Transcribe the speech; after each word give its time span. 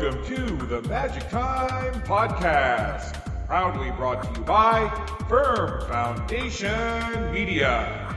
Welcome 0.00 0.24
to 0.34 0.66
the 0.66 0.80
Magic 0.88 1.28
Time 1.28 1.92
Podcast, 2.04 3.22
proudly 3.46 3.90
brought 3.90 4.22
to 4.22 4.40
you 4.40 4.46
by 4.46 4.88
Firm 5.28 5.86
Foundation 5.88 7.30
Media. 7.30 8.08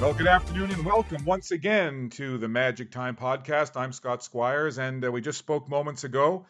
Well, 0.00 0.14
good 0.14 0.28
afternoon 0.28 0.70
and 0.70 0.84
welcome 0.84 1.24
once 1.24 1.50
again 1.50 2.10
to 2.10 2.38
the 2.38 2.46
Magic 2.46 2.92
Time 2.92 3.16
Podcast. 3.16 3.72
I'm 3.74 3.90
Scott 3.90 4.22
Squires, 4.22 4.78
and 4.78 5.04
uh, 5.04 5.10
we 5.10 5.20
just 5.20 5.38
spoke 5.38 5.68
moments 5.68 6.04
ago 6.04 6.46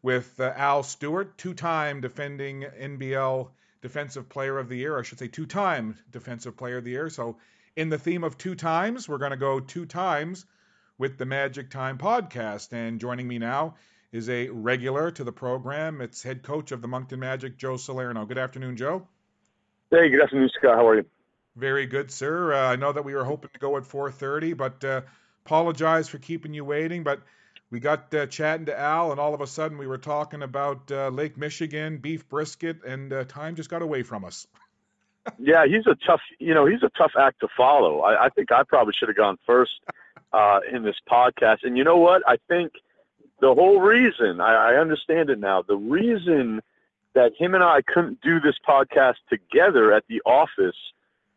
with 0.00 0.38
uh, 0.38 0.52
Al 0.54 0.84
Stewart, 0.84 1.36
two 1.36 1.54
time 1.54 2.02
defending 2.02 2.62
NBL 2.62 3.48
Defensive 3.82 4.28
Player 4.28 4.58
of 4.58 4.68
the 4.68 4.76
Year. 4.76 4.98
I 4.98 5.02
should 5.02 5.18
say 5.18 5.28
two 5.28 5.46
time 5.46 5.98
Defensive 6.10 6.56
Player 6.56 6.78
of 6.78 6.84
the 6.84 6.92
Year. 6.92 7.10
So, 7.10 7.36
in 7.76 7.88
the 7.88 7.98
theme 7.98 8.22
of 8.24 8.38
two 8.38 8.54
times, 8.54 9.08
we're 9.08 9.18
going 9.18 9.30
to 9.32 9.36
go 9.36 9.60
two 9.60 9.86
times 9.86 10.46
with 10.98 11.18
the 11.18 11.26
Magic 11.26 11.70
Time 11.70 11.98
Podcast. 11.98 12.72
And 12.72 13.00
joining 13.00 13.26
me 13.26 13.38
now 13.38 13.74
is 14.12 14.28
a 14.28 14.48
regular 14.48 15.10
to 15.10 15.24
the 15.24 15.32
program. 15.32 16.00
It's 16.00 16.22
head 16.22 16.42
coach 16.42 16.70
of 16.70 16.80
the 16.80 16.88
Moncton 16.88 17.18
Magic, 17.18 17.56
Joe 17.58 17.76
Salerno. 17.76 18.24
Good 18.24 18.38
afternoon, 18.38 18.76
Joe. 18.76 19.08
Hey, 19.90 20.10
good 20.10 20.22
afternoon, 20.22 20.50
Scott. 20.56 20.76
How 20.76 20.88
are 20.88 20.96
you? 20.96 21.04
Very 21.56 21.86
good, 21.86 22.10
sir. 22.10 22.52
Uh, 22.54 22.72
I 22.72 22.76
know 22.76 22.92
that 22.92 23.04
we 23.04 23.14
were 23.14 23.24
hoping 23.24 23.50
to 23.52 23.58
go 23.58 23.76
at 23.76 23.82
4:30, 23.82 24.56
but 24.56 24.84
uh, 24.84 25.00
apologize 25.44 26.08
for 26.08 26.18
keeping 26.18 26.54
you 26.54 26.64
waiting. 26.64 27.02
But 27.02 27.20
we 27.72 27.80
got 27.80 28.14
uh, 28.14 28.26
chatting 28.26 28.66
to 28.66 28.78
Al, 28.78 29.12
and 29.12 29.18
all 29.18 29.32
of 29.32 29.40
a 29.40 29.46
sudden 29.46 29.78
we 29.78 29.86
were 29.86 29.96
talking 29.96 30.42
about 30.42 30.92
uh, 30.92 31.08
Lake 31.08 31.38
Michigan, 31.38 31.96
beef 31.96 32.28
brisket, 32.28 32.84
and 32.84 33.10
uh, 33.10 33.24
time 33.24 33.56
just 33.56 33.70
got 33.70 33.80
away 33.80 34.02
from 34.02 34.26
us. 34.26 34.46
yeah, 35.38 35.64
he's 35.64 35.86
a 35.86 35.96
tough, 36.06 36.20
you 36.38 36.52
know, 36.52 36.66
he's 36.66 36.82
a 36.82 36.90
tough 36.98 37.12
act 37.18 37.40
to 37.40 37.48
follow. 37.56 38.00
I, 38.00 38.26
I 38.26 38.28
think 38.28 38.52
I 38.52 38.62
probably 38.62 38.92
should 38.92 39.08
have 39.08 39.16
gone 39.16 39.38
first 39.46 39.72
uh, 40.34 40.60
in 40.70 40.82
this 40.82 40.96
podcast. 41.10 41.58
And 41.62 41.78
you 41.78 41.82
know 41.82 41.96
what? 41.96 42.22
I 42.28 42.36
think 42.46 42.72
the 43.40 43.54
whole 43.54 43.80
reason 43.80 44.42
I, 44.42 44.72
I 44.72 44.74
understand 44.74 45.30
it 45.30 45.40
now. 45.40 45.62
The 45.62 45.76
reason 45.76 46.60
that 47.14 47.32
him 47.38 47.54
and 47.54 47.64
I 47.64 47.80
couldn't 47.80 48.20
do 48.20 48.38
this 48.38 48.56
podcast 48.68 49.16
together 49.30 49.94
at 49.94 50.04
the 50.08 50.20
office 50.26 50.76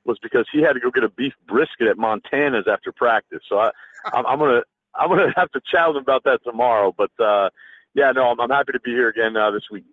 was 0.03 0.19
because 0.21 0.47
he 0.51 0.61
had 0.61 0.73
to 0.73 0.81
go 0.81 0.91
get 0.91 1.05
a 1.05 1.09
beef 1.09 1.33
brisket 1.47 1.87
at 1.87 1.97
Montana's 1.97 2.65
after 2.69 2.91
practice. 2.91 3.41
So 3.47 3.57
I, 3.57 3.71
I'm, 4.13 4.25
I'm 4.25 4.39
gonna 4.39 4.63
I'm 4.97 5.09
gonna 5.09 5.33
have 5.35 5.51
to 5.51 5.61
chat 5.71 5.87
with 5.87 5.97
him 5.97 6.03
about 6.03 6.23
that 6.23 6.43
tomorrow. 6.43 6.93
But 6.95 7.11
uh, 7.19 7.49
yeah, 7.93 8.11
no, 8.11 8.29
I'm, 8.29 8.39
I'm 8.39 8.49
happy 8.49 8.73
to 8.73 8.79
be 8.79 8.91
here 8.91 9.09
again 9.09 9.35
uh, 9.35 9.51
this 9.51 9.63
week. 9.71 9.85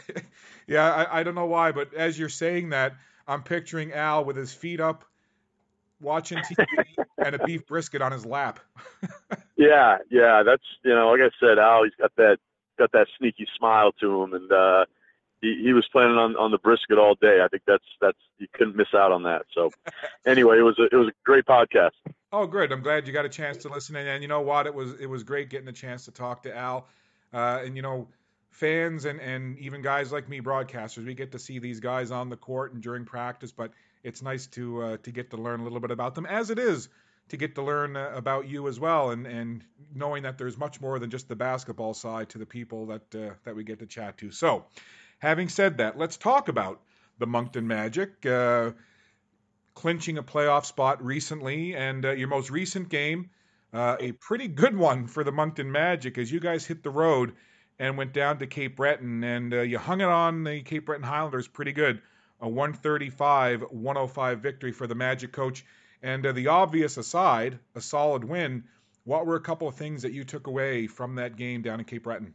yeah, 0.66 0.92
I, 0.92 1.20
I 1.20 1.22
don't 1.22 1.34
know 1.34 1.46
why, 1.46 1.72
but 1.72 1.94
as 1.94 2.18
you're 2.18 2.28
saying 2.28 2.70
that, 2.70 2.94
I'm 3.26 3.42
picturing 3.42 3.92
Al 3.92 4.24
with 4.24 4.36
his 4.36 4.52
feet 4.52 4.80
up, 4.80 5.04
watching 6.00 6.38
TV, 6.38 6.66
and 7.18 7.34
a 7.34 7.44
beef 7.44 7.66
brisket 7.66 8.02
on 8.02 8.12
his 8.12 8.26
lap. 8.26 8.60
yeah, 9.56 9.98
yeah, 10.10 10.42
that's 10.44 10.64
you 10.84 10.94
know, 10.94 11.10
like 11.10 11.20
I 11.20 11.30
said, 11.40 11.58
Al, 11.58 11.84
he's 11.84 11.94
got 11.98 12.12
that 12.16 12.38
got 12.78 12.92
that 12.92 13.08
sneaky 13.18 13.46
smile 13.56 13.92
to 14.00 14.22
him, 14.22 14.34
and 14.34 14.52
uh, 14.52 14.84
he, 15.40 15.60
he 15.62 15.72
was 15.72 15.86
planning 15.92 16.16
on, 16.16 16.36
on 16.36 16.50
the 16.50 16.58
brisket 16.58 16.98
all 16.98 17.14
day. 17.14 17.40
I 17.42 17.48
think 17.48 17.62
that's 17.66 17.84
that's 18.00 18.18
you 18.38 18.48
couldn't 18.52 18.76
miss 18.76 18.94
out 18.94 19.12
on 19.12 19.24
that. 19.24 19.42
So 19.52 19.70
anyway, 20.24 20.58
it 20.58 20.62
was 20.62 20.78
a, 20.78 20.84
it 20.84 20.96
was 20.96 21.08
a 21.08 21.12
great 21.24 21.44
podcast. 21.44 21.90
Oh, 22.32 22.46
good. 22.46 22.72
I'm 22.72 22.82
glad 22.82 23.06
you 23.06 23.12
got 23.12 23.26
a 23.26 23.30
chance 23.30 23.58
to 23.58 23.68
listen. 23.68 23.96
And, 23.96 24.08
and 24.08 24.22
you 24.22 24.28
know 24.28 24.40
what? 24.40 24.66
It 24.66 24.74
was 24.74 24.94
it 24.94 25.06
was 25.06 25.22
great 25.22 25.50
getting 25.50 25.68
a 25.68 25.72
chance 25.72 26.06
to 26.06 26.10
talk 26.10 26.44
to 26.44 26.56
Al. 26.56 26.86
Uh, 27.32 27.60
and 27.64 27.76
you 27.76 27.82
know, 27.82 28.08
fans 28.50 29.04
and 29.04 29.20
and 29.20 29.58
even 29.58 29.82
guys 29.82 30.12
like 30.12 30.28
me, 30.28 30.40
broadcasters, 30.40 31.04
we 31.06 31.14
get 31.14 31.32
to 31.32 31.38
see 31.38 31.58
these 31.58 31.80
guys 31.80 32.10
on 32.10 32.30
the 32.30 32.36
court 32.36 32.72
and 32.72 32.82
during 32.82 33.04
practice. 33.04 33.52
But 33.52 33.72
it's 34.02 34.22
nice 34.22 34.46
to 34.48 34.82
uh, 34.82 34.96
to 35.02 35.10
get 35.12 35.30
to 35.30 35.36
learn 35.36 35.60
a 35.60 35.64
little 35.64 35.80
bit 35.80 35.90
about 35.90 36.14
them, 36.14 36.26
as 36.26 36.50
it 36.50 36.58
is 36.58 36.88
to 37.28 37.36
get 37.36 37.54
to 37.54 37.62
learn 37.62 37.96
uh, 37.96 38.12
about 38.14 38.48
you 38.48 38.68
as 38.68 38.80
well, 38.80 39.10
and 39.10 39.26
and 39.26 39.64
knowing 39.94 40.22
that 40.22 40.38
there's 40.38 40.58
much 40.58 40.80
more 40.80 40.98
than 40.98 41.10
just 41.10 41.28
the 41.28 41.36
basketball 41.36 41.94
side 41.94 42.30
to 42.30 42.38
the 42.38 42.46
people 42.46 42.86
that 42.86 43.14
uh, 43.14 43.34
that 43.44 43.54
we 43.54 43.64
get 43.64 43.78
to 43.80 43.86
chat 43.86 44.18
to. 44.18 44.30
So 44.30 44.64
Having 45.22 45.50
said 45.50 45.78
that, 45.78 45.96
let's 45.96 46.16
talk 46.16 46.48
about 46.48 46.80
the 47.18 47.28
Moncton 47.28 47.68
Magic. 47.68 48.26
Clinching 49.74 50.18
a 50.18 50.22
playoff 50.22 50.64
spot 50.66 51.04
recently, 51.04 51.74
and 51.74 52.04
uh, 52.04 52.12
your 52.12 52.28
most 52.28 52.50
recent 52.50 52.88
game, 52.88 53.30
uh, 53.72 53.96
a 53.98 54.12
pretty 54.12 54.48
good 54.48 54.76
one 54.76 55.06
for 55.06 55.24
the 55.24 55.32
Moncton 55.32 55.72
Magic 55.72 56.18
as 56.18 56.30
you 56.30 56.40
guys 56.40 56.66
hit 56.66 56.82
the 56.82 56.90
road 56.90 57.32
and 57.78 57.96
went 57.96 58.12
down 58.12 58.38
to 58.38 58.46
Cape 58.46 58.76
Breton, 58.76 59.24
and 59.24 59.52
uh, 59.54 59.60
you 59.62 59.78
hung 59.78 60.00
it 60.00 60.08
on 60.08 60.44
the 60.44 60.62
Cape 60.62 60.86
Breton 60.86 61.04
Highlanders 61.04 61.48
pretty 61.48 61.72
good. 61.72 62.00
A 62.40 62.48
135 62.48 63.62
105 63.70 64.40
victory 64.40 64.72
for 64.72 64.86
the 64.86 64.94
Magic 64.94 65.32
coach. 65.32 65.64
And 66.02 66.26
uh, 66.26 66.32
the 66.32 66.48
obvious 66.48 66.96
aside, 66.96 67.58
a 67.74 67.80
solid 67.80 68.24
win. 68.24 68.64
What 69.04 69.26
were 69.26 69.36
a 69.36 69.40
couple 69.40 69.68
of 69.68 69.76
things 69.76 70.02
that 70.02 70.12
you 70.12 70.24
took 70.24 70.46
away 70.46 70.86
from 70.86 71.16
that 71.16 71.36
game 71.36 71.62
down 71.62 71.78
in 71.78 71.84
Cape 71.84 72.04
Breton? 72.04 72.34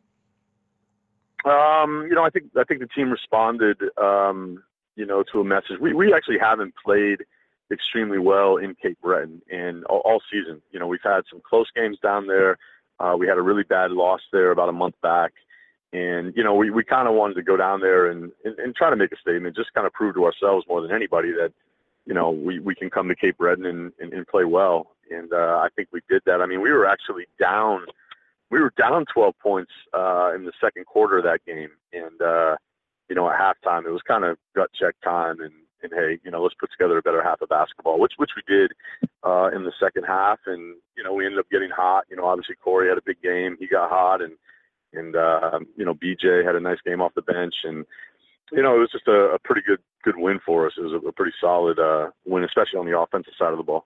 Um, 1.45 2.07
you 2.09 2.15
know, 2.15 2.23
I 2.23 2.29
think 2.29 2.45
I 2.57 2.63
think 2.63 2.79
the 2.81 2.87
team 2.87 3.09
responded, 3.09 3.77
um, 3.97 4.63
you 4.97 5.05
know, 5.05 5.23
to 5.31 5.39
a 5.39 5.43
message. 5.43 5.79
We 5.79 5.93
we 5.93 6.13
actually 6.13 6.39
haven't 6.39 6.73
played 6.83 7.23
extremely 7.71 8.17
well 8.17 8.57
in 8.57 8.75
Cape 8.75 8.97
Breton 9.01 9.41
and 9.49 9.85
all, 9.85 10.01
all 10.03 10.21
season. 10.29 10.61
You 10.71 10.79
know, 10.79 10.87
we've 10.87 10.99
had 11.03 11.21
some 11.29 11.41
close 11.47 11.67
games 11.73 11.97
down 12.01 12.27
there. 12.27 12.57
Uh, 12.99 13.15
we 13.17 13.27
had 13.27 13.37
a 13.37 13.41
really 13.41 13.63
bad 13.63 13.91
loss 13.91 14.21
there 14.33 14.51
about 14.51 14.69
a 14.69 14.73
month 14.73 14.95
back, 15.01 15.31
and 15.93 16.35
you 16.35 16.43
know, 16.43 16.55
we 16.55 16.71
we 16.71 16.83
kind 16.83 17.07
of 17.07 17.13
wanted 17.13 17.35
to 17.35 17.43
go 17.43 17.55
down 17.55 17.79
there 17.79 18.07
and, 18.07 18.31
and 18.43 18.57
and 18.59 18.75
try 18.75 18.89
to 18.89 18.95
make 18.95 19.11
a 19.11 19.17
statement, 19.17 19.55
just 19.55 19.73
kind 19.73 19.85
of 19.85 19.93
prove 19.93 20.15
to 20.15 20.25
ourselves 20.25 20.65
more 20.67 20.81
than 20.81 20.91
anybody 20.91 21.31
that 21.31 21.53
you 22.05 22.13
know 22.13 22.31
we 22.31 22.59
we 22.59 22.73
can 22.73 22.89
come 22.89 23.07
to 23.07 23.15
Cape 23.15 23.37
Breton 23.37 23.65
and 23.65 23.93
and, 23.99 24.11
and 24.11 24.27
play 24.27 24.43
well. 24.43 24.95
And 25.09 25.31
uh, 25.31 25.61
I 25.63 25.69
think 25.75 25.87
we 25.93 26.01
did 26.09 26.23
that. 26.25 26.41
I 26.41 26.47
mean, 26.47 26.59
we 26.59 26.71
were 26.71 26.85
actually 26.85 27.27
down 27.39 27.85
we 28.49 28.59
were 28.59 28.73
down 28.77 29.05
12 29.13 29.35
points 29.39 29.71
uh, 29.93 30.31
in 30.33 30.45
the 30.45 30.53
second 30.59 30.85
quarter 30.85 31.17
of 31.17 31.23
that 31.25 31.45
game, 31.45 31.69
and 31.93 32.21
uh, 32.21 32.55
you 33.09 33.15
know 33.15 33.29
at 33.29 33.39
halftime 33.39 33.85
it 33.85 33.91
was 33.91 34.01
kind 34.07 34.23
of 34.23 34.37
gut 34.55 34.69
check 34.79 34.95
time, 35.03 35.41
and 35.41 35.53
and 35.83 35.91
hey, 35.93 36.19
you 36.23 36.31
know 36.31 36.41
let's 36.41 36.55
put 36.59 36.71
together 36.71 36.97
a 36.97 37.01
better 37.01 37.23
half 37.23 37.41
of 37.41 37.49
basketball, 37.49 37.99
which 37.99 38.13
which 38.17 38.31
we 38.35 38.43
did 38.47 38.71
uh, 39.25 39.49
in 39.53 39.63
the 39.63 39.73
second 39.79 40.03
half, 40.03 40.39
and 40.45 40.75
you 40.95 41.03
know 41.03 41.13
we 41.13 41.25
ended 41.25 41.39
up 41.39 41.49
getting 41.49 41.69
hot. 41.69 42.05
You 42.09 42.17
know 42.17 42.25
obviously 42.25 42.55
Corey 42.55 42.89
had 42.89 42.97
a 42.97 43.05
big 43.05 43.21
game, 43.21 43.57
he 43.59 43.67
got 43.67 43.89
hot, 43.89 44.21
and 44.21 44.33
and 44.93 45.15
uh, 45.15 45.59
you 45.75 45.85
know 45.85 45.93
BJ 45.93 46.45
had 46.45 46.55
a 46.55 46.59
nice 46.59 46.79
game 46.85 47.01
off 47.01 47.15
the 47.15 47.21
bench, 47.21 47.55
and 47.63 47.85
you 48.51 48.61
know 48.61 48.75
it 48.75 48.79
was 48.79 48.91
just 48.91 49.07
a, 49.07 49.35
a 49.35 49.39
pretty 49.39 49.61
good 49.65 49.79
good 50.03 50.17
win 50.17 50.39
for 50.45 50.67
us. 50.67 50.73
It 50.77 50.81
was 50.81 50.93
a, 50.93 51.07
a 51.07 51.11
pretty 51.11 51.33
solid 51.39 51.79
uh, 51.79 52.09
win, 52.25 52.43
especially 52.43 52.79
on 52.79 52.85
the 52.85 52.97
offensive 52.97 53.33
side 53.37 53.51
of 53.51 53.57
the 53.57 53.63
ball. 53.63 53.85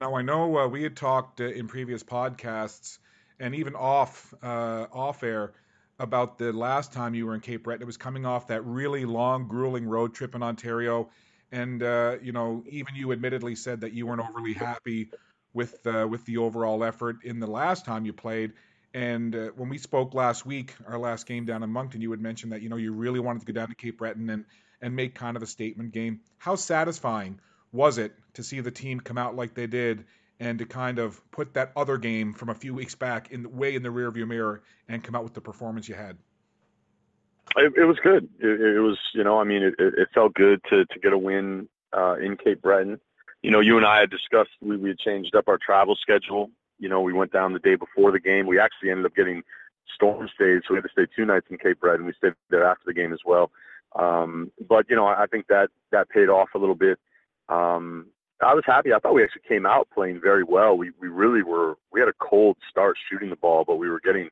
Now 0.00 0.14
I 0.14 0.22
know 0.22 0.58
uh, 0.58 0.68
we 0.68 0.82
had 0.82 0.96
talked 0.96 1.40
uh, 1.40 1.44
in 1.44 1.68
previous 1.68 2.02
podcasts 2.02 2.98
and 3.40 3.54
even 3.54 3.74
off 3.74 4.34
uh, 4.42 4.86
off 4.92 5.22
air 5.22 5.52
about 5.98 6.38
the 6.38 6.52
last 6.52 6.92
time 6.92 7.14
you 7.14 7.26
were 7.26 7.34
in 7.34 7.40
Cape 7.40 7.64
Breton. 7.64 7.82
It 7.82 7.86
was 7.86 7.96
coming 7.96 8.26
off 8.26 8.48
that 8.48 8.64
really 8.64 9.04
long, 9.04 9.48
grueling 9.48 9.86
road 9.86 10.14
trip 10.14 10.34
in 10.34 10.42
Ontario, 10.42 11.10
and 11.52 11.82
uh, 11.82 12.16
you 12.22 12.32
know, 12.32 12.64
even 12.68 12.94
you 12.94 13.12
admittedly 13.12 13.54
said 13.54 13.80
that 13.80 13.92
you 13.92 14.06
weren't 14.06 14.20
overly 14.20 14.52
happy 14.52 15.10
with 15.54 15.86
uh, 15.86 16.06
with 16.08 16.24
the 16.26 16.38
overall 16.38 16.84
effort 16.84 17.16
in 17.24 17.40
the 17.40 17.46
last 17.46 17.84
time 17.84 18.04
you 18.04 18.12
played. 18.12 18.52
And 18.94 19.34
uh, 19.34 19.48
when 19.56 19.68
we 19.68 19.78
spoke 19.78 20.14
last 20.14 20.46
week, 20.46 20.74
our 20.86 20.98
last 20.98 21.26
game 21.26 21.44
down 21.44 21.62
in 21.62 21.70
Moncton, 21.70 22.00
you 22.00 22.10
had 22.10 22.20
mentioned 22.20 22.52
that 22.52 22.62
you 22.62 22.68
know 22.68 22.76
you 22.76 22.92
really 22.92 23.20
wanted 23.20 23.40
to 23.40 23.46
go 23.46 23.52
down 23.52 23.68
to 23.68 23.74
Cape 23.74 23.98
Breton 23.98 24.28
and 24.30 24.44
and 24.80 24.94
make 24.94 25.14
kind 25.14 25.36
of 25.36 25.42
a 25.42 25.46
statement 25.46 25.92
game. 25.92 26.20
How 26.38 26.56
satisfying 26.56 27.40
was 27.72 27.98
it 27.98 28.12
to 28.34 28.42
see 28.42 28.60
the 28.60 28.70
team 28.70 29.00
come 29.00 29.18
out 29.18 29.34
like 29.34 29.54
they 29.54 29.66
did 29.66 30.04
and 30.38 30.58
to 30.58 30.66
kind 30.66 30.98
of 30.98 31.20
put 31.30 31.54
that 31.54 31.72
other 31.76 31.96
game 31.96 32.34
from 32.34 32.48
a 32.48 32.54
few 32.54 32.74
weeks 32.74 32.94
back 32.94 33.30
in 33.30 33.42
the 33.42 33.48
way 33.48 33.74
in 33.74 33.82
the 33.82 33.88
rearview 33.88 34.26
mirror 34.26 34.62
and 34.88 35.02
come 35.02 35.14
out 35.14 35.24
with 35.24 35.34
the 35.34 35.40
performance 35.40 35.88
you 35.88 35.94
had? 35.94 36.18
It, 37.56 37.72
it 37.76 37.84
was 37.84 37.98
good. 38.02 38.28
It, 38.38 38.60
it, 38.60 38.80
was, 38.80 38.98
you 39.14 39.24
know, 39.24 39.40
I 39.40 39.44
mean, 39.44 39.62
it, 39.62 39.74
it 39.78 40.08
felt 40.12 40.34
good 40.34 40.60
to 40.70 40.84
to 40.84 40.98
get 41.00 41.12
a 41.12 41.18
win 41.18 41.68
uh, 41.96 42.16
in 42.16 42.36
Cape 42.36 42.60
Breton. 42.60 43.00
You 43.42 43.50
know, 43.50 43.60
you 43.60 43.76
and 43.76 43.86
I 43.86 44.00
had 44.00 44.10
discussed 44.10 44.50
we, 44.60 44.76
we 44.76 44.88
had 44.90 44.98
changed 44.98 45.34
up 45.34 45.48
our 45.48 45.58
travel 45.58 45.96
schedule. 45.96 46.50
You 46.78 46.88
know, 46.88 47.00
we 47.00 47.12
went 47.12 47.32
down 47.32 47.52
the 47.52 47.58
day 47.58 47.76
before 47.76 48.12
the 48.12 48.20
game. 48.20 48.46
We 48.46 48.58
actually 48.58 48.90
ended 48.90 49.06
up 49.06 49.14
getting 49.14 49.42
storm 49.94 50.28
stayed, 50.34 50.62
so 50.66 50.74
we 50.74 50.76
had 50.76 50.84
to 50.84 50.90
stay 50.90 51.06
two 51.14 51.24
nights 51.24 51.46
in 51.48 51.56
Cape 51.56 51.80
Breton. 51.80 52.04
We 52.04 52.12
stayed 52.18 52.34
there 52.50 52.64
after 52.64 52.82
the 52.84 52.92
game 52.92 53.12
as 53.12 53.20
well. 53.24 53.50
Um, 53.94 54.52
but 54.68 54.90
you 54.90 54.96
know, 54.96 55.06
I 55.06 55.26
think 55.30 55.46
that 55.46 55.70
that 55.92 56.10
paid 56.10 56.28
off 56.28 56.50
a 56.54 56.58
little 56.58 56.74
bit. 56.74 56.98
Um, 57.48 58.06
I 58.42 58.54
was 58.54 58.64
happy. 58.66 58.92
I 58.92 58.98
thought 58.98 59.14
we 59.14 59.24
actually 59.24 59.42
came 59.48 59.64
out 59.64 59.88
playing 59.94 60.20
very 60.20 60.44
well. 60.44 60.76
We 60.76 60.90
we 61.00 61.08
really 61.08 61.42
were. 61.42 61.76
We 61.92 62.00
had 62.00 62.08
a 62.08 62.14
cold 62.20 62.56
start 62.70 62.96
shooting 63.08 63.30
the 63.30 63.36
ball, 63.36 63.64
but 63.66 63.76
we 63.76 63.88
were 63.88 64.00
getting 64.00 64.28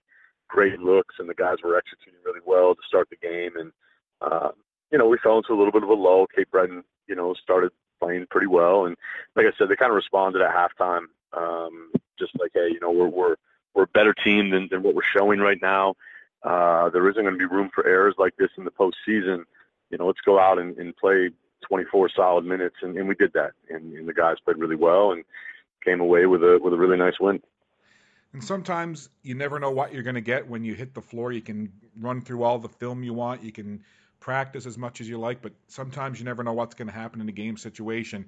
great 0.48 0.78
looks, 0.78 1.14
and 1.18 1.28
the 1.28 1.34
guys 1.34 1.56
were 1.64 1.76
executing 1.76 2.20
really 2.24 2.40
well 2.44 2.74
to 2.74 2.80
start 2.86 3.08
the 3.08 3.16
game. 3.16 3.52
And 3.56 3.72
uh, 4.20 4.50
you 4.90 4.98
know, 4.98 5.06
we 5.08 5.18
fell 5.22 5.38
into 5.38 5.52
a 5.52 5.56
little 5.58 5.72
bit 5.72 5.82
of 5.82 5.88
a 5.88 5.94
lull. 5.94 6.26
Cape 6.26 6.50
Breton, 6.50 6.84
you 7.06 7.14
know, 7.14 7.34
started 7.34 7.72
playing 8.00 8.26
pretty 8.30 8.46
well, 8.46 8.84
and 8.84 8.96
like 9.36 9.46
I 9.46 9.56
said, 9.56 9.68
they 9.68 9.76
kind 9.76 9.90
of 9.90 9.96
responded 9.96 10.42
at 10.42 10.54
halftime, 10.54 11.06
um, 11.32 11.90
just 12.18 12.32
like, 12.38 12.50
hey, 12.54 12.68
you 12.70 12.80
know, 12.80 12.90
we're 12.90 13.08
we're 13.08 13.36
we're 13.74 13.84
a 13.84 13.88
better 13.88 14.14
team 14.14 14.50
than 14.50 14.68
than 14.70 14.82
what 14.82 14.94
we're 14.94 15.02
showing 15.02 15.40
right 15.40 15.60
now. 15.62 15.94
Uh, 16.42 16.90
there 16.90 17.08
isn't 17.08 17.22
going 17.22 17.34
to 17.34 17.38
be 17.38 17.46
room 17.46 17.70
for 17.74 17.86
errors 17.86 18.14
like 18.18 18.36
this 18.36 18.50
in 18.58 18.64
the 18.64 18.70
postseason. 18.70 19.44
You 19.90 19.96
know, 19.98 20.06
let's 20.06 20.20
go 20.20 20.38
out 20.38 20.58
and, 20.58 20.76
and 20.76 20.94
play 20.94 21.30
24 21.68 22.10
solid 22.10 22.44
minutes, 22.44 22.76
and, 22.82 22.96
and 22.96 23.08
we 23.08 23.14
did 23.14 23.32
that. 23.34 23.52
And, 23.70 23.92
and 23.94 24.08
the 24.08 24.14
guys 24.14 24.36
played 24.44 24.58
really 24.58 24.76
well 24.76 25.12
and 25.12 25.24
came 25.84 26.00
away 26.00 26.26
with 26.26 26.42
a 26.42 26.58
with 26.62 26.72
a 26.72 26.76
really 26.76 26.96
nice 26.96 27.18
win. 27.20 27.42
And 28.32 28.42
sometimes 28.42 29.08
you 29.22 29.34
never 29.34 29.60
know 29.60 29.70
what 29.70 29.94
you're 29.94 30.02
going 30.02 30.16
to 30.16 30.20
get 30.20 30.48
when 30.48 30.64
you 30.64 30.74
hit 30.74 30.92
the 30.92 31.00
floor. 31.00 31.30
You 31.30 31.40
can 31.40 31.72
run 32.00 32.20
through 32.20 32.42
all 32.42 32.58
the 32.58 32.68
film 32.68 33.04
you 33.04 33.14
want. 33.14 33.44
You 33.44 33.52
can 33.52 33.84
practice 34.18 34.66
as 34.66 34.76
much 34.76 35.00
as 35.00 35.08
you 35.08 35.18
like, 35.18 35.40
but 35.40 35.52
sometimes 35.68 36.18
you 36.18 36.24
never 36.24 36.42
know 36.42 36.52
what's 36.52 36.74
going 36.74 36.88
to 36.88 36.94
happen 36.94 37.20
in 37.20 37.28
a 37.28 37.32
game 37.32 37.56
situation. 37.56 38.26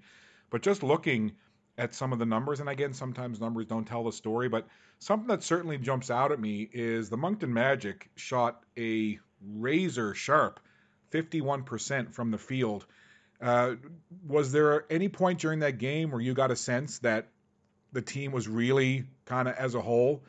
But 0.50 0.62
just 0.62 0.82
looking 0.84 1.32
at 1.76 1.94
some 1.94 2.12
of 2.12 2.18
the 2.18 2.26
numbers, 2.26 2.60
and 2.60 2.68
again, 2.68 2.92
sometimes 2.92 3.40
numbers 3.40 3.66
don't 3.66 3.84
tell 3.84 4.04
the 4.04 4.12
story, 4.12 4.48
but 4.48 4.68
something 5.00 5.28
that 5.28 5.42
certainly 5.42 5.78
jumps 5.78 6.10
out 6.10 6.32
at 6.32 6.38
me 6.38 6.68
is 6.72 7.10
the 7.10 7.16
Moncton 7.16 7.52
Magic 7.52 8.08
shot 8.14 8.62
a 8.78 9.18
razor 9.56 10.14
sharp 10.14 10.60
51% 11.12 12.12
from 12.12 12.30
the 12.30 12.38
field. 12.38 12.86
Uh, 13.40 13.74
was 14.26 14.52
there 14.52 14.84
any 14.90 15.08
point 15.08 15.40
during 15.40 15.60
that 15.60 15.78
game 15.78 16.10
where 16.10 16.20
you 16.20 16.34
got 16.34 16.50
a 16.50 16.56
sense 16.56 17.00
that 17.00 17.28
the 17.92 18.02
team 18.02 18.32
was 18.32 18.48
really 18.48 19.04
kind 19.24 19.48
of 19.48 19.54
as 19.54 19.74
a 19.74 19.80
whole 19.80 20.22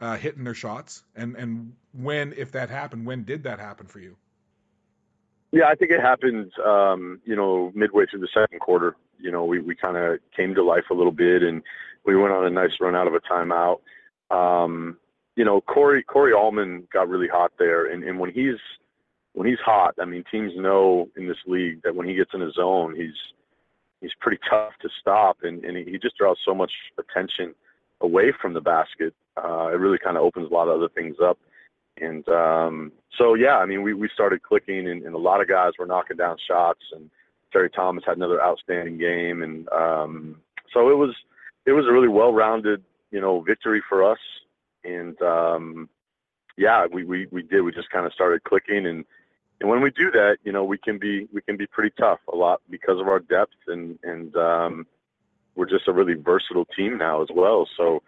uh, 0.00 0.16
hitting 0.16 0.44
their 0.44 0.54
shots? 0.54 1.04
And 1.16 1.36
and 1.36 1.74
when, 1.92 2.34
if 2.36 2.52
that 2.52 2.70
happened, 2.70 3.06
when 3.06 3.24
did 3.24 3.44
that 3.44 3.58
happen 3.58 3.86
for 3.86 3.98
you? 3.98 4.16
Yeah, 5.50 5.66
I 5.66 5.74
think 5.74 5.90
it 5.90 6.00
happened, 6.00 6.50
um, 6.64 7.20
you 7.26 7.36
know, 7.36 7.72
midway 7.74 8.06
through 8.06 8.20
the 8.20 8.28
second 8.32 8.60
quarter. 8.60 8.96
You 9.18 9.30
know, 9.30 9.44
we, 9.44 9.60
we 9.60 9.74
kind 9.74 9.98
of 9.98 10.18
came 10.34 10.54
to 10.54 10.64
life 10.64 10.84
a 10.90 10.94
little 10.94 11.12
bit 11.12 11.42
and 11.42 11.62
we 12.04 12.16
went 12.16 12.32
on 12.32 12.46
a 12.46 12.50
nice 12.50 12.72
run 12.80 12.96
out 12.96 13.06
of 13.06 13.14
a 13.14 13.20
timeout. 13.20 13.80
Um, 14.30 14.96
you 15.36 15.44
know, 15.44 15.60
Corey 15.60 16.02
Corey 16.02 16.32
Allmond 16.32 16.90
got 16.90 17.08
really 17.08 17.28
hot 17.28 17.52
there, 17.58 17.86
and, 17.86 18.02
and 18.04 18.18
when 18.18 18.30
he's 18.32 18.56
when 19.34 19.46
he's 19.48 19.58
hot, 19.64 19.94
I 20.00 20.04
mean, 20.04 20.24
teams 20.30 20.52
know 20.56 21.08
in 21.16 21.26
this 21.26 21.38
league 21.46 21.82
that 21.82 21.94
when 21.94 22.06
he 22.06 22.14
gets 22.14 22.30
in 22.34 22.40
his 22.40 22.54
zone, 22.54 22.94
he's 22.94 23.14
he's 24.00 24.12
pretty 24.20 24.38
tough 24.48 24.72
to 24.82 24.88
stop, 25.00 25.38
and, 25.42 25.64
and 25.64 25.76
he 25.76 25.98
just 25.98 26.16
draws 26.16 26.38
so 26.44 26.54
much 26.54 26.72
attention 26.98 27.54
away 28.00 28.32
from 28.40 28.52
the 28.52 28.60
basket. 28.60 29.14
Uh, 29.36 29.68
it 29.68 29.78
really 29.78 29.98
kind 29.98 30.16
of 30.16 30.24
opens 30.24 30.50
a 30.50 30.54
lot 30.54 30.68
of 30.68 30.76
other 30.76 30.88
things 30.88 31.16
up. 31.22 31.38
And 31.98 32.26
um, 32.28 32.92
so, 33.16 33.34
yeah, 33.34 33.58
I 33.58 33.66
mean, 33.66 33.82
we, 33.82 33.94
we 33.94 34.08
started 34.12 34.42
clicking, 34.42 34.88
and, 34.88 35.02
and 35.04 35.14
a 35.14 35.18
lot 35.18 35.40
of 35.40 35.48
guys 35.48 35.72
were 35.78 35.86
knocking 35.86 36.16
down 36.16 36.36
shots, 36.48 36.80
and 36.92 37.10
Terry 37.52 37.70
Thomas 37.70 38.04
had 38.06 38.16
another 38.16 38.42
outstanding 38.42 38.98
game, 38.98 39.42
and 39.42 39.68
um, 39.68 40.36
so 40.72 40.90
it 40.90 40.96
was 40.96 41.14
it 41.66 41.72
was 41.72 41.86
a 41.86 41.92
really 41.92 42.08
well-rounded, 42.08 42.82
you 43.10 43.20
know, 43.20 43.40
victory 43.40 43.82
for 43.88 44.10
us. 44.10 44.18
And 44.84 45.20
um, 45.22 45.88
yeah, 46.56 46.86
we, 46.90 47.04
we 47.04 47.28
we 47.30 47.42
did. 47.42 47.60
We 47.60 47.72
just 47.72 47.90
kind 47.90 48.06
of 48.06 48.12
started 48.14 48.42
clicking, 48.44 48.86
and 48.86 49.04
and 49.62 49.70
when 49.70 49.80
we 49.80 49.90
do 49.90 50.10
that, 50.10 50.38
you 50.42 50.50
know, 50.50 50.64
we 50.64 50.76
can 50.76 50.98
be 50.98 51.28
we 51.32 51.40
can 51.40 51.56
be 51.56 51.66
pretty 51.68 51.94
tough 51.96 52.18
a 52.32 52.34
lot 52.34 52.60
because 52.68 53.00
of 53.00 53.06
our 53.06 53.20
depth 53.20 53.54
and 53.68 53.96
and 54.02 54.36
um, 54.36 54.86
we're 55.54 55.70
just 55.70 55.86
a 55.86 55.92
really 55.92 56.14
versatile 56.14 56.64
team 56.76 56.98
now 56.98 57.22
as 57.22 57.28
well. 57.32 57.68
So, 57.76 58.02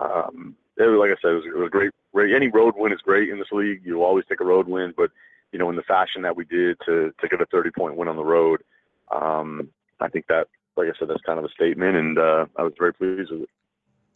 um, 0.00 0.54
it 0.76 0.82
like 0.82 1.10
I 1.10 1.20
said, 1.20 1.32
it 1.32 1.34
was, 1.34 1.44
it 1.46 1.58
was 1.58 1.70
great. 1.70 1.90
Any 2.32 2.46
road 2.46 2.74
win 2.76 2.92
is 2.92 3.00
great 3.00 3.28
in 3.28 3.38
this 3.38 3.50
league. 3.50 3.82
You 3.84 4.04
always 4.04 4.24
take 4.28 4.40
a 4.40 4.44
road 4.44 4.68
win, 4.68 4.94
but 4.96 5.10
you 5.50 5.58
know, 5.58 5.68
in 5.68 5.74
the 5.74 5.82
fashion 5.82 6.22
that 6.22 6.36
we 6.36 6.44
did 6.44 6.76
to 6.86 7.12
to 7.20 7.28
get 7.28 7.40
a 7.40 7.46
30 7.46 7.70
point 7.72 7.96
win 7.96 8.06
on 8.06 8.16
the 8.16 8.24
road, 8.24 8.62
um, 9.10 9.68
I 9.98 10.08
think 10.08 10.26
that, 10.28 10.46
like 10.76 10.86
I 10.86 10.96
said, 10.96 11.08
that's 11.08 11.22
kind 11.22 11.40
of 11.40 11.44
a 11.44 11.50
statement, 11.50 11.96
and 11.96 12.18
uh, 12.18 12.46
I 12.56 12.62
was 12.62 12.72
very 12.78 12.94
pleased 12.94 13.32
with 13.32 13.42
it. 13.42 13.48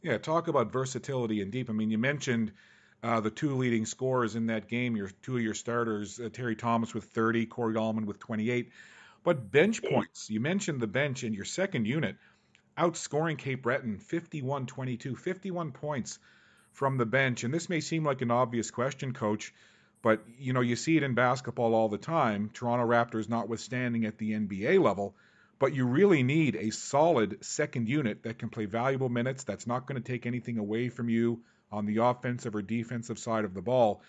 Yeah, 0.02 0.18
talk 0.18 0.46
about 0.46 0.70
versatility 0.70 1.42
and 1.42 1.50
deep. 1.50 1.68
I 1.68 1.72
mean, 1.72 1.90
you 1.90 1.98
mentioned 1.98 2.52
uh, 3.02 3.20
the 3.20 3.30
two 3.30 3.56
leading 3.56 3.86
scorers 3.86 4.34
in 4.34 4.46
that 4.46 4.68
game, 4.68 4.96
your 4.96 5.10
two 5.22 5.36
of 5.36 5.42
your 5.42 5.54
starters, 5.54 6.18
uh, 6.18 6.28
Terry 6.32 6.56
Thomas 6.56 6.92
with 6.92 7.04
30, 7.04 7.46
Corey 7.46 7.74
Allmond 7.74 8.06
with 8.06 8.18
28. 8.18 8.70
But 9.22 9.50
bench 9.50 9.82
points, 9.82 10.30
you 10.30 10.40
mentioned 10.40 10.80
the 10.80 10.86
bench 10.86 11.22
in 11.22 11.32
your 11.32 11.44
second 11.44 11.86
unit, 11.86 12.16
outscoring 12.76 13.38
Cape 13.38 13.62
Breton 13.62 13.98
51 13.98 14.66
22, 14.66 15.16
51 15.16 15.72
points 15.72 16.18
from 16.72 16.96
the 16.96 17.06
bench. 17.06 17.44
And 17.44 17.52
this 17.52 17.68
may 17.68 17.80
seem 17.80 18.04
like 18.04 18.22
an 18.22 18.30
obvious 18.30 18.70
question, 18.70 19.12
coach, 19.12 19.52
but 20.02 20.24
you 20.38 20.52
know, 20.52 20.60
you 20.60 20.76
see 20.76 20.96
it 20.96 21.02
in 21.02 21.14
basketball 21.14 21.74
all 21.74 21.88
the 21.88 21.98
time, 21.98 22.50
Toronto 22.52 22.86
Raptors 22.86 23.28
notwithstanding 23.28 24.06
at 24.06 24.18
the 24.18 24.32
NBA 24.32 24.82
level. 24.82 25.14
But 25.60 25.74
you 25.74 25.86
really 25.86 26.22
need 26.22 26.54
a 26.54 26.70
solid 26.70 27.44
second 27.44 27.88
unit 27.88 28.22
that 28.22 28.38
can 28.38 28.48
play 28.48 28.66
valuable 28.66 29.08
minutes, 29.08 29.42
that's 29.44 29.66
not 29.66 29.86
going 29.86 30.00
to 30.00 30.12
take 30.12 30.24
anything 30.24 30.58
away 30.58 30.88
from 30.88 31.08
you 31.08 31.42
on 31.70 31.86
the 31.86 31.98
offensive 31.98 32.54
or 32.54 32.62
defensive 32.62 33.18
side 33.18 33.44
of 33.44 33.54
the 33.54 33.62
ball. 33.62 34.02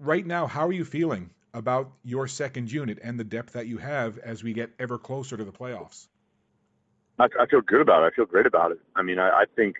Right 0.00 0.26
now, 0.26 0.46
how 0.46 0.66
are 0.66 0.72
you 0.72 0.84
feeling 0.84 1.30
about 1.54 1.90
your 2.04 2.28
second 2.28 2.70
unit 2.70 2.98
and 3.02 3.18
the 3.18 3.24
depth 3.24 3.52
that 3.54 3.66
you 3.66 3.78
have 3.78 4.18
as 4.18 4.44
we 4.44 4.52
get 4.52 4.70
ever 4.78 4.98
closer 4.98 5.36
to 5.36 5.44
the 5.44 5.52
playoffs? 5.52 6.08
I, 7.18 7.26
I 7.40 7.46
feel 7.46 7.62
good 7.62 7.80
about 7.80 8.02
it. 8.02 8.12
I 8.12 8.16
feel 8.16 8.26
great 8.26 8.46
about 8.46 8.72
it. 8.72 8.78
I 8.94 9.02
mean, 9.02 9.18
I, 9.18 9.30
I 9.30 9.44
think 9.54 9.76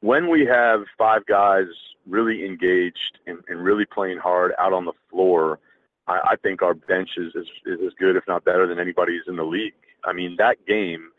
when 0.00 0.28
we 0.28 0.44
have 0.46 0.80
five 0.98 1.24
guys 1.26 1.66
really 2.06 2.44
engaged 2.44 3.18
and, 3.26 3.38
and 3.48 3.62
really 3.62 3.84
playing 3.86 4.18
hard 4.18 4.52
out 4.58 4.72
on 4.72 4.84
the 4.84 4.92
floor, 5.10 5.60
I, 6.06 6.20
I 6.32 6.36
think 6.42 6.62
our 6.62 6.74
bench 6.74 7.10
is, 7.16 7.32
is, 7.34 7.46
is 7.64 7.78
as 7.86 7.92
good, 7.98 8.16
if 8.16 8.24
not 8.26 8.44
better, 8.44 8.66
than 8.66 8.78
anybody's 8.78 9.22
in 9.26 9.36
the 9.36 9.44
league. 9.44 9.74
I 10.04 10.12
mean, 10.12 10.36
that 10.38 10.56
game, 10.66 11.10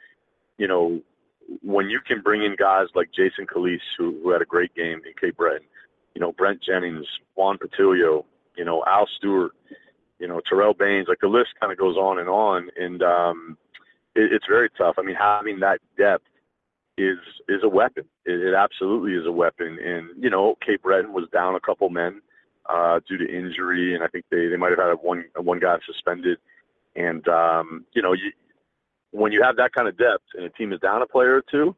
you 0.58 0.68
know, 0.68 1.02
when 1.62 1.90
you 1.90 2.00
can 2.00 2.22
bring 2.22 2.44
in 2.44 2.56
guys 2.56 2.88
like 2.96 3.10
Jason 3.16 3.46
Calliste, 3.46 3.82
who, 3.98 4.20
who 4.24 4.32
had 4.32 4.42
a 4.42 4.46
great 4.46 4.74
game 4.76 5.02
in 5.06 5.14
Cape 5.20 5.38
Breton, 5.38 5.68
you 6.14 6.22
know, 6.22 6.32
Brent 6.32 6.62
Jennings, 6.64 7.06
Juan 7.36 7.58
Pattillo, 7.58 8.26
you 8.58 8.66
know, 8.66 8.84
Al 8.88 9.08
Stewart, 9.18 9.52
you 10.20 10.28
know, 10.28 10.42
Terrell 10.48 10.74
Baines, 10.74 11.08
like 11.08 11.20
the 11.22 11.28
list 11.28 11.50
kind 11.60 11.72
of 11.72 11.78
goes 11.78 11.98
on 11.98 12.20
and 12.20 12.30
on. 12.30 12.70
And 12.78 13.04
um, 13.04 13.58
it, 14.16 14.32
it's 14.32 14.46
very 14.48 14.70
tough. 14.78 14.96
I 14.98 15.02
mean, 15.02 15.16
having 15.16 15.60
that 15.60 15.80
depth 15.98 16.26
is 16.98 17.18
is 17.50 17.62
a 17.64 17.70
weapon. 17.70 18.06
It, 18.26 18.40
it 18.40 18.54
absolutely 18.54 19.14
is 19.14 19.26
a 19.26 19.32
weapon. 19.32 19.78
And, 19.84 20.10
you 20.18 20.30
know, 20.30 20.58
Cape 20.66 20.84
Breton 20.84 21.14
was 21.14 21.28
down 21.34 21.56
a 21.56 21.60
couple 21.60 21.90
men 21.90 22.22
uh, 22.68 23.02
due 23.08 23.18
to 23.18 23.28
injury, 23.28 23.94
and 23.94 24.04
I 24.04 24.08
think 24.08 24.26
they, 24.32 24.48
they 24.48 24.56
might 24.56 24.72
have 24.72 24.80
had 24.80 24.94
one, 25.02 25.26
one 25.36 25.60
guy 25.60 25.78
suspended. 25.86 26.38
And, 26.96 27.28
um, 27.28 27.86
you 27.94 28.02
know, 28.02 28.14
you, 28.14 28.32
when 29.16 29.32
you 29.32 29.42
have 29.42 29.56
that 29.58 29.74
kind 29.74 29.88
of 29.88 29.98
depth 29.98 30.26
and 30.36 30.46
a 30.46 30.50
team 30.50 30.74
is 30.74 30.80
down 30.80 31.02
a 31.02 31.08
player 31.08 31.36
or 31.36 31.44
two, 31.50 31.76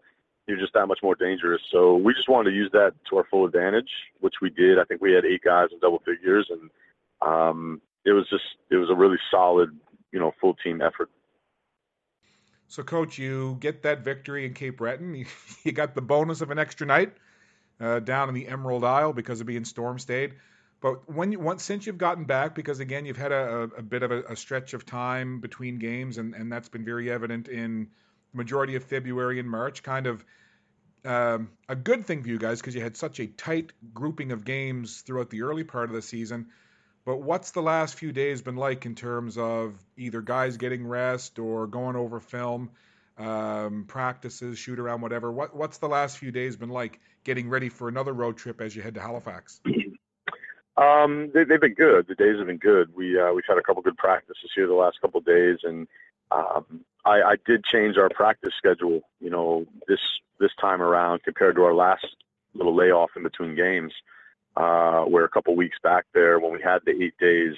you're 0.47 0.57
just 0.57 0.73
that 0.73 0.87
much 0.87 0.99
more 1.03 1.15
dangerous. 1.15 1.61
So 1.71 1.95
we 1.95 2.13
just 2.13 2.29
wanted 2.29 2.51
to 2.51 2.55
use 2.55 2.69
that 2.71 2.93
to 3.09 3.17
our 3.17 3.25
full 3.29 3.45
advantage, 3.45 3.89
which 4.19 4.35
we 4.41 4.49
did. 4.49 4.79
I 4.79 4.85
think 4.85 5.01
we 5.01 5.13
had 5.13 5.25
eight 5.25 5.43
guys 5.43 5.67
in 5.71 5.79
double 5.79 5.99
figures, 5.99 6.49
and 6.49 6.69
um, 7.21 7.81
it 8.05 8.11
was 8.11 8.27
just 8.29 8.43
it 8.71 8.77
was 8.77 8.89
a 8.89 8.95
really 8.95 9.17
solid, 9.29 9.77
you 10.11 10.19
know, 10.19 10.33
full 10.39 10.55
team 10.55 10.81
effort. 10.81 11.09
So, 12.69 12.83
coach, 12.83 13.17
you 13.17 13.57
get 13.59 13.83
that 13.83 14.03
victory 14.03 14.45
in 14.45 14.53
Cape 14.53 14.77
Breton. 14.77 15.15
You, 15.15 15.25
you 15.63 15.71
got 15.71 15.95
the 15.95 16.01
bonus 16.01 16.41
of 16.41 16.51
an 16.51 16.59
extra 16.59 16.87
night 16.87 17.13
uh, 17.79 17.99
down 17.99 18.29
in 18.29 18.35
the 18.35 18.47
Emerald 18.47 18.83
Isle 18.83 19.13
because 19.13 19.41
of 19.41 19.47
being 19.47 19.65
storm 19.65 19.99
stayed. 19.99 20.33
But 20.79 21.11
when 21.11 21.31
you, 21.31 21.39
once 21.39 21.63
since 21.63 21.87
you've 21.87 21.97
gotten 21.97 22.25
back, 22.25 22.53
because 22.53 22.79
again 22.79 23.05
you've 23.05 23.17
had 23.17 23.31
a, 23.31 23.69
a 23.77 23.81
bit 23.81 24.03
of 24.03 24.11
a, 24.11 24.23
a, 24.23 24.35
stretch 24.35 24.73
of 24.73 24.85
time 24.85 25.39
between 25.39 25.79
games, 25.79 26.17
and, 26.17 26.35
and 26.35 26.51
that's 26.51 26.69
been 26.69 26.85
very 26.85 27.11
evident 27.11 27.47
in 27.47 27.87
the 28.31 28.37
majority 28.37 28.75
of 28.75 28.83
February 28.83 29.39
and 29.39 29.49
March. 29.49 29.81
Kind 29.81 30.05
of 30.05 30.23
um, 31.03 31.49
a 31.67 31.75
good 31.75 32.05
thing 32.05 32.21
for 32.21 32.29
you 32.29 32.37
guys 32.37 32.59
because 32.59 32.75
you 32.75 32.81
had 32.81 32.95
such 32.95 33.19
a 33.19 33.27
tight 33.27 33.71
grouping 33.93 34.31
of 34.31 34.45
games 34.45 35.01
throughout 35.01 35.29
the 35.29 35.43
early 35.43 35.63
part 35.63 35.89
of 35.89 35.95
the 35.95 36.01
season. 36.01 36.47
But 37.05 37.21
what's 37.21 37.51
the 37.51 37.61
last 37.61 37.95
few 37.95 38.11
days 38.11 38.41
been 38.41 38.57
like 38.57 38.85
in 38.85 38.93
terms 38.93 39.37
of 39.37 39.73
either 39.95 40.21
guys 40.21 40.57
getting 40.57 40.85
rest 40.85 41.39
or 41.39 41.65
going 41.65 41.95
over 41.95 42.19
film, 42.19 42.69
um, 43.17 43.85
practices, 43.87 44.59
shoot 44.59 44.77
around, 44.77 45.01
whatever? 45.01 45.31
What 45.31 45.55
what's 45.55 45.77
the 45.77 45.87
last 45.87 46.17
few 46.17 46.31
days 46.31 46.57
been 46.57 46.69
like 46.69 46.99
getting 47.23 47.49
ready 47.49 47.69
for 47.69 47.87
another 47.87 48.13
road 48.13 48.37
trip 48.37 48.59
as 48.59 48.75
you 48.75 48.81
head 48.81 48.95
to 48.95 49.01
Halifax? 49.01 49.61
Um, 50.77 51.31
they, 51.33 51.39
have 51.39 51.61
been 51.61 51.73
good. 51.73 52.07
The 52.07 52.15
days 52.15 52.37
have 52.37 52.47
been 52.47 52.57
good. 52.57 52.95
We 52.95 53.19
uh, 53.19 53.33
we've 53.33 53.43
had 53.47 53.57
a 53.57 53.63
couple 53.63 53.81
good 53.81 53.97
practices 53.97 54.51
here 54.55 54.67
the 54.67 54.73
last 54.73 55.01
couple 55.01 55.19
of 55.19 55.25
days, 55.25 55.57
and 55.63 55.87
um, 56.31 56.85
I, 57.03 57.21
I 57.21 57.35
did 57.45 57.63
change 57.65 57.97
our 57.97 58.09
practice 58.09 58.53
schedule. 58.57 59.01
You 59.19 59.31
know, 59.31 59.65
this 59.87 59.99
this 60.39 60.51
time 60.61 60.81
around 60.81 61.23
compared 61.23 61.55
to 61.55 61.63
our 61.63 61.73
last 61.73 62.05
little 62.53 62.75
layoff 62.75 63.09
in 63.15 63.23
between 63.23 63.55
games, 63.55 63.91
uh, 64.55 65.01
where 65.05 65.25
a 65.25 65.29
couple 65.29 65.55
weeks 65.55 65.77
back 65.81 66.05
there 66.13 66.39
when 66.39 66.53
we 66.53 66.61
had 66.61 66.81
the 66.85 66.91
eight 67.03 67.17
days, 67.19 67.55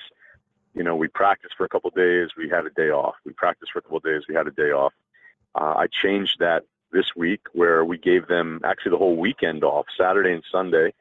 you 0.74 0.84
know, 0.84 0.96
we 0.96 1.10
practiced 1.10 1.56
for 1.58 1.66
a 1.66 1.70
couple 1.70 1.90
days, 1.90 2.30
we 2.38 2.48
had 2.48 2.66
a 2.66 2.70
day 2.70 2.90
off. 2.90 3.16
We 3.26 3.34
practiced 3.34 3.74
for 3.74 3.80
a 3.80 3.82
couple 3.82 4.00
days, 4.00 4.24
we 4.30 4.36
had 4.36 4.48
a 4.48 4.52
day 4.52 4.72
off. 4.72 4.94
Uh, 5.56 5.74
I 5.76 5.88
changed 5.88 6.38
that 6.40 6.64
this 6.94 7.16
week 7.18 7.42
where 7.52 7.84
we 7.84 7.98
gave 7.98 8.28
them 8.28 8.62
actually 8.64 8.92
the 8.92 8.98
whole 8.98 9.18
weekend 9.18 9.66
off, 9.66 9.88
Saturday 9.98 10.32
and 10.32 10.44
Sunday 10.50 10.94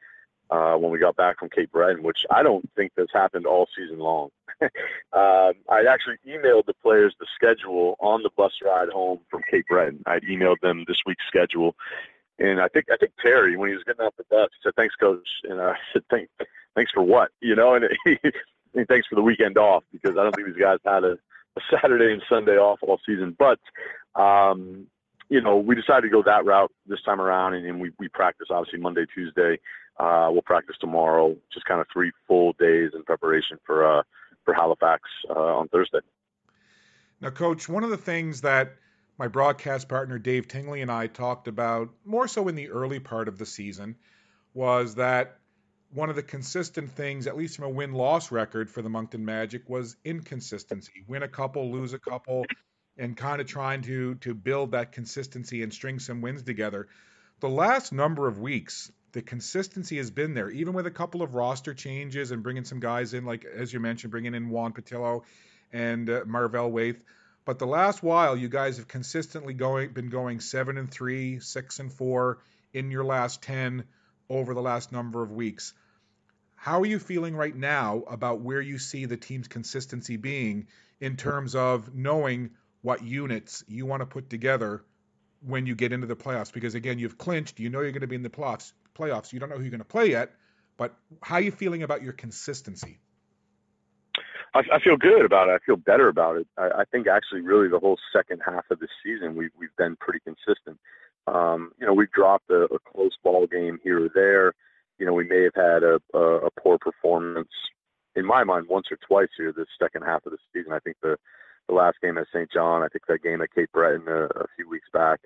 uh, 0.49 0.75
when 0.75 0.91
we 0.91 0.99
got 0.99 1.15
back 1.15 1.39
from 1.39 1.49
Cape 1.49 1.71
Breton, 1.71 2.03
which 2.03 2.25
I 2.31 2.43
don't 2.43 2.67
think 2.75 2.91
has 2.97 3.09
happened 3.13 3.45
all 3.45 3.67
season 3.75 3.99
long. 3.99 4.29
um, 4.61 5.53
I 5.69 5.85
actually 5.89 6.17
emailed 6.27 6.65
the 6.65 6.73
players 6.81 7.15
the 7.19 7.27
schedule 7.35 7.95
on 7.99 8.23
the 8.23 8.31
bus 8.35 8.53
ride 8.63 8.89
home 8.89 9.19
from 9.29 9.41
Cape 9.49 9.65
Breton. 9.69 10.03
I 10.05 10.19
emailed 10.19 10.59
them 10.61 10.85
this 10.87 11.01
week's 11.05 11.25
schedule, 11.27 11.75
and 12.39 12.59
I 12.59 12.67
think 12.67 12.85
I 12.91 12.97
think 12.97 13.13
Terry, 13.21 13.57
when 13.57 13.69
he 13.69 13.75
was 13.75 13.83
getting 13.83 14.05
off 14.05 14.15
the 14.17 14.25
bus, 14.29 14.49
he 14.53 14.59
said, 14.63 14.75
"Thanks, 14.75 14.95
coach," 14.95 15.27
and 15.43 15.61
I 15.61 15.75
said, 15.93 16.03
"Thanks, 16.09 16.31
thanks 16.75 16.91
for 16.91 17.01
what?" 17.01 17.31
You 17.41 17.55
know, 17.55 17.75
and 17.75 17.85
he, 18.05 18.17
thanks 18.87 19.07
for 19.07 19.15
the 19.15 19.21
weekend 19.21 19.57
off 19.57 19.83
because 19.91 20.17
I 20.17 20.23
don't 20.23 20.35
think 20.35 20.47
these 20.47 20.61
guys 20.61 20.79
had 20.85 21.03
a, 21.03 21.17
Saturday 21.69 22.13
and 22.13 22.21
Sunday 22.29 22.57
off 22.57 22.79
all 22.81 22.99
season. 23.05 23.35
But 23.37 23.59
um, 24.15 24.87
you 25.29 25.41
know, 25.41 25.57
we 25.57 25.75
decided 25.75 26.03
to 26.03 26.09
go 26.09 26.23
that 26.23 26.45
route 26.45 26.71
this 26.87 27.01
time 27.03 27.21
around, 27.21 27.53
and, 27.53 27.65
and 27.65 27.79
we 27.79 27.91
we 27.99 28.07
practice 28.07 28.47
obviously 28.49 28.79
Monday, 28.79 29.05
Tuesday. 29.13 29.59
Uh, 29.99 30.29
we'll 30.31 30.41
practice 30.41 30.77
tomorrow, 30.79 31.35
just 31.53 31.65
kind 31.65 31.81
of 31.81 31.87
three 31.91 32.11
full 32.27 32.53
days 32.53 32.91
in 32.95 33.03
preparation 33.03 33.57
for 33.65 33.99
uh, 33.99 34.03
for 34.45 34.53
Halifax 34.53 35.03
uh, 35.29 35.33
on 35.33 35.67
Thursday. 35.67 35.99
Now, 37.21 37.31
Coach, 37.31 37.67
one 37.67 37.83
of 37.83 37.89
the 37.89 37.97
things 37.97 38.41
that 38.41 38.75
my 39.17 39.27
broadcast 39.27 39.89
partner 39.89 40.17
Dave 40.17 40.47
Tingley 40.47 40.81
and 40.81 40.89
I 40.89 41.07
talked 41.07 41.49
about 41.49 41.89
more 42.05 42.27
so 42.29 42.47
in 42.47 42.55
the 42.55 42.69
early 42.69 42.99
part 42.99 43.27
of 43.27 43.37
the 43.37 43.45
season 43.45 43.97
was 44.53 44.95
that 44.95 45.37
one 45.91 46.09
of 46.09 46.15
the 46.15 46.23
consistent 46.23 46.91
things, 46.91 47.27
at 47.27 47.35
least 47.35 47.57
from 47.57 47.65
a 47.65 47.69
win 47.69 47.91
loss 47.91 48.31
record 48.31 48.69
for 48.69 48.81
the 48.81 48.89
Moncton 48.89 49.25
Magic, 49.25 49.67
was 49.67 49.97
inconsistency. 50.05 51.03
Win 51.07 51.23
a 51.23 51.27
couple, 51.27 51.71
lose 51.71 51.93
a 51.93 51.99
couple, 51.99 52.45
and 52.97 53.17
kind 53.17 53.41
of 53.41 53.47
trying 53.47 53.81
to 53.81 54.15
to 54.15 54.33
build 54.33 54.71
that 54.71 54.93
consistency 54.93 55.63
and 55.63 55.73
string 55.73 55.99
some 55.99 56.21
wins 56.21 56.43
together. 56.43 56.87
The 57.41 57.49
last 57.49 57.91
number 57.91 58.27
of 58.27 58.39
weeks, 58.39 58.91
the 59.11 59.21
consistency 59.21 59.97
has 59.97 60.11
been 60.11 60.33
there, 60.33 60.49
even 60.49 60.73
with 60.73 60.85
a 60.85 60.91
couple 60.91 61.21
of 61.21 61.35
roster 61.35 61.73
changes 61.73 62.31
and 62.31 62.43
bringing 62.43 62.63
some 62.63 62.79
guys 62.79 63.13
in, 63.13 63.25
like 63.25 63.45
as 63.45 63.73
you 63.73 63.79
mentioned, 63.79 64.11
bringing 64.11 64.35
in 64.35 64.49
Juan 64.49 64.73
Pattillo 64.73 65.23
and 65.71 66.09
uh, 66.09 66.23
Marvell 66.25 66.71
Waithe. 66.71 67.01
But 67.45 67.57
the 67.57 67.67
last 67.67 68.03
while, 68.03 68.37
you 68.37 68.49
guys 68.49 68.77
have 68.77 68.87
consistently 68.87 69.53
going 69.53 69.91
been 69.93 70.09
going 70.09 70.39
seven 70.39 70.77
and 70.77 70.91
three, 70.91 71.39
six 71.39 71.79
and 71.79 71.91
four 71.91 72.39
in 72.73 72.91
your 72.91 73.03
last 73.03 73.41
ten 73.41 73.85
over 74.29 74.53
the 74.53 74.61
last 74.61 74.91
number 74.91 75.23
of 75.23 75.31
weeks. 75.31 75.73
How 76.55 76.81
are 76.81 76.85
you 76.85 76.99
feeling 76.99 77.35
right 77.35 77.55
now 77.55 78.03
about 78.07 78.41
where 78.41 78.61
you 78.61 78.77
see 78.77 79.05
the 79.05 79.17
team's 79.17 79.47
consistency 79.47 80.17
being 80.17 80.67
in 80.99 81.15
terms 81.15 81.55
of 81.55 81.95
knowing 81.95 82.51
what 82.81 83.01
units 83.01 83.63
you 83.67 83.85
want 83.85 84.01
to 84.01 84.05
put 84.05 84.29
together 84.29 84.83
when 85.41 85.65
you 85.65 85.73
get 85.73 85.93
into 85.93 86.05
the 86.05 86.17
playoffs? 86.17 86.53
Because 86.53 86.75
again, 86.75 86.99
you've 86.99 87.17
clinched, 87.17 87.59
you 87.59 87.69
know 87.69 87.79
you're 87.79 87.91
going 87.91 88.01
to 88.01 88.07
be 88.07 88.15
in 88.15 88.23
the 88.23 88.29
playoffs. 88.29 88.73
Playoffs, 88.99 89.31
you 89.31 89.39
don't 89.39 89.49
know 89.49 89.55
who 89.55 89.61
you're 89.61 89.71
going 89.71 89.79
to 89.79 89.85
play 89.85 90.09
yet, 90.09 90.31
but 90.77 90.95
how 91.21 91.35
are 91.35 91.41
you 91.41 91.51
feeling 91.51 91.83
about 91.83 92.03
your 92.03 92.13
consistency? 92.13 92.99
I, 94.53 94.59
I 94.73 94.79
feel 94.79 94.97
good 94.97 95.25
about 95.25 95.49
it. 95.49 95.53
I 95.53 95.59
feel 95.65 95.77
better 95.77 96.07
about 96.07 96.37
it. 96.37 96.47
I, 96.57 96.69
I 96.79 96.83
think 96.91 97.07
actually, 97.07 97.41
really, 97.41 97.69
the 97.69 97.79
whole 97.79 97.97
second 98.13 98.41
half 98.45 98.65
of 98.71 98.79
the 98.79 98.87
season, 99.03 99.35
we've 99.35 99.51
we've 99.57 99.75
been 99.77 99.95
pretty 99.97 100.19
consistent. 100.19 100.79
Um, 101.27 101.71
you 101.79 101.85
know, 101.85 101.93
we've 101.93 102.11
dropped 102.11 102.49
a, 102.49 102.63
a 102.63 102.79
close 102.79 103.15
ball 103.23 103.45
game 103.47 103.79
here 103.83 104.03
or 104.03 104.09
there. 104.13 104.53
You 104.97 105.05
know, 105.05 105.13
we 105.13 105.27
may 105.27 105.43
have 105.43 105.55
had 105.55 105.83
a, 105.83 106.01
a, 106.13 106.47
a 106.47 106.51
poor 106.51 106.77
performance 106.77 107.49
in 108.15 108.25
my 108.25 108.43
mind 108.43 108.67
once 108.67 108.87
or 108.91 108.97
twice 108.97 109.29
here 109.37 109.53
this 109.55 109.67
second 109.79 110.03
half 110.03 110.25
of 110.25 110.31
the 110.31 110.37
season. 110.53 110.73
I 110.73 110.79
think 110.79 110.97
the 111.01 111.17
the 111.67 111.75
last 111.75 111.97
game 112.01 112.17
at 112.17 112.27
St. 112.33 112.51
John, 112.51 112.81
I 112.81 112.87
think 112.87 113.05
that 113.07 113.21
game 113.21 113.41
at 113.41 113.53
Cape 113.53 113.71
Breton 113.71 114.07
a, 114.07 114.23
a 114.23 114.47
few 114.55 114.67
weeks 114.67 114.87
back. 114.91 115.19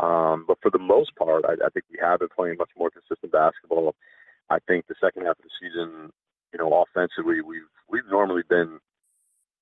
Um, 0.00 0.44
but 0.48 0.58
for 0.62 0.70
the 0.70 0.78
most 0.78 1.14
part, 1.16 1.44
I, 1.44 1.52
I 1.52 1.68
think 1.70 1.84
we 1.90 1.98
have 2.00 2.20
been 2.20 2.28
playing 2.34 2.56
much 2.58 2.70
more 2.76 2.90
consistent 2.90 3.32
basketball. 3.32 3.94
I 4.48 4.58
think 4.66 4.86
the 4.86 4.94
second 5.00 5.26
half 5.26 5.38
of 5.38 5.44
the 5.44 5.50
season, 5.60 6.10
you 6.52 6.58
know, 6.58 6.82
offensively, 6.82 7.40
we've 7.42 7.68
we've 7.88 8.06
normally 8.10 8.42
been 8.48 8.80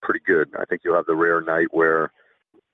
pretty 0.00 0.20
good. 0.24 0.50
I 0.58 0.64
think 0.64 0.82
you'll 0.84 0.96
have 0.96 1.06
the 1.06 1.16
rare 1.16 1.40
night 1.40 1.68
where, 1.72 2.12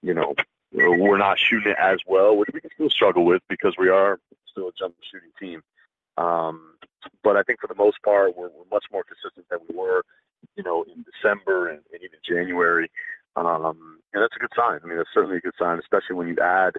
you 0.02 0.12
know, 0.12 0.34
we're 0.72 1.18
not 1.18 1.38
shooting 1.38 1.72
it 1.72 1.78
as 1.80 1.98
well, 2.06 2.36
which 2.36 2.50
we 2.52 2.60
can 2.60 2.70
still 2.74 2.90
struggle 2.90 3.24
with 3.24 3.42
because 3.48 3.74
we 3.78 3.88
are 3.88 4.18
still 4.50 4.68
a 4.68 4.72
jump 4.78 4.94
shooting 5.10 5.30
team. 5.40 5.62
Um, 6.16 6.74
but 7.22 7.36
I 7.36 7.42
think 7.42 7.60
for 7.60 7.66
the 7.66 7.74
most 7.74 8.02
part, 8.02 8.36
we're, 8.36 8.48
we're 8.48 8.70
much 8.70 8.84
more 8.92 9.04
consistent 9.04 9.46
than 9.50 9.60
we 9.68 9.76
were, 9.76 10.04
you 10.56 10.62
know, 10.62 10.84
in 10.84 11.04
December 11.04 11.68
and, 11.68 11.80
and 11.92 12.02
even 12.02 12.18
January. 12.26 12.90
Um, 13.36 13.98
and 14.12 14.22
that's 14.22 14.36
a 14.36 14.40
good 14.40 14.52
sign. 14.54 14.80
I 14.82 14.86
mean, 14.86 14.96
that's 14.96 15.08
certainly 15.14 15.38
a 15.38 15.40
good 15.40 15.54
sign, 15.58 15.78
especially 15.78 16.16
when 16.16 16.28
you 16.28 16.36
add, 16.42 16.74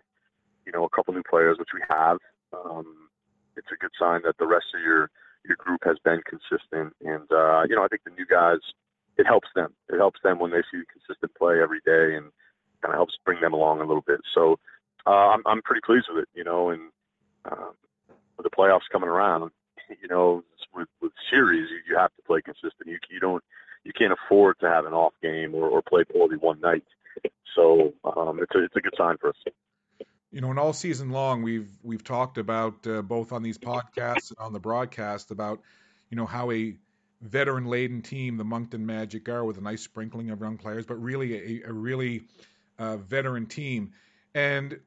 you 0.65 0.71
know, 0.71 0.83
a 0.83 0.89
couple 0.89 1.13
new 1.13 1.23
players, 1.29 1.57
which 1.57 1.73
we 1.73 1.81
have. 1.89 2.17
Um, 2.53 3.09
it's 3.57 3.67
a 3.71 3.79
good 3.79 3.91
sign 3.99 4.21
that 4.23 4.37
the 4.37 4.47
rest 4.47 4.67
of 4.75 4.81
your 4.81 5.09
your 5.47 5.57
group 5.57 5.81
has 5.85 5.97
been 6.03 6.21
consistent. 6.25 6.93
And 7.01 7.29
uh, 7.31 7.63
you 7.69 7.75
know, 7.75 7.83
I 7.83 7.87
think 7.87 8.03
the 8.03 8.11
new 8.11 8.25
guys, 8.25 8.59
it 9.17 9.25
helps 9.25 9.47
them. 9.55 9.73
It 9.89 9.97
helps 9.97 10.19
them 10.23 10.39
when 10.39 10.51
they 10.51 10.63
see 10.71 10.83
consistent 10.91 11.35
play 11.37 11.61
every 11.61 11.79
day, 11.85 12.15
and 12.15 12.31
kind 12.81 12.93
of 12.93 12.95
helps 12.95 13.17
bring 13.25 13.41
them 13.41 13.53
along 13.53 13.81
a 13.81 13.85
little 13.85 14.03
bit. 14.05 14.21
So 14.33 14.59
uh, 15.07 15.33
I'm 15.33 15.43
I'm 15.45 15.61
pretty 15.61 15.81
pleased 15.85 16.07
with 16.09 16.23
it. 16.23 16.29
You 16.33 16.43
know, 16.43 16.69
and 16.69 16.91
um, 17.51 17.73
with 18.37 18.45
the 18.45 18.55
playoffs 18.55 18.91
coming 18.91 19.09
around, 19.09 19.51
you 20.01 20.07
know, 20.07 20.43
with 20.73 20.89
with 21.01 21.11
series, 21.29 21.69
you, 21.69 21.79
you 21.89 21.97
have 21.97 22.13
to 22.15 22.21
play 22.23 22.41
consistent. 22.41 22.87
You 22.87 22.97
you 23.09 23.19
don't 23.19 23.43
you 23.83 23.93
can't 23.93 24.13
afford 24.13 24.59
to 24.59 24.67
have 24.67 24.85
an 24.85 24.93
off 24.93 25.13
game 25.21 25.53
or, 25.53 25.67
or 25.67 25.81
play 25.81 26.03
poorly 26.03 26.37
one 26.37 26.59
night. 26.59 26.83
So 27.55 27.93
um, 28.03 28.39
it's 28.41 28.53
a 28.55 28.63
it's 28.63 28.75
a 28.75 28.81
good 28.81 28.95
sign 28.97 29.17
for 29.17 29.29
us 29.29 29.35
you 30.35 30.41
know, 30.41 30.49
and 30.49 30.59
all 30.59 30.73
season 30.73 31.11
long, 31.11 31.43
we've 31.43 31.69
we've 31.81 32.03
talked 32.03 32.37
about 32.37 32.85
uh, 32.85 33.01
both 33.01 33.31
on 33.31 33.41
these 33.41 33.57
podcasts 33.57 34.31
and 34.31 34.37
on 34.37 34.51
the 34.51 34.59
broadcast 34.59 35.31
about, 35.31 35.61
you 36.09 36.17
know, 36.17 36.25
how 36.25 36.51
a 36.51 36.75
veteran 37.21 37.67
laden 37.67 38.01
team, 38.01 38.35
the 38.35 38.43
Moncton 38.43 38.85
Magic 38.85 39.29
are, 39.29 39.45
with 39.45 39.57
a 39.57 39.61
nice 39.61 39.81
sprinkling 39.81 40.31
of 40.31 40.41
young 40.41 40.57
players, 40.57 40.85
but 40.85 40.95
really 40.95 41.61
a, 41.63 41.69
a 41.69 41.71
really 41.71 42.23
uh, 42.77 42.97
veteran 42.97 43.45
team. 43.45 43.93
And 44.33 44.77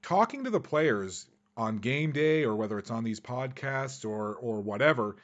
talking 0.00 0.44
to 0.44 0.50
the 0.50 0.60
players 0.60 1.26
on 1.58 1.76
game 1.76 2.12
day, 2.12 2.44
or 2.44 2.56
whether 2.56 2.78
it's 2.78 2.90
on 2.90 3.04
these 3.04 3.20
podcasts 3.20 4.08
or 4.08 4.34
or 4.36 4.62
whatever, 4.62 5.16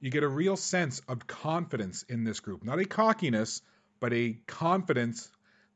you 0.00 0.12
get 0.12 0.22
a 0.22 0.28
real 0.28 0.56
sense 0.56 1.02
of 1.08 1.26
confidence 1.26 2.04
in 2.04 2.22
this 2.22 2.38
group. 2.38 2.62
Not 2.62 2.78
a 2.78 2.84
cockiness, 2.84 3.60
but 3.98 4.12
a 4.12 4.38
confidence 4.46 5.28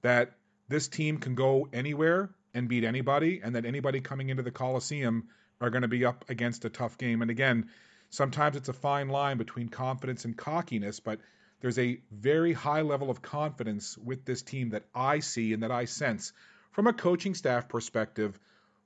that 0.02 0.34
this 0.68 0.86
team 0.86 1.18
can 1.18 1.34
go 1.34 1.68
anywhere 1.72 2.30
and 2.54 2.68
beat 2.68 2.84
anybody, 2.84 3.40
and 3.42 3.54
that 3.54 3.64
anybody 3.64 4.00
coming 4.00 4.28
into 4.30 4.42
the 4.42 4.50
Coliseum 4.50 5.28
are 5.60 5.70
going 5.70 5.82
to 5.82 5.88
be 5.88 6.04
up 6.04 6.24
against 6.28 6.64
a 6.64 6.70
tough 6.70 6.98
game. 6.98 7.22
And 7.22 7.30
again, 7.30 7.68
sometimes 8.10 8.56
it's 8.56 8.68
a 8.68 8.72
fine 8.72 9.08
line 9.08 9.38
between 9.38 9.68
confidence 9.68 10.24
and 10.24 10.36
cockiness, 10.36 11.00
but 11.00 11.20
there's 11.60 11.78
a 11.78 12.00
very 12.10 12.52
high 12.52 12.80
level 12.80 13.10
of 13.10 13.22
confidence 13.22 13.96
with 13.98 14.24
this 14.24 14.42
team 14.42 14.70
that 14.70 14.84
I 14.94 15.20
see 15.20 15.52
and 15.52 15.62
that 15.62 15.70
I 15.70 15.84
sense. 15.84 16.32
From 16.72 16.86
a 16.86 16.92
coaching 16.92 17.34
staff 17.34 17.68
perspective, 17.68 18.38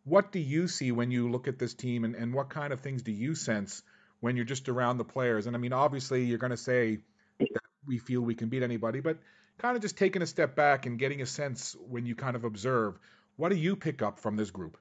what 0.05 0.33
do 0.33 0.39
you 0.39 0.69
see 0.69 0.93
when 0.93 1.11
you 1.11 1.31
look 1.31 1.49
at 1.49 1.59
this 1.59 1.75
team, 1.75 2.05
and, 2.05 2.15
and 2.15 2.35
what 2.35 2.51
kind 2.51 2.73
of 2.73 2.81
things 2.81 3.03
do 3.03 3.13
you 3.13 3.35
sense 3.35 3.83
when 4.21 4.37
you're 4.37 4.45
just 4.45 4.69
around 4.69 4.99
the 4.99 5.05
players? 5.05 5.47
And 5.47 5.57
I 5.57 5.59
mean, 5.59 5.73
obviously, 5.73 6.25
you're 6.25 6.39
going 6.39 6.51
to 6.51 6.57
say 6.57 6.99
that 7.39 7.49
we 7.87 7.99
feel 7.99 8.21
we 8.21 8.35
can 8.35 8.49
beat 8.49 8.63
anybody, 8.63 9.01
but 9.01 9.19
kind 9.59 9.77
of 9.77 9.83
just 9.83 9.97
taking 9.97 10.23
a 10.23 10.27
step 10.27 10.57
back 10.57 10.87
and 10.87 10.99
getting 10.99 11.23
a 11.23 11.27
sense 11.27 11.77
when 11.89 12.07
you 12.07 12.15
kind 12.15 12.37
of 12.37 12.45
observe 12.45 12.99
what 13.37 13.51
do 13.51 13.57
you 13.57 13.77
pick 13.77 14.03
up 14.03 14.19
from 14.19 14.37
this 14.37 14.51
group? 14.51 14.77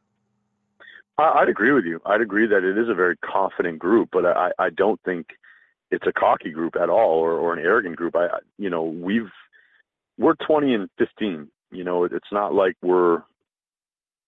I'd 1.18 1.50
agree 1.50 1.72
with 1.72 1.86
you. 1.86 2.02
I'd 2.06 2.22
agree 2.22 2.48
that 2.48 2.64
it 2.64 2.78
is 2.78 2.90
a 2.90 2.96
very 2.96 3.18
confident 3.18 3.78
group, 3.78 4.10
but 4.12 4.26
I, 4.26 4.52
I 4.58 4.70
don't 4.72 5.00
think 5.04 5.28
it's 5.92 6.08
a 6.08 6.12
cocky 6.12 6.50
group 6.50 6.76
at 6.76 6.90
all 6.90 7.20
or, 7.20 7.34
or 7.34 7.54
an 7.54 7.60
arrogant 7.60 7.98
group. 7.98 8.16
I, 8.16 8.28
you 8.58 8.70
know, 8.70 8.84
we've, 8.84 9.30
we're 10.18 10.34
20 10.48 10.74
and 10.74 10.90
15. 10.98 11.48
You 11.72 11.84
know, 11.84 12.04
it's 12.06 12.32
not 12.32 12.54
like 12.54 12.76
we're, 12.82 13.22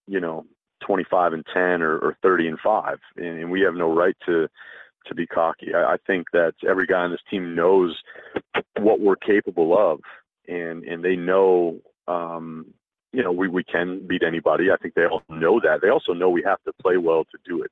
you 0.07 0.19
know, 0.19 0.45
25 0.85 1.33
and 1.33 1.45
10 1.51 1.81
or, 1.81 1.97
or 1.97 2.17
30 2.21 2.49
and 2.49 2.59
5, 2.63 2.97
and, 3.17 3.25
and 3.25 3.51
we 3.51 3.61
have 3.61 3.73
no 3.73 3.91
right 3.91 4.15
to, 4.27 4.47
to 5.07 5.15
be 5.15 5.25
cocky. 5.25 5.73
I, 5.73 5.93
I 5.93 5.97
think 6.05 6.27
that 6.33 6.53
every 6.67 6.85
guy 6.85 6.99
on 6.99 7.11
this 7.11 7.19
team 7.29 7.55
knows 7.55 7.97
what 8.77 8.99
we're 8.99 9.15
capable 9.15 9.77
of, 9.77 9.99
and 10.47 10.83
and 10.83 11.03
they 11.03 11.15
know 11.15 11.79
um, 12.07 12.67
you 13.15 13.23
know, 13.23 13.31
we, 13.31 13.47
we 13.47 13.63
can 13.63 14.05
beat 14.05 14.23
anybody. 14.23 14.71
I 14.71 14.77
think 14.77 14.93
they 14.93 15.05
all 15.05 15.23
know 15.29 15.59
that. 15.61 15.79
They 15.81 15.89
also 15.89 16.13
know 16.13 16.29
we 16.29 16.43
have 16.43 16.61
to 16.63 16.73
play 16.81 16.97
well 16.97 17.23
to 17.25 17.37
do 17.45 17.63
it. 17.63 17.71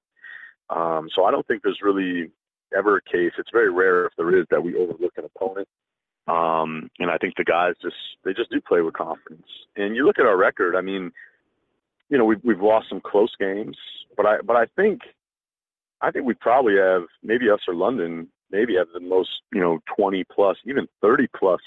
Um, 0.69 1.09
so 1.13 1.25
I 1.25 1.31
don't 1.31 1.45
think 1.45 1.62
there's 1.63 1.81
really 1.83 2.31
ever 2.75 2.97
a 2.97 3.01
case. 3.01 3.33
It's 3.38 3.50
very 3.51 3.71
rare 3.71 4.05
if 4.05 4.13
there 4.17 4.38
is 4.38 4.45
that 4.50 4.63
we 4.63 4.75
overlook 4.75 5.13
an 5.17 5.25
opponent. 5.25 5.67
Um, 6.27 6.89
and 7.00 7.12
I 7.12 7.17
think 7.17 7.35
the 7.35 7.43
guys 7.43 7.73
just 7.81 7.95
they 8.23 8.33
just 8.33 8.50
do 8.50 8.62
play 8.62 8.79
with 8.79 8.93
confidence. 8.93 9.47
And 9.75 9.95
you 9.95 10.05
look 10.05 10.19
at 10.19 10.25
our 10.25 10.38
record. 10.38 10.75
I 10.75 10.81
mean, 10.81 11.12
you 12.09 12.17
know, 12.17 12.23
we've 12.23 12.41
we've 12.43 12.62
lost 12.62 12.88
some 12.88 13.01
close 13.01 13.35
games, 13.38 13.77
but 14.15 14.25
I 14.25 14.38
but 14.41 14.55
I 14.55 14.65
think 14.77 15.01
I 16.01 16.12
think 16.12 16.25
we 16.25 16.33
probably 16.35 16.77
have 16.77 17.03
maybe 17.21 17.50
us 17.50 17.59
or 17.67 17.75
London 17.75 18.29
maybe 18.51 18.75
have 18.77 18.88
the 18.93 19.01
most 19.01 19.29
you 19.51 19.59
know 19.59 19.79
20 19.97 20.23
plus 20.33 20.55
even 20.65 20.88
30 21.01 21.27
plus 21.38 21.59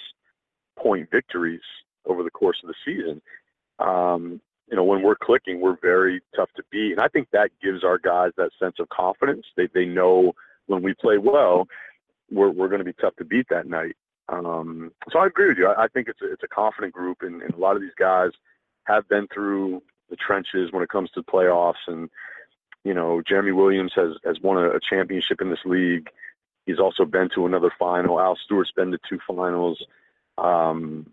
point 0.79 1.11
victories 1.11 1.61
over 2.07 2.23
the 2.23 2.31
course 2.31 2.57
of 2.63 2.69
the 2.69 2.75
season 2.85 3.21
um, 3.79 4.41
you 4.69 4.77
know, 4.77 4.85
when 4.85 5.03
we're 5.03 5.17
clicking, 5.17 5.61
we're 5.61 5.79
very 5.81 6.21
tough 6.35 6.51
to 6.57 6.63
beat. 6.71 6.93
And 6.93 7.01
I 7.01 7.09
think 7.09 7.29
that 7.33 7.51
gives 7.63 7.85
our 7.85 7.99
guys 7.99 8.33
that 8.37 8.51
sense 8.61 8.77
of 8.81 8.89
confidence. 8.89 9.47
They, 9.57 9.69
they 9.73 9.85
know 9.85 10.33
when 10.67 10.83
we 10.83 10.95
play 10.95 11.19
well, 11.19 11.69
we're, 12.31 12.51
we're 12.51 12.69
going 12.69 12.81
to 12.81 12.85
be 12.85 12.93
tough 12.93 13.15
to 13.17 13.25
beat 13.25 13.47
that 13.51 13.67
night. 13.69 13.97
Um, 14.29 14.91
so 15.13 15.21
I 15.21 15.27
agree 15.27 15.49
with 15.49 15.59
you. 15.59 15.69
I, 15.69 15.85
I 15.85 15.89
think 15.89 16.09
it's 16.09 16.21
a, 16.21 16.33
it's 16.33 16.43
a 16.43 16.49
confident 16.49 16.93
group, 16.93 17.19
and, 17.21 17.43
and 17.43 17.55
a 17.55 17.59
lot 17.59 17.77
of 17.77 17.83
these 17.83 17.95
guys 17.97 18.31
have 18.85 19.09
been 19.09 19.29
through 19.33 19.83
the 20.11 20.17
trenches 20.17 20.73
when 20.73 20.83
it 20.83 20.89
comes 20.89 21.11
to 21.13 21.23
playoffs. 21.23 21.75
And, 21.87 22.11
you 22.85 22.95
know, 22.95 23.23
Jeremy 23.23 23.53
Williams 23.53 23.93
has, 23.95 24.15
has 24.25 24.41
won 24.41 24.57
a, 24.57 24.71
a 24.71 24.81
championship 24.81 25.41
in 25.41 25.51
this 25.51 25.65
league. 25.65 26.09
He's 26.67 26.81
also 26.81 27.05
been 27.05 27.29
to 27.37 27.47
another 27.47 27.71
final. 27.79 28.19
Al 28.19 28.37
Stewart's 28.45 28.73
been 28.73 28.91
to 28.91 28.99
two 29.09 29.21
finals. 29.27 29.85
Um, 30.39 31.07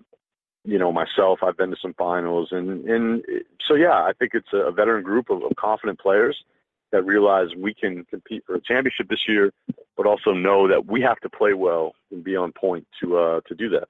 you 0.65 0.77
know, 0.77 0.91
myself, 0.91 1.39
I've 1.43 1.57
been 1.57 1.71
to 1.71 1.77
some 1.81 1.93
finals, 1.93 2.49
and 2.51 2.85
and 2.85 3.23
so 3.65 3.75
yeah, 3.75 4.03
I 4.03 4.13
think 4.17 4.31
it's 4.33 4.47
a 4.53 4.71
veteran 4.71 5.03
group 5.03 5.29
of, 5.29 5.43
of 5.43 5.55
confident 5.55 5.99
players 5.99 6.43
that 6.91 7.03
realize 7.03 7.49
we 7.57 7.73
can 7.73 8.05
compete 8.05 8.43
for 8.45 8.55
a 8.55 8.61
championship 8.61 9.09
this 9.09 9.27
year, 9.27 9.51
but 9.97 10.05
also 10.05 10.31
know 10.31 10.67
that 10.67 10.85
we 10.85 11.01
have 11.01 11.19
to 11.21 11.29
play 11.29 11.53
well 11.53 11.95
and 12.11 12.23
be 12.23 12.35
on 12.35 12.51
point 12.51 12.87
to 13.01 13.17
uh, 13.17 13.41
to 13.47 13.55
do 13.55 13.69
that. 13.69 13.89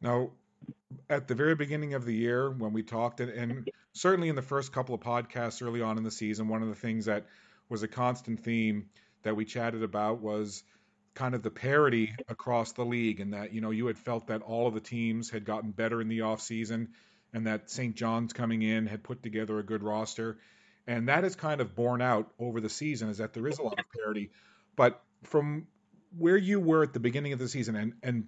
Now, 0.00 0.30
at 1.08 1.28
the 1.28 1.34
very 1.34 1.54
beginning 1.54 1.94
of 1.94 2.04
the 2.04 2.14
year 2.14 2.50
when 2.50 2.72
we 2.72 2.82
talked, 2.82 3.20
and, 3.20 3.30
and 3.30 3.70
certainly 3.92 4.28
in 4.28 4.36
the 4.36 4.42
first 4.42 4.72
couple 4.72 4.94
of 4.94 5.00
podcasts 5.02 5.62
early 5.62 5.82
on 5.82 5.98
in 5.98 6.04
the 6.04 6.10
season, 6.10 6.48
one 6.48 6.62
of 6.62 6.68
the 6.68 6.74
things 6.74 7.04
that 7.04 7.26
was 7.68 7.82
a 7.82 7.88
constant 7.88 8.40
theme 8.40 8.88
that 9.22 9.36
we 9.36 9.44
chatted 9.44 9.82
about 9.82 10.20
was 10.20 10.62
kind 11.14 11.34
of 11.34 11.42
the 11.42 11.50
parity 11.50 12.14
across 12.28 12.72
the 12.72 12.84
league 12.84 13.20
and 13.20 13.34
that 13.34 13.52
you 13.52 13.60
know 13.60 13.70
you 13.70 13.86
had 13.86 13.98
felt 13.98 14.26
that 14.26 14.42
all 14.42 14.66
of 14.66 14.74
the 14.74 14.80
teams 14.80 15.30
had 15.30 15.44
gotten 15.44 15.70
better 15.70 16.00
in 16.00 16.08
the 16.08 16.20
offseason 16.20 16.88
and 17.32 17.46
that 17.46 17.70
St. 17.70 17.94
John's 17.94 18.32
coming 18.32 18.62
in 18.62 18.86
had 18.86 19.02
put 19.02 19.22
together 19.22 19.58
a 19.58 19.62
good 19.62 19.82
roster 19.82 20.38
and 20.86 21.08
that 21.08 21.24
is 21.24 21.36
kind 21.36 21.60
of 21.60 21.74
borne 21.74 22.02
out 22.02 22.32
over 22.38 22.60
the 22.60 22.68
season 22.68 23.08
is 23.08 23.18
that 23.18 23.32
there 23.32 23.46
is 23.46 23.58
a 23.58 23.62
lot 23.62 23.78
of 23.78 23.84
parity 23.96 24.30
but 24.76 25.02
from 25.22 25.66
where 26.18 26.36
you 26.36 26.58
were 26.60 26.82
at 26.82 26.92
the 26.92 27.00
beginning 27.00 27.32
of 27.32 27.38
the 27.38 27.48
season 27.48 27.76
and 27.76 27.92
and 28.02 28.26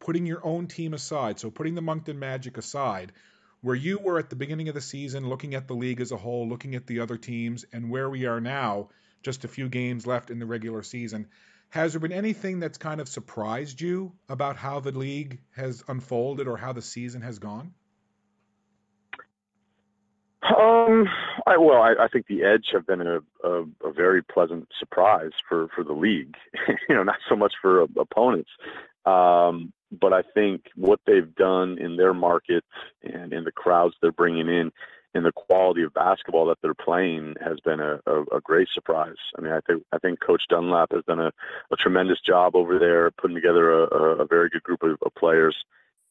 putting 0.00 0.26
your 0.26 0.44
own 0.44 0.66
team 0.66 0.94
aside 0.94 1.38
so 1.38 1.50
putting 1.50 1.74
the 1.74 1.82
Moncton 1.82 2.18
Magic 2.18 2.56
aside 2.56 3.12
where 3.60 3.76
you 3.76 3.98
were 3.98 4.18
at 4.18 4.30
the 4.30 4.36
beginning 4.36 4.68
of 4.68 4.74
the 4.74 4.80
season 4.80 5.28
looking 5.28 5.54
at 5.54 5.68
the 5.68 5.74
league 5.74 6.00
as 6.00 6.12
a 6.12 6.16
whole 6.16 6.48
looking 6.48 6.74
at 6.74 6.86
the 6.86 7.00
other 7.00 7.18
teams 7.18 7.66
and 7.72 7.90
where 7.90 8.08
we 8.08 8.24
are 8.24 8.40
now 8.40 8.88
just 9.22 9.44
a 9.44 9.48
few 9.48 9.68
games 9.68 10.06
left 10.06 10.30
in 10.30 10.38
the 10.38 10.46
regular 10.46 10.82
season 10.82 11.26
has 11.72 11.94
there 11.94 12.00
been 12.00 12.12
anything 12.12 12.60
that's 12.60 12.76
kind 12.76 13.00
of 13.00 13.08
surprised 13.08 13.80
you 13.80 14.12
about 14.28 14.56
how 14.56 14.78
the 14.80 14.92
league 14.92 15.40
has 15.56 15.82
unfolded 15.88 16.46
or 16.46 16.58
how 16.58 16.74
the 16.74 16.82
season 16.82 17.22
has 17.22 17.38
gone? 17.38 17.72
Um, 20.42 21.08
I, 21.46 21.56
well, 21.56 21.80
I, 21.80 21.94
I 21.98 22.08
think 22.12 22.26
the 22.26 22.42
Edge 22.44 22.66
have 22.74 22.86
been 22.86 23.00
a, 23.00 23.20
a, 23.42 23.62
a 23.84 23.92
very 23.96 24.22
pleasant 24.22 24.68
surprise 24.78 25.30
for, 25.48 25.68
for 25.74 25.82
the 25.82 25.94
league. 25.94 26.34
you 26.68 26.94
know, 26.94 27.04
not 27.04 27.16
so 27.26 27.36
much 27.36 27.54
for 27.62 27.80
opponents, 27.80 28.50
um, 29.06 29.72
but 29.98 30.12
I 30.12 30.20
think 30.34 30.66
what 30.76 31.00
they've 31.06 31.34
done 31.34 31.78
in 31.78 31.96
their 31.96 32.12
market 32.12 32.64
and 33.02 33.32
in 33.32 33.44
the 33.44 33.52
crowds 33.52 33.94
they're 34.02 34.12
bringing 34.12 34.48
in 34.48 34.72
and 35.14 35.24
the 35.24 35.32
quality 35.32 35.82
of 35.82 35.92
basketball 35.92 36.46
that 36.46 36.58
they're 36.62 36.74
playing 36.74 37.34
has 37.44 37.60
been 37.60 37.80
a, 37.80 38.00
a, 38.06 38.22
a 38.36 38.40
great 38.40 38.68
surprise. 38.72 39.16
I 39.36 39.42
mean, 39.42 39.52
I 39.52 39.60
think 39.60 39.84
I 39.92 39.98
think 39.98 40.20
Coach 40.20 40.42
Dunlap 40.48 40.92
has 40.92 41.04
done 41.04 41.20
a, 41.20 41.32
a 41.70 41.76
tremendous 41.76 42.18
job 42.26 42.56
over 42.56 42.78
there, 42.78 43.10
putting 43.10 43.36
together 43.36 43.84
a, 43.84 44.22
a 44.22 44.26
very 44.26 44.48
good 44.48 44.62
group 44.62 44.82
of, 44.82 44.96
of 45.04 45.14
players. 45.14 45.56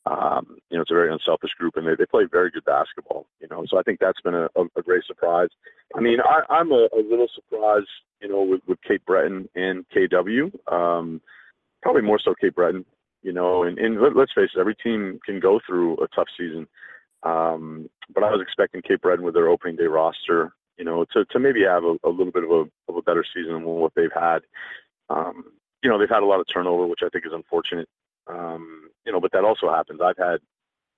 Um, 0.05 0.58
you 0.70 0.77
know, 0.77 0.81
it's 0.81 0.91
a 0.91 0.96
very 0.96 1.12
unselfish 1.12 1.51
group, 1.60 1.77
and 1.77 1.86
they, 1.86 1.96
they 1.96 2.05
play 2.05 2.24
very 2.29 2.50
good 2.50 2.65
basketball. 2.65 3.27
You 3.39 3.48
know, 3.50 3.65
so 3.70 3.77
I 3.77 3.84
think 3.84 4.00
that's 4.00 4.22
been 4.22 4.34
a, 4.34 4.50
a, 4.55 4.81
great 4.81 5.03
surprise. 5.05 5.50
I 5.96 6.00
mean, 6.00 6.17
I, 6.20 6.41
I'm 6.51 6.72
a, 6.72 6.88
a 6.91 7.01
little 7.08 7.27
surprised, 7.34 7.88
you 8.20 8.27
know, 8.27 8.41
with, 8.41 8.62
with 8.67 8.81
Cape 8.81 9.05
Breton 9.05 9.48
and 9.55 9.86
KW. 9.96 10.51
Um, 10.72 11.22
probably 11.84 12.01
more 12.01 12.20
so 12.20 12.34
Cape 12.39 12.55
Breton. 12.55 12.86
You 13.22 13.31
know, 13.31 13.62
and, 13.62 13.77
and 13.77 14.01
let, 14.01 14.15
let's 14.15 14.34
face 14.34 14.50
it, 14.55 14.60
every 14.60 14.74
team 14.74 15.20
can 15.24 15.39
go 15.39 15.60
through 15.67 15.98
a 15.98 16.08
tough 16.08 16.27
season. 16.36 16.67
Um, 17.24 17.90
but 18.13 18.24
I 18.24 18.32
was 18.32 18.42
expecting 18.42 18.82
Cape 18.82 19.01
Breton 19.01 19.24
with 19.24 19.36
their 19.36 19.48
opening 19.48 19.75
day 19.75 19.86
roster, 19.86 20.54
you 20.78 20.86
know, 20.86 21.06
to, 21.13 21.25
to 21.25 21.40
maybe 21.40 21.63
have 21.63 21.84
a, 21.84 21.98
a 22.04 22.10
little 22.10 22.32
bit 22.32 22.44
of 22.44 22.51
a, 22.51 22.66
of 22.90 22.98
a 22.98 23.01
better 23.01 23.24
season 23.34 23.54
than 23.54 23.63
what 23.63 23.94
they've 23.96 24.10
had. 24.13 24.40
Um, 25.10 25.46
you 25.84 25.90
know, 25.90 26.00
they've 26.00 26.10
had 26.10 26.24
a 26.24 26.25
lot 26.25 26.40
of 26.40 26.48
turnover, 26.51 26.88
which 26.88 27.01
I 27.04 27.10
think 27.10 27.25
is 27.25 27.34
unfortunate. 27.34 27.88
Um, 28.28 28.90
you 29.06 29.12
know, 29.12 29.20
but 29.20 29.32
that 29.34 29.44
also 29.44 29.70
happens. 29.70 30.00
I've 30.04 30.18
had, 30.18 30.40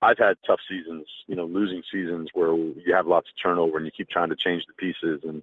I've 0.02 0.18
had 0.18 0.36
tough 0.46 0.60
seasons, 0.68 1.06
you 1.26 1.36
know, 1.36 1.44
losing 1.44 1.82
seasons 1.92 2.30
where 2.32 2.54
you 2.54 2.94
have 2.94 3.06
lots 3.06 3.28
of 3.28 3.42
turnover 3.42 3.76
and 3.76 3.86
you 3.86 3.92
keep 3.92 4.08
trying 4.08 4.30
to 4.30 4.36
change 4.36 4.64
the 4.66 4.74
pieces 4.74 5.20
and, 5.24 5.42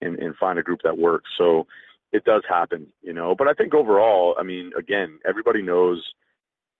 and, 0.00 0.18
and 0.18 0.36
find 0.36 0.58
a 0.58 0.62
group 0.62 0.80
that 0.82 0.98
works. 0.98 1.30
So 1.38 1.66
it 2.12 2.24
does 2.24 2.42
happen, 2.48 2.88
you 3.02 3.12
know, 3.12 3.34
but 3.34 3.48
I 3.48 3.52
think 3.52 3.74
overall, 3.74 4.36
I 4.38 4.42
mean, 4.42 4.72
again, 4.76 5.20
everybody 5.24 5.62
knows– 5.62 6.14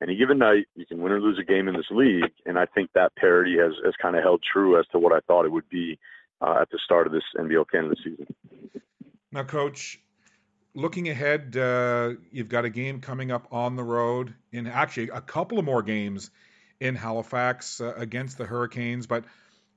any 0.02 0.16
given 0.16 0.38
night, 0.38 0.66
you 0.74 0.86
can 0.86 1.00
win 1.00 1.12
or 1.12 1.20
lose 1.20 1.38
a 1.38 1.44
game 1.44 1.68
in 1.68 1.74
this 1.74 1.90
league, 1.90 2.30
and 2.44 2.58
I 2.58 2.66
think 2.66 2.90
that 2.94 3.16
parity 3.16 3.56
has 3.58 3.72
has 3.84 3.94
kind 4.00 4.16
of 4.16 4.22
held 4.22 4.42
true 4.42 4.78
as 4.78 4.86
to 4.92 4.98
what 4.98 5.12
I 5.12 5.20
thought 5.26 5.46
it 5.46 5.52
would 5.52 5.68
be 5.68 5.98
uh, 6.40 6.58
at 6.60 6.70
the 6.70 6.78
start 6.84 7.06
of 7.06 7.12
this 7.12 7.22
NBL 7.36 7.64
Canada 7.70 7.96
season. 8.04 8.26
Now, 9.32 9.44
Coach, 9.44 9.98
looking 10.74 11.08
ahead, 11.08 11.56
uh, 11.56 12.14
you've 12.30 12.48
got 12.48 12.64
a 12.64 12.70
game 12.70 13.00
coming 13.00 13.30
up 13.30 13.48
on 13.52 13.76
the 13.76 13.84
road, 13.84 14.34
and 14.52 14.68
actually 14.68 15.08
a 15.08 15.20
couple 15.20 15.58
of 15.58 15.64
more 15.64 15.82
games 15.82 16.30
in 16.78 16.94
Halifax 16.94 17.80
uh, 17.80 17.94
against 17.96 18.36
the 18.38 18.44
Hurricanes, 18.44 19.06
but 19.06 19.24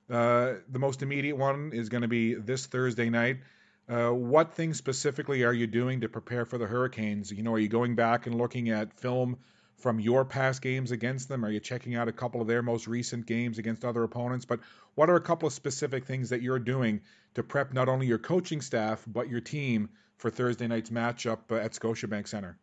uh, 0.09 0.55
the 0.69 0.79
most 0.79 1.01
immediate 1.01 1.37
one 1.37 1.71
is 1.73 1.89
going 1.89 2.01
to 2.01 2.07
be 2.07 2.33
this 2.33 2.65
Thursday 2.65 3.09
night. 3.09 3.37
Uh, 3.87 4.09
what 4.09 4.53
things 4.53 4.77
specifically 4.77 5.43
are 5.43 5.53
you 5.53 5.65
doing 5.65 6.01
to 6.01 6.09
prepare 6.09 6.45
for 6.45 6.57
the 6.57 6.67
Hurricanes? 6.67 7.31
You 7.31 7.41
know, 7.41 7.53
are 7.53 7.59
you 7.59 7.69
going 7.69 7.95
back 7.95 8.27
and 8.27 8.35
looking 8.35 8.69
at 8.69 8.93
film 8.99 9.37
from 9.79 9.99
your 9.99 10.25
past 10.25 10.61
games 10.61 10.91
against 10.91 11.29
them? 11.29 11.45
Are 11.45 11.49
you 11.49 11.59
checking 11.59 11.95
out 11.95 12.07
a 12.07 12.11
couple 12.11 12.41
of 12.41 12.47
their 12.47 12.61
most 12.61 12.87
recent 12.87 13.25
games 13.25 13.57
against 13.57 13.85
other 13.85 14.03
opponents? 14.03 14.45
But 14.45 14.59
what 14.95 15.09
are 15.09 15.15
a 15.15 15.21
couple 15.21 15.47
of 15.47 15.53
specific 15.53 16.05
things 16.05 16.29
that 16.29 16.41
you're 16.41 16.59
doing 16.59 17.01
to 17.35 17.43
prep 17.43 17.73
not 17.73 17.87
only 17.89 18.07
your 18.07 18.17
coaching 18.17 18.61
staff 18.61 19.03
but 19.07 19.29
your 19.29 19.41
team 19.41 19.89
for 20.17 20.29
Thursday 20.29 20.67
night's 20.67 20.89
matchup 20.89 21.39
uh, 21.51 21.55
at 21.55 21.71
Scotiabank 21.71 22.27
Center? 22.27 22.57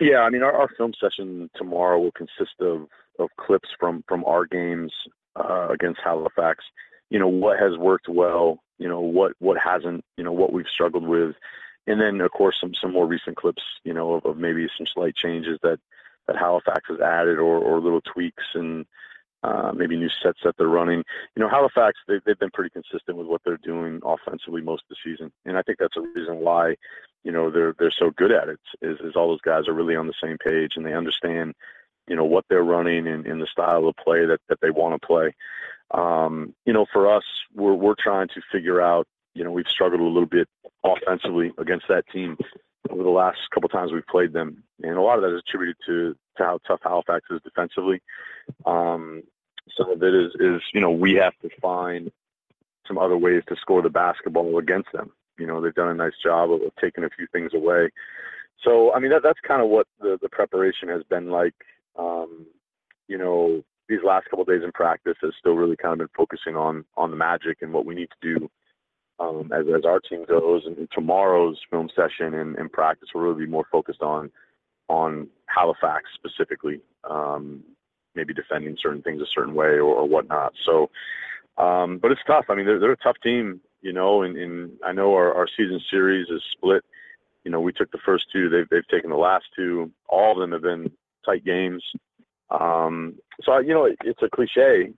Yeah, 0.00 0.18
I 0.18 0.30
mean, 0.30 0.42
our, 0.42 0.52
our 0.52 0.68
film 0.76 0.92
session 1.00 1.50
tomorrow 1.56 1.98
will 1.98 2.12
consist 2.12 2.60
of, 2.60 2.86
of 3.18 3.28
clips 3.36 3.68
from, 3.80 4.04
from 4.06 4.24
our 4.24 4.46
games 4.46 4.92
uh, 5.34 5.68
against 5.68 5.98
Halifax. 6.04 6.64
You 7.10 7.18
know, 7.18 7.28
what 7.28 7.58
has 7.58 7.76
worked 7.76 8.08
well, 8.08 8.62
you 8.78 8.88
know, 8.88 9.00
what, 9.00 9.32
what 9.40 9.56
hasn't, 9.58 10.04
you 10.16 10.22
know, 10.22 10.30
what 10.30 10.52
we've 10.52 10.66
struggled 10.72 11.06
with 11.06 11.34
and 11.88 12.00
then 12.00 12.20
of 12.20 12.30
course 12.30 12.56
some 12.60 12.74
some 12.74 12.92
more 12.92 13.06
recent 13.06 13.36
clips, 13.36 13.62
you 13.84 13.92
know, 13.92 14.14
of, 14.14 14.24
of 14.24 14.36
maybe 14.36 14.68
some 14.76 14.86
slight 14.86 15.16
changes 15.16 15.58
that 15.62 15.80
that 16.26 16.36
Halifax 16.36 16.82
has 16.88 17.00
added 17.00 17.38
or 17.38 17.58
or 17.58 17.80
little 17.80 18.02
tweaks 18.02 18.44
and 18.54 18.86
uh, 19.42 19.72
maybe 19.74 19.96
new 19.96 20.10
sets 20.22 20.40
that 20.44 20.56
they're 20.58 20.68
running. 20.68 21.02
You 21.36 21.42
know, 21.42 21.48
Halifax 21.48 21.98
they, 22.06 22.20
they've 22.24 22.38
been 22.38 22.50
pretty 22.50 22.70
consistent 22.70 23.16
with 23.16 23.26
what 23.26 23.40
they're 23.44 23.56
doing 23.56 24.00
offensively 24.04 24.60
most 24.60 24.82
of 24.88 24.96
the 24.96 25.10
season, 25.10 25.32
and 25.44 25.56
I 25.56 25.62
think 25.62 25.78
that's 25.78 25.96
a 25.96 26.02
reason 26.14 26.38
why 26.38 26.76
you 27.24 27.32
know 27.32 27.50
they're 27.50 27.74
they're 27.78 27.90
so 27.90 28.10
good 28.16 28.32
at 28.32 28.48
it. 28.48 28.60
Is 28.82 28.98
is 29.00 29.16
all 29.16 29.28
those 29.28 29.40
guys 29.40 29.68
are 29.68 29.74
really 29.74 29.96
on 29.96 30.06
the 30.06 30.14
same 30.22 30.36
page 30.38 30.72
and 30.76 30.84
they 30.84 30.94
understand 30.94 31.54
you 32.08 32.16
know 32.16 32.24
what 32.24 32.44
they're 32.48 32.62
running 32.62 33.06
and, 33.06 33.26
and 33.26 33.40
the 33.40 33.46
style 33.46 33.86
of 33.86 33.96
play 33.96 34.26
that 34.26 34.40
that 34.48 34.60
they 34.60 34.70
want 34.70 35.00
to 35.00 35.06
play. 35.06 35.34
Um, 35.90 36.54
you 36.66 36.72
know, 36.72 36.86
for 36.92 37.14
us, 37.14 37.24
we're 37.54 37.74
we're 37.74 37.94
trying 37.98 38.28
to 38.28 38.40
figure 38.52 38.80
out 38.80 39.06
you 39.38 39.44
know, 39.44 39.52
we've 39.52 39.68
struggled 39.68 40.00
a 40.00 40.04
little 40.04 40.26
bit 40.26 40.48
offensively 40.84 41.52
against 41.58 41.86
that 41.88 42.04
team 42.08 42.36
over 42.90 43.04
the 43.04 43.08
last 43.08 43.38
couple 43.54 43.68
times 43.68 43.92
we've 43.92 44.06
played 44.06 44.32
them, 44.32 44.64
and 44.82 44.96
a 44.96 45.00
lot 45.00 45.16
of 45.16 45.22
that 45.22 45.34
is 45.34 45.42
attributed 45.46 45.76
to, 45.86 46.16
to 46.36 46.42
how 46.42 46.58
tough 46.66 46.80
Halifax 46.82 47.26
is 47.30 47.40
defensively. 47.44 48.02
Um, 48.66 49.22
some 49.76 49.90
of 49.90 50.02
it 50.02 50.14
is, 50.14 50.32
is 50.40 50.60
you 50.74 50.80
know 50.80 50.90
we 50.90 51.14
have 51.14 51.34
to 51.42 51.50
find 51.62 52.10
some 52.88 52.98
other 52.98 53.16
ways 53.16 53.42
to 53.48 53.56
score 53.56 53.80
the 53.80 53.90
basketball 53.90 54.58
against 54.58 54.90
them. 54.92 55.12
You 55.38 55.46
know 55.46 55.60
they've 55.60 55.74
done 55.74 55.88
a 55.88 55.94
nice 55.94 56.18
job 56.22 56.50
of, 56.50 56.62
of 56.62 56.72
taking 56.80 57.04
a 57.04 57.10
few 57.10 57.28
things 57.32 57.52
away. 57.54 57.90
So 58.64 58.92
I 58.92 58.98
mean 58.98 59.10
that 59.10 59.22
that's 59.22 59.40
kind 59.46 59.62
of 59.62 59.68
what 59.68 59.86
the 60.00 60.18
the 60.20 60.28
preparation 60.28 60.88
has 60.88 61.04
been 61.04 61.30
like. 61.30 61.54
Um, 61.96 62.46
you 63.06 63.18
know 63.18 63.62
these 63.88 64.00
last 64.04 64.28
couple 64.30 64.44
days 64.44 64.62
in 64.64 64.72
practice 64.72 65.16
has 65.22 65.32
still 65.38 65.54
really 65.54 65.76
kind 65.76 65.92
of 65.92 65.98
been 65.98 66.16
focusing 66.16 66.56
on 66.56 66.84
on 66.96 67.10
the 67.10 67.16
magic 67.16 67.58
and 67.60 67.72
what 67.72 67.86
we 67.86 67.94
need 67.94 68.08
to 68.10 68.38
do 68.38 68.50
um, 69.20 69.50
as, 69.52 69.64
as 69.76 69.84
our 69.84 70.00
team 70.00 70.24
goes. 70.28 70.62
And 70.66 70.88
tomorrow's 70.92 71.58
film 71.70 71.88
session 71.94 72.34
and, 72.34 72.56
and 72.56 72.70
practice 72.70 73.08
will 73.14 73.22
really 73.22 73.44
be 73.44 73.50
more 73.50 73.66
focused 73.70 74.02
on 74.02 74.30
on 74.88 75.28
Halifax 75.46 76.04
specifically, 76.14 76.80
um, 77.08 77.62
maybe 78.14 78.32
defending 78.32 78.76
certain 78.82 79.02
things 79.02 79.20
a 79.20 79.26
certain 79.34 79.54
way 79.54 79.66
or, 79.66 79.94
or 79.94 80.08
whatnot. 80.08 80.52
So, 80.64 80.90
um, 81.62 81.98
but 81.98 82.10
it's 82.10 82.20
tough. 82.26 82.46
I 82.48 82.54
mean, 82.54 82.64
they're, 82.64 82.78
they're 82.80 82.92
a 82.92 82.96
tough 82.96 83.16
team, 83.22 83.60
you 83.82 83.92
know, 83.92 84.22
and, 84.22 84.36
and 84.36 84.70
I 84.82 84.92
know 84.92 85.12
our, 85.12 85.34
our 85.34 85.46
season 85.56 85.80
series 85.90 86.28
is 86.30 86.42
split. 86.52 86.82
You 87.44 87.50
know, 87.50 87.60
we 87.60 87.72
took 87.72 87.90
the 87.92 87.98
first 88.04 88.26
two, 88.32 88.48
they've, 88.48 88.68
they've 88.70 88.88
taken 88.88 89.10
the 89.10 89.16
last 89.16 89.44
two. 89.54 89.90
All 90.08 90.32
of 90.32 90.38
them 90.38 90.52
have 90.52 90.62
been 90.62 90.90
tight 91.24 91.44
games. 91.44 91.82
Um, 92.50 93.16
so, 93.42 93.52
I, 93.52 93.60
you 93.60 93.74
know, 93.74 93.84
it, 93.84 93.96
it's 94.04 94.22
a 94.22 94.28
cliche, 94.28 94.92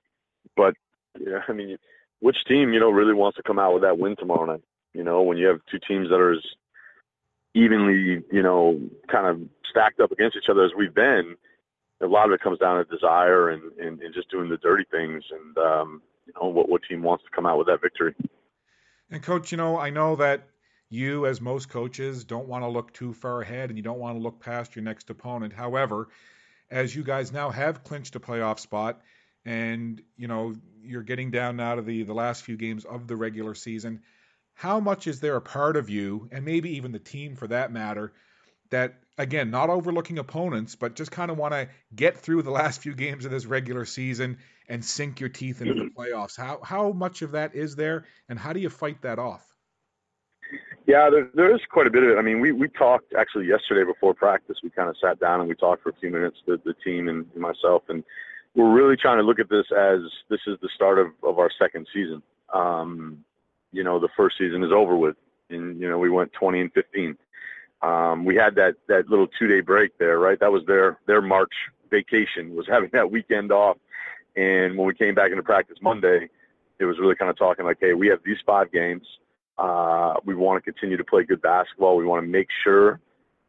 but 0.57 0.75
yeah, 1.19 1.41
I 1.49 1.53
mean, 1.53 1.77
which 2.21 2.45
team, 2.47 2.73
you 2.73 2.81
know, 2.81 2.91
really 2.91 3.15
wants 3.15 3.37
to 3.37 3.43
come 3.43 3.59
out 3.59 3.75
with 3.75 3.83
that 3.83 3.99
win 3.99 4.17
tomorrow 4.17 4.47
night? 4.47 4.63
You 4.95 5.05
know, 5.05 5.23
when 5.23 5.39
you 5.39 5.47
have 5.47 5.61
two 5.71 5.79
teams 5.87 6.09
that 6.11 6.21
are 6.21 6.33
as 6.33 6.45
evenly, 7.55 8.23
you 8.31 8.43
know, 8.43 8.81
kind 9.11 9.27
of 9.27 9.41
stacked 9.69 10.01
up 10.01 10.13
against 10.13 10.37
each 10.37 10.49
other 10.51 10.65
as 10.65 10.73
we've 10.77 10.95
been, 10.95 11.37
a 12.03 12.07
lot 12.07 12.27
of 12.27 12.33
it 12.33 12.41
comes 12.41 12.59
down 12.59 12.79
to 12.79 12.91
desire 12.91 13.51
and, 13.51 13.63
and, 13.79 14.01
and 14.01 14.15
just 14.15 14.31
doing 14.31 14.49
the 14.49 14.57
dirty 14.57 14.85
things 14.91 15.23
and, 15.31 15.59
um, 15.59 16.03
you 16.27 16.33
know, 16.41 16.49
what, 16.49 16.69
what 16.69 16.83
team 16.89 17.03
wants 17.03 17.25
to 17.25 17.31
come 17.35 17.47
out 17.47 17.59
with 17.59 17.67
that 17.67 17.83
victory. 17.83 18.15
And 19.11 19.23
coach, 19.23 19.53
you 19.53 19.59
know, 19.59 19.79
I 19.79 19.91
know 19.91 20.17
that 20.17 20.49
you, 20.89 21.27
as 21.27 21.41
most 21.41 21.69
coaches, 21.69 22.25
don't 22.25 22.49
want 22.49 22.65
to 22.65 22.69
look 22.69 22.93
too 22.93 23.13
far 23.13 23.43
ahead 23.43 23.71
and 23.71 23.79
you 23.79 23.83
don't 23.83 23.99
want 23.99 24.17
to 24.17 24.23
look 24.23 24.41
past 24.41 24.75
your 24.75 24.85
next 24.85 25.11
opponent. 25.11 25.53
However, 25.53 26.09
as 26.71 26.95
you 26.95 27.03
guys 27.03 27.33
now 27.33 27.51
have 27.51 27.85
clinched 27.85 28.17
a 28.17 28.21
playoff 28.21 28.59
spot, 28.59 29.01
and 29.45 30.03
you 30.17 30.29
know 30.29 30.55
you're 30.83 31.03
getting 31.03 31.31
down 31.31 31.57
now 31.57 31.75
to 31.75 31.83
the 31.83 32.03
the 32.03 32.15
last 32.15 32.43
few 32.43 32.57
games 32.57 32.85
of 32.85 33.07
the 33.07 33.17
regular 33.17 33.55
season. 33.55 34.03
How 34.55 34.81
much 34.81 35.07
is 35.07 35.21
there 35.21 35.37
a 35.37 35.41
part 35.41 35.77
of 35.77 35.89
you, 35.89 36.29
and 36.33 36.45
maybe 36.45 36.77
even 36.77 36.93
the 36.93 36.99
team 36.99 37.35
for 37.35 37.47
that 37.47 37.73
matter, 37.73 38.13
that 38.71 38.95
again, 39.17 39.51
not 39.51 39.71
overlooking 39.71 40.19
opponents, 40.19 40.77
but 40.77 40.95
just 40.95 41.11
kind 41.11 41.31
of 41.31 41.39
want 41.39 41.55
to 41.55 41.69
get 41.95 42.19
through 42.19 42.43
the 42.43 42.51
last 42.51 42.83
few 42.83 42.95
games 42.95 43.25
of 43.25 43.31
this 43.31 43.47
regular 43.47 43.85
season 43.85 44.39
and 44.69 44.85
sink 44.85 45.21
your 45.21 45.29
teeth 45.29 45.61
into 45.61 45.75
the 45.75 45.91
playoffs. 45.97 46.37
How 46.37 46.61
how 46.63 46.93
much 46.93 47.23
of 47.23 47.33
that 47.33 47.55
is 47.55 47.77
there, 47.77 48.05
and 48.29 48.39
how 48.39 48.53
do 48.53 48.61
you 48.61 48.71
fight 48.71 49.03
that 49.03 49.19
off? 49.19 49.47
Yeah, 50.87 51.09
there, 51.11 51.29
there 51.35 51.55
is 51.55 51.61
quite 51.71 51.87
a 51.87 51.91
bit 51.91 52.03
of 52.03 52.11
it. 52.11 52.19
I 52.19 52.23
mean, 52.23 52.41
we 52.41 52.53
we 52.53 52.69
talked 52.69 53.13
actually 53.19 53.47
yesterday 53.47 53.85
before 53.85 54.15
practice. 54.15 54.57
We 54.63 54.71
kind 54.71 54.89
of 54.89 54.97
sat 55.01 55.21
down 55.21 55.41
and 55.41 55.49
we 55.49 55.55
talked 55.55 55.83
for 55.83 55.91
a 55.91 55.97
few 56.01 56.11
minutes, 56.11 56.39
the 56.47 56.61
the 56.65 56.75
team 56.85 57.09
and 57.09 57.27
myself, 57.37 57.83
and 57.89 58.03
we're 58.55 58.73
really 58.73 58.97
trying 58.97 59.19
to 59.19 59.23
look 59.23 59.39
at 59.39 59.49
this 59.49 59.67
as 59.77 60.01
this 60.29 60.41
is 60.47 60.59
the 60.61 60.69
start 60.75 60.99
of 60.99 61.09
of 61.23 61.39
our 61.39 61.51
second 61.59 61.87
season. 61.93 62.23
Um, 62.53 63.25
you 63.73 63.85
know, 63.85 64.01
the 64.01 64.09
first 64.17 64.37
season 64.39 64.65
is 64.65 64.73
over 64.73 64.97
with, 64.97 65.17
and 65.51 65.81
you 65.81 65.89
know 65.89 65.99
we 65.99 66.11
went 66.11 66.33
20 66.33 66.61
and 66.61 66.73
15 66.73 67.17
um, 67.83 68.25
we 68.25 68.35
had 68.37 68.55
that 68.57 68.77
that 68.89 69.09
little 69.09 69.27
two 69.27 69.47
day 69.47 69.61
break 69.61 69.97
there, 69.99 70.19
right? 70.19 70.39
That 70.39 70.53
was 70.53 70.65
their 70.67 70.99
their 71.07 71.23
March 71.23 71.53
vacation 71.91 72.55
was 72.55 72.67
having 72.69 72.91
that 72.93 73.11
weekend 73.11 73.53
off. 73.53 73.79
And 74.37 74.77
when 74.77 74.87
we 74.87 74.95
came 74.95 75.15
back 75.15 75.31
into 75.31 75.43
practice 75.43 75.79
Monday, 75.83 76.29
it 76.79 76.85
was 76.85 76.99
really 76.99 77.17
kind 77.17 77.31
of 77.31 77.39
talking 77.39 77.65
like, 77.65 77.79
hey, 77.81 77.95
we 77.95 78.07
have 78.09 78.21
these 78.25 78.37
five 78.47 78.71
games. 78.71 79.05
Uh, 79.59 80.15
we 80.25 80.35
want 80.35 80.63
to 80.63 80.73
continue 80.73 80.97
to 80.97 81.05
play 81.05 81.25
good 81.25 81.43
basketball. 81.43 81.97
We 81.97 82.07
want 82.07 82.23
to 82.23 82.29
make 82.29 82.49
sure 82.63 83.01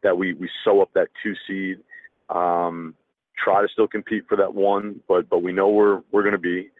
that 0.02 0.16
we 0.16 0.32
we 0.34 0.48
sew 0.64 0.80
up 0.80 0.90
that 0.94 1.08
two 1.22 1.34
seed. 1.46 1.78
Um, 2.30 2.94
try 3.42 3.62
to 3.62 3.68
still 3.68 3.88
compete 3.88 4.24
for 4.28 4.36
that 4.36 4.54
one, 4.54 5.00
but 5.08 5.28
but 5.28 5.42
we 5.42 5.52
know 5.52 5.68
we're 5.68 6.02
we're 6.10 6.22
going 6.22 6.32
to 6.32 6.38
be. 6.38 6.70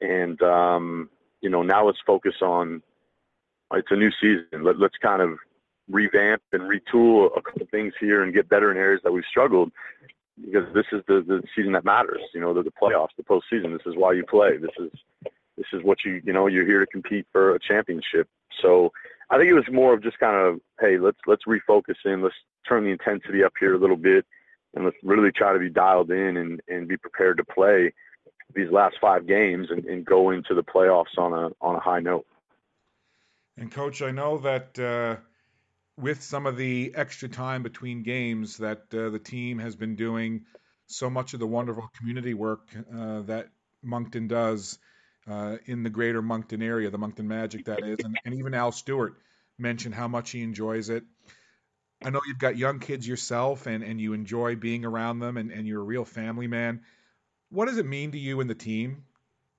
And 0.00 0.40
um, 0.42 1.10
you 1.40 1.50
know, 1.50 1.62
now 1.62 1.86
let's 1.86 1.98
focus 2.06 2.34
on. 2.42 2.82
It's 3.72 3.88
a 3.90 3.96
new 3.96 4.10
season. 4.20 4.62
Let, 4.62 4.78
let's 4.78 4.96
kind 5.02 5.20
of 5.20 5.38
revamp 5.90 6.42
and 6.52 6.62
retool 6.62 7.30
a 7.36 7.42
couple 7.42 7.66
things 7.70 7.94
here 7.98 8.22
and 8.22 8.32
get 8.32 8.48
better 8.48 8.70
in 8.70 8.76
areas 8.76 9.00
that 9.02 9.12
we've 9.12 9.24
struggled 9.28 9.72
because 10.40 10.72
this 10.74 10.86
is 10.92 11.02
the, 11.08 11.24
the 11.26 11.42
season 11.54 11.72
that 11.72 11.84
matters. 11.84 12.20
You 12.34 12.40
know, 12.40 12.54
the, 12.54 12.62
the 12.62 12.70
playoffs, 12.70 13.08
the 13.16 13.24
postseason. 13.24 13.72
This 13.72 13.86
is 13.86 13.96
why 13.96 14.12
you 14.12 14.24
play. 14.24 14.56
This 14.56 14.70
is 14.78 14.90
this 15.56 15.66
is 15.72 15.82
what 15.82 15.98
you 16.04 16.20
you 16.24 16.32
know 16.32 16.46
you're 16.46 16.66
here 16.66 16.80
to 16.80 16.86
compete 16.86 17.26
for 17.32 17.54
a 17.54 17.58
championship. 17.58 18.28
So 18.62 18.92
I 19.30 19.38
think 19.38 19.50
it 19.50 19.54
was 19.54 19.68
more 19.70 19.94
of 19.94 20.02
just 20.02 20.18
kind 20.18 20.36
of 20.36 20.60
hey 20.80 20.98
let's 20.98 21.18
let's 21.26 21.44
refocus 21.44 21.96
in. 22.04 22.22
Let's 22.22 22.34
turn 22.68 22.84
the 22.84 22.90
intensity 22.90 23.42
up 23.42 23.52
here 23.58 23.74
a 23.74 23.78
little 23.78 23.96
bit 23.96 24.24
and 24.76 24.84
let's 24.84 24.96
really 25.02 25.32
try 25.32 25.52
to 25.52 25.58
be 25.58 25.70
dialed 25.70 26.12
in 26.12 26.36
and, 26.36 26.60
and 26.68 26.86
be 26.86 26.96
prepared 26.96 27.38
to 27.38 27.44
play 27.44 27.92
these 28.54 28.70
last 28.70 28.96
five 29.00 29.26
games 29.26 29.66
and, 29.70 29.84
and 29.86 30.04
go 30.04 30.30
into 30.30 30.54
the 30.54 30.62
playoffs 30.62 31.18
on 31.18 31.32
a 31.32 31.50
on 31.60 31.74
a 31.74 31.80
high 31.80 32.00
note. 32.00 32.26
And 33.56 33.72
coach, 33.72 34.02
I 34.02 34.12
know 34.12 34.38
that. 34.38 34.78
Uh 34.78 35.16
with 35.98 36.22
some 36.22 36.46
of 36.46 36.56
the 36.56 36.92
extra 36.94 37.28
time 37.28 37.62
between 37.62 38.02
games 38.02 38.58
that 38.58 38.82
uh, 38.92 39.08
the 39.10 39.18
team 39.18 39.58
has 39.58 39.76
been 39.76 39.96
doing 39.96 40.44
so 40.86 41.10
much 41.10 41.34
of 41.34 41.40
the 41.40 41.46
wonderful 41.46 41.90
community 41.96 42.34
work 42.34 42.68
uh, 42.94 43.22
that 43.22 43.48
Moncton 43.82 44.28
does 44.28 44.78
uh, 45.28 45.56
in 45.64 45.82
the 45.82 45.90
greater 45.90 46.22
Moncton 46.22 46.62
area, 46.62 46.90
the 46.90 46.98
Moncton 46.98 47.26
Magic, 47.26 47.64
that 47.64 47.82
is. 47.84 47.98
And, 48.04 48.18
and, 48.24 48.34
even 48.34 48.54
Al 48.54 48.72
Stewart 48.72 49.14
mentioned 49.58 49.94
how 49.94 50.06
much 50.06 50.30
he 50.30 50.42
enjoys 50.42 50.88
it. 50.90 51.02
I 52.06 52.10
know 52.10 52.20
you've 52.24 52.38
got 52.38 52.56
young 52.56 52.78
kids 52.78 53.06
yourself 53.06 53.66
and, 53.66 53.82
and 53.82 54.00
you 54.00 54.12
enjoy 54.12 54.54
being 54.54 54.84
around 54.84 55.18
them 55.18 55.36
and, 55.36 55.50
and 55.50 55.66
you're 55.66 55.80
a 55.80 55.84
real 55.84 56.04
family 56.04 56.46
man. 56.46 56.82
What 57.50 57.66
does 57.66 57.78
it 57.78 57.86
mean 57.86 58.12
to 58.12 58.18
you 58.18 58.40
and 58.40 58.48
the 58.48 58.54
team 58.54 59.02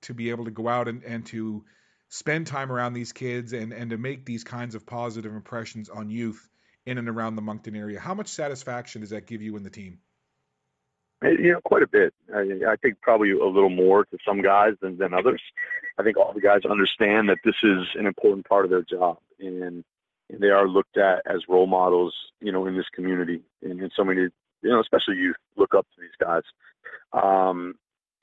to 0.02 0.14
be 0.14 0.30
able 0.30 0.46
to 0.46 0.50
go 0.50 0.66
out 0.66 0.88
and, 0.88 1.04
and 1.04 1.26
to 1.26 1.66
spend 2.08 2.46
time 2.46 2.72
around 2.72 2.94
these 2.94 3.12
kids 3.12 3.52
and, 3.52 3.74
and 3.74 3.90
to 3.90 3.98
make 3.98 4.24
these 4.24 4.44
kinds 4.44 4.74
of 4.74 4.86
positive 4.86 5.34
impressions 5.34 5.90
on 5.90 6.08
youth 6.08 6.48
in 6.86 6.96
and 6.96 7.10
around 7.10 7.36
the 7.36 7.42
Moncton 7.42 7.76
area. 7.76 8.00
How 8.00 8.14
much 8.14 8.28
satisfaction 8.28 9.02
does 9.02 9.10
that 9.10 9.26
give 9.26 9.42
you 9.42 9.54
and 9.56 9.66
the 9.66 9.70
team? 9.70 9.98
Eh, 11.22 11.32
you 11.38 11.52
know, 11.52 11.60
quite 11.62 11.82
a 11.82 11.86
bit. 11.86 12.14
I, 12.34 12.40
I 12.66 12.76
think 12.76 13.02
probably 13.02 13.32
a 13.32 13.44
little 13.44 13.68
more 13.68 14.06
to 14.06 14.18
some 14.26 14.40
guys 14.40 14.72
than, 14.80 14.96
than 14.96 15.12
others. 15.12 15.42
I 15.98 16.02
think 16.02 16.16
all 16.16 16.32
the 16.32 16.40
guys 16.40 16.62
understand 16.64 17.28
that 17.28 17.40
this 17.44 17.56
is 17.62 17.88
an 17.94 18.06
important 18.06 18.48
part 18.48 18.64
of 18.64 18.70
their 18.70 18.84
job, 18.84 19.18
and 19.38 19.84
they 20.30 20.50
are 20.50 20.68
looked 20.68 20.96
at 20.96 21.22
as 21.26 21.48
role 21.48 21.66
models, 21.66 22.14
you 22.40 22.52
know, 22.52 22.66
in 22.66 22.76
this 22.76 22.88
community, 22.94 23.40
and, 23.62 23.80
and 23.80 23.92
so 23.94 24.04
many, 24.04 24.22
you 24.22 24.30
know, 24.70 24.80
especially 24.80 25.16
youth 25.16 25.36
look 25.56 25.74
up 25.74 25.86
to 25.94 26.00
these 26.00 26.10
guys. 26.20 26.42
Um, 27.12 27.74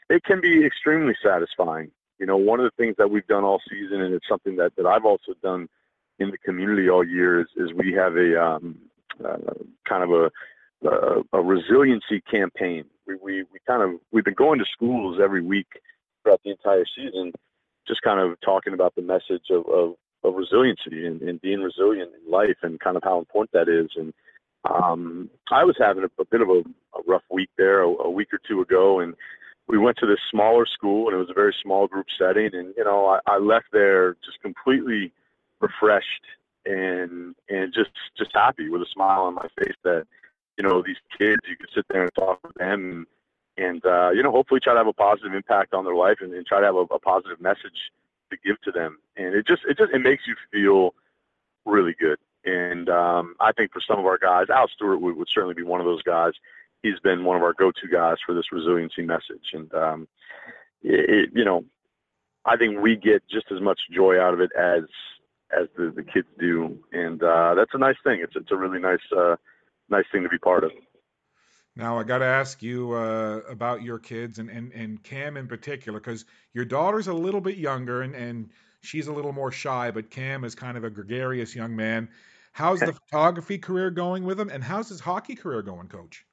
it 0.09 0.23
can 0.23 0.39
be 0.39 0.63
extremely 0.65 1.15
satisfying 1.23 1.91
you 2.19 2.25
know, 2.25 2.37
one 2.37 2.59
of 2.59 2.65
the 2.65 2.83
things 2.83 2.95
that 2.97 3.09
we've 3.09 3.27
done 3.27 3.43
all 3.43 3.61
season, 3.69 4.01
and 4.01 4.13
it's 4.13 4.27
something 4.27 4.55
that, 4.57 4.75
that 4.77 4.85
I've 4.85 5.05
also 5.05 5.33
done 5.43 5.67
in 6.19 6.31
the 6.31 6.37
community 6.37 6.89
all 6.89 7.05
year, 7.05 7.41
is, 7.41 7.47
is 7.57 7.73
we 7.73 7.91
have 7.93 8.15
a 8.15 8.41
um, 8.41 8.77
uh, 9.23 9.37
kind 9.87 10.03
of 10.03 10.11
a, 10.11 10.87
a, 10.87 11.23
a 11.33 11.41
resiliency 11.41 12.21
campaign. 12.21 12.85
We, 13.05 13.15
we, 13.15 13.43
we 13.43 13.59
kind 13.67 13.81
of, 13.81 13.99
we've 14.11 14.23
been 14.23 14.33
going 14.33 14.59
to 14.59 14.65
schools 14.65 15.19
every 15.21 15.41
week 15.41 15.67
throughout 16.23 16.41
the 16.43 16.51
entire 16.51 16.85
season, 16.95 17.33
just 17.87 18.01
kind 18.01 18.19
of 18.19 18.39
talking 18.41 18.73
about 18.73 18.95
the 18.95 19.01
message 19.01 19.49
of, 19.49 19.65
of, 19.67 19.95
of 20.27 20.35
resiliency 20.35 21.05
and, 21.05 21.21
and 21.21 21.41
being 21.41 21.61
resilient 21.61 22.11
in 22.13 22.31
life 22.31 22.57
and 22.61 22.79
kind 22.79 22.97
of 22.97 23.03
how 23.03 23.19
important 23.19 23.51
that 23.53 23.69
is. 23.69 23.89
And 23.95 24.13
um, 24.69 25.29
I 25.51 25.63
was 25.63 25.75
having 25.79 26.03
a, 26.03 26.21
a 26.21 26.25
bit 26.25 26.41
of 26.41 26.49
a, 26.49 26.59
a 26.97 27.01
rough 27.07 27.23
week 27.29 27.49
there 27.57 27.83
a, 27.83 27.87
a 27.87 28.09
week 28.09 28.33
or 28.33 28.39
two 28.47 28.61
ago, 28.61 28.99
and 28.99 29.15
we 29.67 29.77
went 29.77 29.97
to 29.97 30.05
this 30.05 30.19
smaller 30.29 30.65
school 30.65 31.07
and 31.07 31.15
it 31.15 31.19
was 31.19 31.29
a 31.29 31.33
very 31.33 31.55
small 31.61 31.87
group 31.87 32.05
setting 32.17 32.49
and 32.53 32.73
you 32.77 32.83
know 32.83 33.07
I, 33.07 33.19
I 33.25 33.37
left 33.37 33.67
there 33.71 34.13
just 34.25 34.41
completely 34.41 35.11
refreshed 35.59 36.25
and 36.65 37.35
and 37.49 37.73
just 37.73 37.91
just 38.17 38.31
happy 38.33 38.69
with 38.69 38.81
a 38.81 38.87
smile 38.93 39.21
on 39.21 39.35
my 39.35 39.47
face 39.59 39.75
that 39.83 40.05
you 40.57 40.63
know 40.63 40.83
these 40.85 40.97
kids 41.17 41.41
you 41.47 41.57
can 41.57 41.67
sit 41.75 41.85
there 41.89 42.03
and 42.03 42.11
talk 42.15 42.39
with 42.43 42.53
them 42.55 43.05
and, 43.57 43.65
and 43.65 43.85
uh, 43.85 44.11
you 44.11 44.23
know 44.23 44.31
hopefully 44.31 44.59
try 44.63 44.73
to 44.73 44.79
have 44.79 44.87
a 44.87 44.93
positive 44.93 45.33
impact 45.33 45.73
on 45.73 45.85
their 45.85 45.95
life 45.95 46.17
and, 46.21 46.33
and 46.33 46.45
try 46.45 46.59
to 46.59 46.65
have 46.65 46.75
a, 46.75 46.85
a 46.93 46.99
positive 46.99 47.41
message 47.41 47.91
to 48.31 48.37
give 48.45 48.59
to 48.61 48.71
them 48.71 48.97
and 49.17 49.33
it 49.35 49.47
just 49.47 49.61
it 49.67 49.77
just 49.77 49.91
it 49.93 49.99
makes 49.99 50.23
you 50.27 50.35
feel 50.51 50.93
really 51.65 51.95
good 51.99 52.17
and 52.45 52.89
um, 52.89 53.35
I 53.39 53.51
think 53.51 53.71
for 53.71 53.81
some 53.81 53.99
of 53.99 54.05
our 54.05 54.17
guys 54.17 54.49
Al 54.49 54.67
Stewart 54.67 55.01
would, 55.01 55.15
would 55.17 55.29
certainly 55.29 55.55
be 55.55 55.63
one 55.63 55.79
of 55.79 55.85
those 55.85 56.03
guys 56.03 56.33
he's 56.85 56.99
been 56.99 57.25
one 57.25 57.35
of 57.35 57.43
our 57.43 57.53
go-to 57.53 57.87
guys 57.87 58.17
for 58.25 58.35
this 58.35 58.51
resiliency 58.51 59.01
message. 59.01 59.53
And 59.53 59.73
um, 59.73 60.07
it, 60.83 61.31
you 61.33 61.43
know, 61.43 61.65
I 62.45 62.57
think 62.57 62.79
we 62.79 62.95
get 62.95 63.23
just 63.27 63.47
as 63.51 63.59
much 63.59 63.79
joy 63.91 64.19
out 64.21 64.33
of 64.33 64.39
it 64.39 64.51
as 64.57 64.83
as 65.51 65.67
the, 65.77 65.91
the 65.95 66.03
kids 66.03 66.27
do, 66.39 66.77
and 66.91 67.21
uh, 67.21 67.53
that's 67.55 67.73
a 67.73 67.77
nice 67.77 67.95
thing. 68.03 68.19
It's 68.21 68.35
it's 68.35 68.51
a 68.51 68.55
really 68.55 68.79
nice 68.79 68.99
uh, 69.15 69.35
nice 69.89 70.05
thing 70.11 70.23
to 70.23 70.29
be 70.29 70.37
part 70.37 70.63
of. 70.63 70.71
Now 71.75 71.97
I 71.97 72.03
got 72.03 72.19
to 72.19 72.25
ask 72.25 72.63
you 72.63 72.93
uh, 72.93 73.41
about 73.49 73.81
your 73.81 73.99
kids 73.99 74.39
and, 74.39 74.49
and, 74.49 74.71
and 74.71 75.03
Cam 75.03 75.37
in 75.37 75.47
particular, 75.47 75.99
because 75.99 76.25
your 76.53 76.65
daughter's 76.65 77.07
a 77.07 77.13
little 77.13 77.41
bit 77.41 77.57
younger 77.57 78.01
and, 78.01 78.15
and 78.15 78.49
she's 78.81 79.07
a 79.07 79.13
little 79.13 79.33
more 79.33 79.51
shy, 79.51 79.91
but 79.91 80.09
Cam 80.09 80.43
is 80.43 80.55
kind 80.55 80.77
of 80.77 80.83
a 80.83 80.89
gregarious 80.89 81.55
young 81.55 81.75
man. 81.75 82.07
How's 82.53 82.79
the 82.79 82.93
photography 83.09 83.57
career 83.57 83.91
going 83.91 84.23
with 84.23 84.39
him, 84.39 84.49
and 84.49 84.63
how's 84.63 84.87
his 84.87 85.01
hockey 85.01 85.35
career 85.35 85.61
going, 85.61 85.87
Coach? 85.87 86.25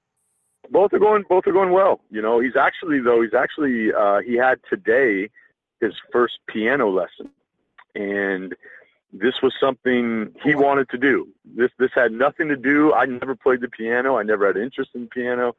both 0.70 0.92
are 0.92 0.98
going 0.98 1.24
both 1.28 1.46
are 1.46 1.52
going 1.52 1.72
well. 1.72 2.00
You 2.10 2.22
know, 2.22 2.40
he's 2.40 2.56
actually 2.56 3.00
though 3.00 3.22
he's 3.22 3.34
actually 3.34 3.92
uh, 3.92 4.20
he 4.20 4.36
had 4.36 4.60
today 4.68 5.30
his 5.80 5.92
first 6.12 6.34
piano 6.48 6.88
lesson, 6.90 7.30
and 7.94 8.54
this 9.12 9.34
was 9.42 9.52
something 9.60 10.34
he 10.42 10.54
wanted 10.54 10.88
to 10.90 10.98
do. 10.98 11.28
This 11.44 11.70
this 11.78 11.90
had 11.94 12.12
nothing 12.12 12.48
to 12.48 12.56
do. 12.56 12.92
I 12.94 13.04
never 13.04 13.36
played 13.36 13.60
the 13.60 13.68
piano. 13.68 14.16
I 14.18 14.22
never 14.22 14.46
had 14.46 14.56
interest 14.56 14.90
in 14.94 15.08
piano, 15.08 15.54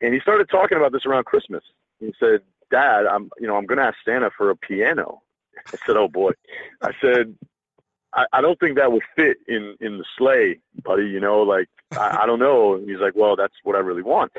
and 0.00 0.14
he 0.14 0.20
started 0.20 0.48
talking 0.48 0.78
about 0.78 0.92
this 0.92 1.06
around 1.06 1.24
Christmas. 1.24 1.64
He 1.98 2.14
said, 2.20 2.42
"Dad, 2.70 3.06
I'm 3.06 3.30
you 3.38 3.46
know 3.46 3.56
I'm 3.56 3.66
going 3.66 3.78
to 3.78 3.84
ask 3.84 3.96
Santa 4.04 4.30
for 4.36 4.50
a 4.50 4.56
piano." 4.56 5.22
I 5.66 5.76
said, 5.86 5.96
"Oh 5.96 6.08
boy," 6.08 6.32
I 6.82 6.92
said, 7.00 7.34
I, 8.14 8.26
I 8.32 8.40
don't 8.40 8.58
think 8.58 8.76
that 8.76 8.92
would 8.92 9.02
fit 9.16 9.38
in 9.48 9.76
in 9.80 9.98
the 9.98 10.04
sleigh, 10.16 10.60
buddy. 10.82 11.06
You 11.06 11.20
know, 11.20 11.42
like 11.42 11.68
I, 11.92 12.22
I 12.22 12.26
don't 12.26 12.38
know. 12.38 12.74
And 12.74 12.88
he's 12.88 13.00
like, 13.00 13.14
well, 13.16 13.36
that's 13.36 13.54
what 13.64 13.76
I 13.76 13.80
really 13.80 14.02
want. 14.02 14.32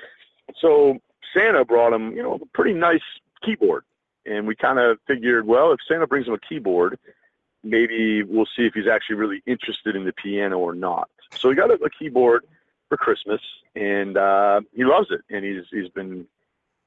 So 0.60 0.98
Santa 1.34 1.65
brought 1.65 1.94
him, 1.94 2.15
you 2.15 2.24
know, 2.24 2.36
a 2.41 2.46
pretty 2.54 2.74
nice 2.74 3.02
keyboard, 3.44 3.84
and 4.26 4.48
we 4.48 4.56
kind 4.56 4.80
of 4.80 4.98
figured, 5.08 5.46
well, 5.46 5.72
if 5.72 5.80
Santa 5.88 6.08
brings 6.08 6.28
him 6.28 6.34
a 6.34 6.39
keyboard, 6.39 6.98
maybe 7.65 8.23
we'll 8.23 8.47
see 8.56 8.65
if 8.65 8.73
he's 8.73 8.88
actually 8.88 9.17
really 9.17 9.43
interested 9.45 9.95
in 9.95 10.06
the 10.06 10.13
piano 10.13 10.58
or 10.60 10.73
not. 10.73 11.10
So 11.38 11.49
he 11.49 11.56
got 11.56 11.71
a, 11.71 11.75
a 11.84 11.89
keyboard 11.89 12.45
for 12.88 12.97
Christmas, 12.97 13.41
and 13.75 14.15
uh, 14.15 14.62
he 14.73 14.86
loves 14.86 15.08
it, 15.12 15.21
and 15.30 15.43
he's 15.43 15.63
he's 15.71 15.89
been 15.89 16.28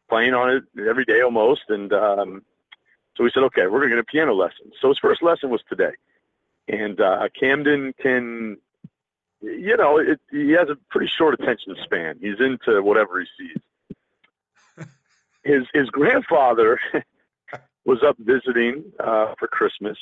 playing 0.08 0.32
on 0.32 0.50
it 0.50 0.64
every 0.88 1.04
day 1.04 1.20
almost, 1.20 1.62
and 1.68 1.92
um, 1.92 2.42
so 3.16 3.24
we 3.24 3.30
said, 3.34 3.42
okay, 3.42 3.66
we're 3.66 3.80
going 3.80 3.90
to 3.90 3.96
get 3.96 3.98
a 3.98 4.04
piano 4.04 4.32
lesson. 4.32 4.70
So 4.80 4.88
his 4.88 4.98
first 4.98 5.22
lesson 5.22 5.50
was 5.50 5.60
today 5.68 5.92
and 6.68 7.00
uh, 7.00 7.28
Camden 7.38 7.94
can, 8.00 8.58
you 9.40 9.76
know, 9.76 9.98
it, 9.98 10.20
he 10.30 10.50
has 10.52 10.68
a 10.68 10.76
pretty 10.90 11.10
short 11.16 11.34
attention 11.34 11.74
span. 11.82 12.18
He's 12.20 12.40
into 12.40 12.82
whatever 12.82 13.20
he 13.20 13.26
sees. 13.38 14.86
his 15.44 15.64
his 15.72 15.88
grandfather 15.90 16.78
was 17.84 18.02
up 18.02 18.16
visiting 18.18 18.84
uh, 19.00 19.34
for 19.38 19.48
Christmas, 19.48 19.98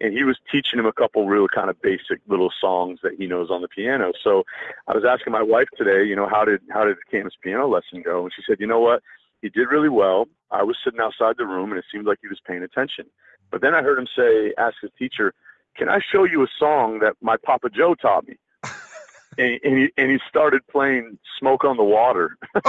and 0.00 0.12
he 0.12 0.24
was 0.24 0.38
teaching 0.50 0.78
him 0.78 0.86
a 0.86 0.92
couple 0.92 1.26
real 1.26 1.48
kind 1.48 1.70
of 1.70 1.80
basic 1.82 2.20
little 2.28 2.52
songs 2.60 3.00
that 3.02 3.14
he 3.18 3.26
knows 3.26 3.50
on 3.50 3.62
the 3.62 3.68
piano. 3.68 4.12
So 4.22 4.44
I 4.86 4.94
was 4.94 5.04
asking 5.04 5.32
my 5.32 5.42
wife 5.42 5.68
today, 5.76 6.04
you 6.04 6.14
know, 6.14 6.28
how 6.28 6.44
did 6.44 6.60
how 6.70 6.84
did 6.84 6.96
Cam's 7.10 7.36
piano 7.42 7.66
lesson 7.66 8.02
go? 8.02 8.22
And 8.22 8.32
she 8.34 8.42
said, 8.46 8.60
you 8.60 8.66
know 8.66 8.80
what, 8.80 9.02
he 9.42 9.48
did 9.48 9.68
really 9.68 9.88
well. 9.88 10.26
I 10.50 10.62
was 10.62 10.76
sitting 10.82 11.00
outside 11.00 11.36
the 11.36 11.46
room, 11.46 11.70
and 11.70 11.78
it 11.78 11.84
seemed 11.92 12.06
like 12.06 12.18
he 12.20 12.28
was 12.28 12.40
paying 12.46 12.62
attention. 12.62 13.06
But 13.50 13.60
then 13.60 13.74
I 13.74 13.82
heard 13.82 13.98
him 13.98 14.08
say, 14.16 14.52
ask 14.58 14.76
his 14.80 14.90
teacher, 14.98 15.34
"Can 15.76 15.88
I 15.88 16.00
show 16.00 16.24
you 16.24 16.42
a 16.42 16.48
song 16.58 17.00
that 17.00 17.14
my 17.20 17.36
Papa 17.36 17.70
Joe 17.70 17.94
taught 17.94 18.26
me?" 18.26 18.36
and, 19.38 19.60
and 19.64 19.78
he 19.78 19.90
and 19.96 20.10
he 20.10 20.18
started 20.28 20.66
playing 20.68 21.18
"Smoke 21.38 21.64
on 21.64 21.76
the 21.76 21.84
Water." 21.84 22.36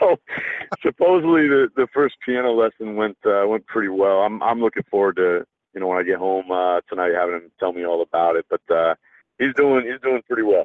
so, 0.00 0.16
supposedly 0.82 1.48
the 1.48 1.68
the 1.76 1.86
first 1.92 2.16
piano 2.24 2.52
lesson 2.52 2.96
went 2.96 3.16
uh, 3.26 3.46
went 3.46 3.66
pretty 3.66 3.88
well. 3.88 4.20
I'm 4.20 4.42
I'm 4.42 4.60
looking 4.60 4.84
forward 4.90 5.16
to 5.16 5.44
you 5.74 5.80
know 5.80 5.86
when 5.86 5.98
I 5.98 6.02
get 6.02 6.18
home 6.18 6.50
uh, 6.50 6.80
tonight 6.88 7.12
having 7.14 7.34
him 7.36 7.50
tell 7.58 7.72
me 7.72 7.84
all 7.84 8.02
about 8.02 8.36
it. 8.36 8.46
But 8.48 8.74
uh, 8.74 8.94
he's 9.38 9.54
doing 9.56 9.86
he's 9.86 10.00
doing 10.00 10.22
pretty 10.26 10.42
well. 10.42 10.64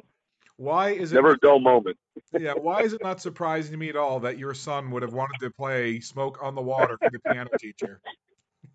Why 0.56 0.90
is 0.90 1.12
it 1.12 1.16
never 1.16 1.32
a 1.32 1.38
dull 1.38 1.58
moment? 1.58 1.96
yeah, 2.38 2.52
why 2.52 2.82
is 2.82 2.92
it 2.92 3.02
not 3.02 3.20
surprising 3.20 3.72
to 3.72 3.78
me 3.78 3.88
at 3.88 3.96
all 3.96 4.20
that 4.20 4.38
your 4.38 4.54
son 4.54 4.90
would 4.92 5.02
have 5.02 5.12
wanted 5.12 5.40
to 5.40 5.50
play 5.50 6.00
"Smoke 6.00 6.38
on 6.42 6.54
the 6.54 6.62
Water" 6.62 6.96
for 6.98 7.10
the 7.10 7.18
piano 7.18 7.50
teacher? 7.58 8.00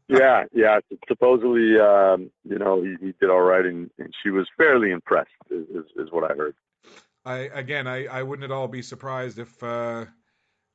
yeah, 0.10 0.44
yeah. 0.54 0.80
Supposedly, 1.08 1.80
um, 1.80 2.32
you 2.44 2.58
know, 2.58 2.82
he, 2.82 2.96
he 3.00 3.14
did 3.20 3.30
all 3.30 3.42
right, 3.42 3.66
and, 3.66 3.90
and 3.98 4.14
she 4.24 4.30
was 4.30 4.48
fairly 4.58 4.92
impressed, 4.92 5.30
is, 5.50 5.68
is, 5.70 5.86
is 5.96 6.12
what 6.12 6.30
I 6.30 6.36
heard. 6.36 6.56
I 7.30 7.38
again, 7.54 7.86
I, 7.86 8.08
I 8.08 8.24
wouldn't 8.24 8.44
at 8.44 8.52
all 8.52 8.68
be 8.68 8.82
surprised 8.82 9.38
if 9.38 9.62
uh, 9.62 10.06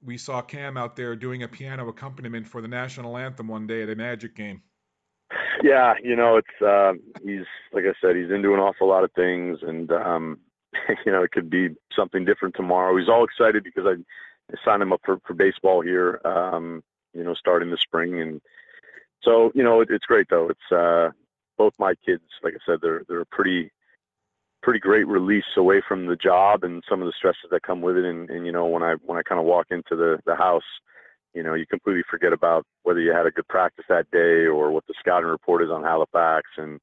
we 0.05 0.17
saw 0.17 0.41
Cam 0.41 0.77
out 0.77 0.95
there 0.95 1.17
doing 1.17 1.43
a 1.43 1.49
piano 1.49 1.89
accompaniment 1.89 2.47
for 2.47 2.61
the 2.61 2.69
national 2.69 3.17
anthem 3.17 3.49
one 3.49 3.67
day 3.67 3.83
at 3.83 3.91
a 3.91 3.97
Magic 3.97 4.37
game. 4.37 4.63
Yeah, 5.65 5.95
you 6.01 6.15
know, 6.15 6.37
it's 6.37 6.63
uh, 6.65 6.93
he's 7.25 7.47
like 7.73 7.85
I 7.85 7.95
said, 8.01 8.15
he's 8.15 8.31
into 8.31 8.55
an 8.55 8.61
awful 8.61 8.87
lot 8.87 9.03
of 9.03 9.11
things, 9.15 9.59
and 9.63 9.91
um, 9.91 10.39
you 11.05 11.11
know, 11.11 11.25
it 11.25 11.33
could 11.33 11.51
be 11.51 11.71
something 11.95 12.25
different 12.25 12.55
tomorrow. 12.55 12.97
He's 12.97 13.09
all 13.09 13.25
excited 13.25 13.65
because 13.65 13.85
I, 13.87 13.95
signed 14.65 14.83
him 14.83 14.93
up 14.93 15.01
for 15.05 15.19
for 15.27 15.35
baseball 15.35 15.81
here, 15.81 16.21
um, 16.25 16.85
you 17.15 17.25
know, 17.25 17.35
starting 17.35 17.71
the 17.71 17.79
spring, 17.79 18.21
and 18.21 18.41
so 19.25 19.51
you 19.57 19.65
know, 19.65 19.81
it, 19.81 19.89
it's 19.91 20.07
great 20.07 20.29
though. 20.31 20.51
It's 20.51 20.73
uh, 20.73 21.11
both 21.59 21.75
my 21.81 21.95
kids, 22.07 22.23
like 22.45 22.55
I 22.55 22.59
said, 22.65 22.79
they're 22.81 23.03
they're 23.09 23.25
pretty 23.25 23.73
pretty 24.65 24.81
great 24.81 25.07
release 25.07 25.45
away 25.59 25.83
from 25.87 26.07
the 26.07 26.17
job 26.17 26.65
and 26.65 26.83
some 26.89 27.03
of 27.03 27.07
the 27.07 27.13
stresses 27.17 27.51
that 27.51 27.63
come 27.63 27.83
with 27.83 27.99
it. 27.99 28.05
And, 28.05 28.31
and 28.31 28.47
you 28.47 28.53
know, 28.53 28.67
when 28.67 28.83
I 28.83 28.95
when 29.05 29.19
I 29.19 29.23
kind 29.23 29.39
of 29.39 29.47
walk 29.47 29.67
into 29.71 29.95
the 29.95 30.19
the 30.25 30.35
house, 30.35 30.63
you 31.35 31.43
know, 31.43 31.55
you 31.55 31.67
completely 31.67 32.03
forget 32.11 32.33
about 32.33 32.65
whether 32.83 33.01
you 33.01 33.13
had 33.13 33.27
a 33.27 33.31
good 33.31 33.47
practice 33.47 33.85
that 33.89 34.11
day 34.11 34.47
or 34.47 34.73
what 34.73 34.87
the 34.89 34.95
scouting 34.99 35.29
report 35.29 35.63
is 35.63 35.71
on 35.71 35.83
Halifax, 35.83 36.49
and 36.57 36.81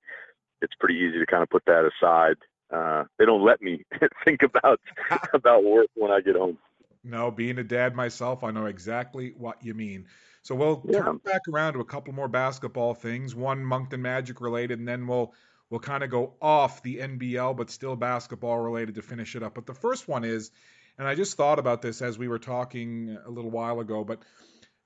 it's 0.62 0.76
pretty 0.80 0.96
easy 0.96 1.17
to 1.20 1.26
kind 1.26 1.41
of 1.41 1.50
put 1.50 1.65
that 1.65 1.89
aside. 1.89 2.36
Uh, 2.72 3.04
they 3.17 3.26
don't 3.26 3.44
let 3.44 3.62
me 3.62 3.84
think 4.26 4.44
about 4.44 4.80
about 5.34 5.63
work 5.63 5.88
when 5.96 6.12
I 6.12 6.22
get 6.22 6.36
home. 6.36 6.58
No, 7.04 7.32
being 7.32 7.58
a 7.58 7.63
dad 7.63 7.96
myself, 7.96 8.44
I 8.44 8.52
know 8.52 8.67
exactly 8.67 9.34
what 9.38 9.58
you 9.63 9.74
mean. 9.74 10.06
So 10.44 10.54
we'll 10.54 10.84
yeah. 10.88 11.02
turn 11.02 11.17
back 11.17 11.41
around 11.52 11.74
to 11.74 11.80
a 11.80 11.86
couple 11.86 12.13
more 12.13 12.28
basketball 12.28 12.94
things, 12.94 13.34
one 13.34 13.65
Moncton 13.65 14.02
Magic 14.02 14.39
related, 14.39 14.78
and 14.78 14.88
then 14.88 15.08
we'll 15.08 15.34
We'll 15.72 15.80
kind 15.80 16.04
of 16.04 16.10
go 16.10 16.34
off 16.42 16.84
the 16.84 16.98
NBL, 16.98 17.56
but 17.56 17.72
still 17.72 17.96
basketball 17.96 18.60
related 18.60 18.96
to 18.96 19.02
finish 19.02 19.38
it 19.38 19.42
up. 19.42 19.56
But 19.56 19.66
the 19.66 19.74
first 19.74 20.06
one 20.06 20.26
is, 20.26 20.52
and 20.98 21.08
I 21.08 21.16
just 21.16 21.38
thought 21.38 21.60
about 21.60 21.82
this 21.82 22.02
as 22.02 22.18
we 22.18 22.28
were 22.28 22.40
talking 22.40 23.18
a 23.26 23.32
little 23.32 23.50
while 23.50 23.80
ago, 23.80 24.04
but 24.04 24.20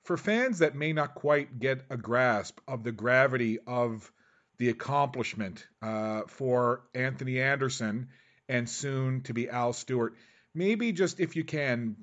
for 0.04 0.16
fans 0.16 0.60
that 0.60 0.76
may 0.76 0.92
not 0.92 1.16
quite 1.16 1.58
get 1.58 1.84
a 1.90 1.96
grasp 1.96 2.60
of 2.68 2.84
the 2.84 2.92
gravity 2.92 3.58
of 3.66 4.10
the 4.58 4.68
accomplishment 4.68 5.66
uh, 5.82 6.22
for 6.28 6.82
Anthony 6.94 7.40
Anderson 7.40 8.08
and 8.48 8.70
soon 8.70 9.22
to 9.22 9.34
be 9.34 9.50
Al 9.50 9.72
Stewart, 9.72 10.14
maybe 10.54 10.92
just 10.92 11.18
if 11.18 11.34
you 11.34 11.42
can, 11.42 11.96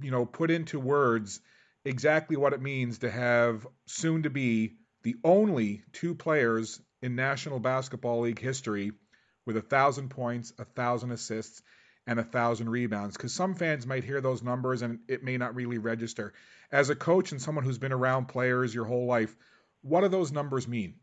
you 0.00 0.10
know, 0.10 0.24
put 0.24 0.50
into 0.50 0.80
words 0.80 1.40
exactly 1.84 2.38
what 2.38 2.54
it 2.54 2.62
means 2.62 3.00
to 3.00 3.10
have 3.10 3.66
soon 3.84 4.22
to 4.22 4.30
be 4.30 4.76
the 5.02 5.16
only 5.22 5.82
two 5.92 6.14
players 6.14 6.80
in 7.06 7.14
National 7.14 7.58
Basketball 7.58 8.20
League 8.20 8.40
history 8.40 8.92
with 9.46 9.56
a 9.56 9.62
thousand 9.62 10.10
points, 10.10 10.52
a 10.58 10.64
thousand 10.64 11.12
assists, 11.12 11.62
and 12.06 12.20
a 12.20 12.24
thousand 12.24 12.68
rebounds. 12.68 13.16
Because 13.16 13.32
some 13.32 13.54
fans 13.54 13.86
might 13.86 14.04
hear 14.04 14.20
those 14.20 14.42
numbers 14.42 14.82
and 14.82 14.98
it 15.08 15.22
may 15.22 15.38
not 15.38 15.54
really 15.54 15.78
register. 15.78 16.34
As 16.70 16.90
a 16.90 16.96
coach 16.96 17.32
and 17.32 17.40
someone 17.40 17.64
who's 17.64 17.78
been 17.78 17.92
around 17.92 18.26
players 18.26 18.74
your 18.74 18.84
whole 18.84 19.06
life, 19.06 19.34
what 19.82 20.02
do 20.02 20.08
those 20.08 20.32
numbers 20.32 20.68
mean? 20.68 20.94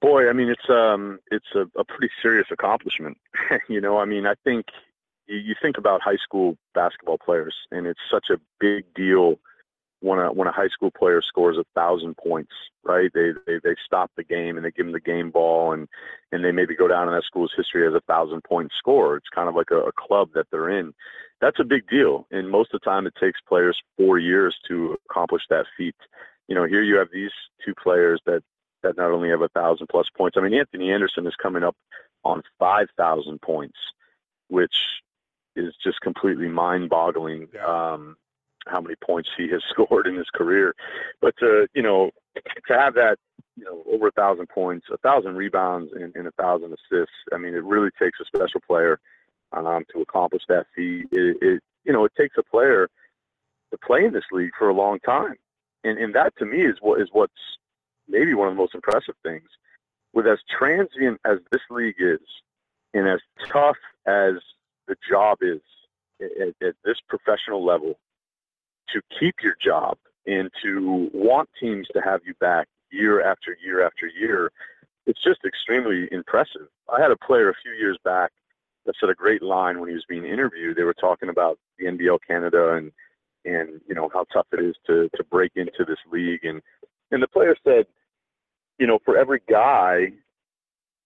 Boy, 0.00 0.30
I 0.30 0.32
mean 0.32 0.48
it's 0.48 0.70
um 0.70 1.18
it's 1.30 1.52
a, 1.54 1.66
a 1.78 1.84
pretty 1.84 2.10
serious 2.22 2.46
accomplishment. 2.50 3.18
you 3.68 3.80
know, 3.80 3.98
I 3.98 4.06
mean 4.06 4.26
I 4.26 4.34
think 4.44 4.66
you, 5.26 5.36
you 5.36 5.54
think 5.60 5.76
about 5.76 6.00
high 6.02 6.16
school 6.16 6.56
basketball 6.72 7.18
players 7.18 7.54
and 7.70 7.86
it's 7.86 8.00
such 8.10 8.26
a 8.30 8.40
big 8.58 8.94
deal 8.94 9.38
when 10.00 10.18
a 10.18 10.32
when 10.32 10.48
a 10.48 10.52
high 10.52 10.68
school 10.68 10.90
player 10.90 11.20
scores 11.22 11.58
a 11.58 11.64
thousand 11.74 12.16
points, 12.16 12.52
right? 12.84 13.10
They, 13.12 13.32
they 13.46 13.60
they 13.62 13.76
stop 13.84 14.10
the 14.16 14.24
game 14.24 14.56
and 14.56 14.64
they 14.64 14.70
give 14.70 14.86
them 14.86 14.92
the 14.92 15.00
game 15.00 15.30
ball 15.30 15.72
and 15.72 15.88
and 16.32 16.44
they 16.44 16.52
maybe 16.52 16.74
go 16.74 16.88
down 16.88 17.08
in 17.08 17.14
that 17.14 17.24
school's 17.24 17.52
history 17.56 17.86
as 17.86 17.94
a 17.94 18.00
thousand 18.00 18.42
point 18.44 18.70
scorer. 18.78 19.16
It's 19.16 19.28
kind 19.34 19.48
of 19.48 19.54
like 19.54 19.70
a, 19.70 19.80
a 19.80 19.92
club 19.92 20.30
that 20.34 20.46
they're 20.50 20.70
in. 20.70 20.92
That's 21.40 21.60
a 21.60 21.64
big 21.64 21.88
deal, 21.88 22.26
and 22.30 22.50
most 22.50 22.72
of 22.74 22.80
the 22.80 22.84
time 22.84 23.06
it 23.06 23.14
takes 23.20 23.40
players 23.46 23.78
four 23.96 24.18
years 24.18 24.56
to 24.68 24.96
accomplish 25.08 25.42
that 25.50 25.66
feat. 25.76 25.96
You 26.48 26.54
know, 26.54 26.64
here 26.64 26.82
you 26.82 26.96
have 26.96 27.08
these 27.12 27.32
two 27.64 27.74
players 27.74 28.20
that 28.26 28.42
that 28.82 28.96
not 28.96 29.10
only 29.10 29.28
have 29.28 29.42
a 29.42 29.48
thousand 29.48 29.88
plus 29.88 30.06
points. 30.16 30.36
I 30.38 30.42
mean, 30.42 30.54
Anthony 30.54 30.90
Anderson 30.90 31.26
is 31.26 31.34
coming 31.42 31.62
up 31.62 31.76
on 32.24 32.42
five 32.58 32.88
thousand 32.96 33.40
points, 33.42 33.78
which 34.48 34.74
is 35.56 35.74
just 35.82 36.00
completely 36.00 36.48
mind-boggling. 36.48 37.48
Yeah. 37.52 37.64
Um, 37.66 38.16
how 38.70 38.80
many 38.80 38.94
points 38.96 39.30
he 39.36 39.48
has 39.48 39.62
scored 39.70 40.06
in 40.06 40.16
his 40.16 40.30
career. 40.34 40.74
But 41.20 41.36
to 41.38 41.66
you 41.74 41.82
know 41.82 42.10
to 42.68 42.78
have 42.78 42.94
that 42.94 43.18
you 43.56 43.64
know 43.64 43.82
over 43.92 44.08
a 44.08 44.12
thousand 44.12 44.48
points, 44.48 44.86
a 44.92 44.98
thousand 44.98 45.36
rebounds, 45.36 45.92
and, 45.92 46.26
a 46.26 46.32
thousand 46.32 46.72
assists. 46.72 47.14
I 47.32 47.38
mean, 47.38 47.54
it 47.54 47.64
really 47.64 47.90
takes 48.00 48.18
a 48.20 48.24
special 48.24 48.60
player 48.66 48.98
um, 49.52 49.84
to 49.92 50.00
accomplish 50.00 50.42
that 50.48 50.66
feat. 50.74 51.06
It, 51.12 51.36
it 51.42 51.62
you 51.84 51.92
know 51.92 52.04
it 52.04 52.12
takes 52.16 52.36
a 52.38 52.42
player 52.42 52.88
to 53.70 53.78
play 53.78 54.04
in 54.04 54.12
this 54.12 54.24
league 54.32 54.52
for 54.58 54.68
a 54.68 54.74
long 54.74 54.98
time, 55.00 55.36
and 55.84 55.98
and 55.98 56.14
that 56.14 56.36
to 56.38 56.44
me 56.44 56.62
is 56.62 56.76
what 56.80 57.00
is 57.00 57.08
what's 57.12 57.32
maybe 58.08 58.34
one 58.34 58.48
of 58.48 58.54
the 58.54 58.60
most 58.60 58.74
impressive 58.74 59.14
things. 59.22 59.48
With 60.12 60.26
as 60.26 60.40
transient 60.50 61.20
as 61.24 61.38
this 61.52 61.60
league 61.70 61.94
is, 61.98 62.20
and 62.94 63.08
as 63.08 63.20
tough 63.46 63.76
as 64.06 64.34
the 64.88 64.96
job 65.08 65.38
is 65.40 65.60
at, 66.20 66.66
at 66.66 66.74
this 66.84 66.96
professional 67.08 67.64
level, 67.64 67.98
to 68.92 69.00
keep 69.18 69.36
your 69.42 69.56
job 69.62 69.98
and 70.26 70.50
to 70.62 71.10
want 71.12 71.48
teams 71.60 71.86
to 71.92 72.00
have 72.00 72.20
you 72.24 72.34
back 72.40 72.68
year 72.90 73.22
after 73.22 73.56
year 73.64 73.84
after 73.84 74.06
year, 74.06 74.50
it's 75.06 75.22
just 75.22 75.40
extremely 75.44 76.08
impressive. 76.12 76.68
I 76.92 77.00
had 77.00 77.10
a 77.10 77.16
player 77.16 77.50
a 77.50 77.54
few 77.62 77.72
years 77.72 77.98
back 78.04 78.30
that 78.86 78.94
said 79.00 79.10
a 79.10 79.14
great 79.14 79.42
line 79.42 79.80
when 79.80 79.88
he 79.88 79.94
was 79.94 80.04
being 80.08 80.24
interviewed. 80.24 80.76
They 80.76 80.84
were 80.84 80.94
talking 80.94 81.28
about 81.28 81.58
the 81.78 81.86
NBL 81.86 82.18
Canada 82.26 82.74
and 82.74 82.92
and 83.46 83.80
you 83.88 83.94
know 83.94 84.10
how 84.12 84.24
tough 84.32 84.46
it 84.52 84.62
is 84.62 84.74
to 84.86 85.08
to 85.16 85.24
break 85.24 85.52
into 85.56 85.84
this 85.86 85.98
league 86.12 86.44
and 86.44 86.60
and 87.10 87.22
the 87.22 87.28
player 87.28 87.56
said, 87.64 87.86
you 88.78 88.86
know, 88.86 88.98
for 89.04 89.16
every 89.16 89.40
guy 89.48 90.12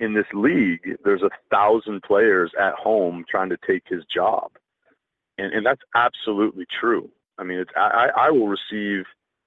in 0.00 0.12
this 0.14 0.26
league, 0.34 0.96
there's 1.04 1.22
a 1.22 1.30
thousand 1.50 2.02
players 2.02 2.52
at 2.60 2.74
home 2.74 3.24
trying 3.28 3.48
to 3.50 3.56
take 3.66 3.82
his 3.86 4.04
job. 4.12 4.50
And 5.38 5.52
and 5.52 5.64
that's 5.64 5.82
absolutely 5.94 6.66
true. 6.80 7.10
I 7.38 7.44
mean, 7.44 7.58
it's 7.58 7.70
I, 7.76 8.08
I 8.16 8.30
will 8.30 8.48
receive, 8.48 9.04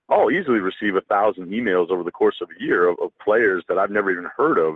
I'll 0.10 0.32
easily 0.32 0.60
receive 0.60 0.96
a 0.96 1.02
thousand 1.02 1.48
emails 1.48 1.90
over 1.90 2.04
the 2.04 2.12
course 2.12 2.38
of 2.42 2.50
a 2.50 2.64
year 2.64 2.88
of, 2.88 2.98
of 3.02 3.12
players 3.24 3.64
that 3.68 3.78
I've 3.78 3.92
never 3.92 4.12
even 4.12 4.28
heard 4.36 4.58
of 4.58 4.76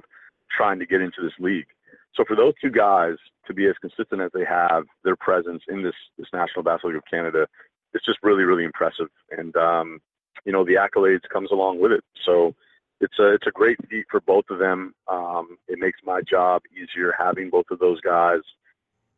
trying 0.55 0.79
to 0.79 0.85
get 0.85 1.01
into 1.01 1.21
this 1.21 1.33
league. 1.39 1.67
So 2.15 2.23
for 2.25 2.35
those 2.35 2.53
two 2.61 2.71
guys 2.71 3.15
to 3.47 3.53
be 3.53 3.67
as 3.67 3.75
consistent 3.79 4.21
as 4.21 4.31
they 4.33 4.45
have, 4.45 4.83
their 5.03 5.15
presence 5.15 5.63
in 5.69 5.81
this 5.83 5.95
this 6.17 6.27
National 6.33 6.63
Basketball 6.63 6.91
League 6.91 6.97
of 6.97 7.09
Canada, 7.09 7.47
it's 7.93 8.05
just 8.05 8.19
really 8.23 8.43
really 8.43 8.65
impressive. 8.65 9.07
And 9.31 9.55
um, 9.55 10.01
you 10.45 10.51
know 10.51 10.65
the 10.65 10.75
accolades 10.75 11.27
comes 11.31 11.51
along 11.51 11.79
with 11.79 11.91
it. 11.91 12.03
So 12.25 12.53
it's 12.99 13.17
a 13.19 13.33
it's 13.33 13.47
a 13.47 13.51
great 13.51 13.77
feat 13.89 14.05
for 14.09 14.21
both 14.21 14.45
of 14.49 14.59
them. 14.59 14.93
Um, 15.07 15.57
it 15.67 15.79
makes 15.79 15.99
my 16.05 16.21
job 16.21 16.61
easier 16.71 17.13
having 17.17 17.49
both 17.49 17.65
of 17.71 17.79
those 17.79 17.99
guys 18.01 18.41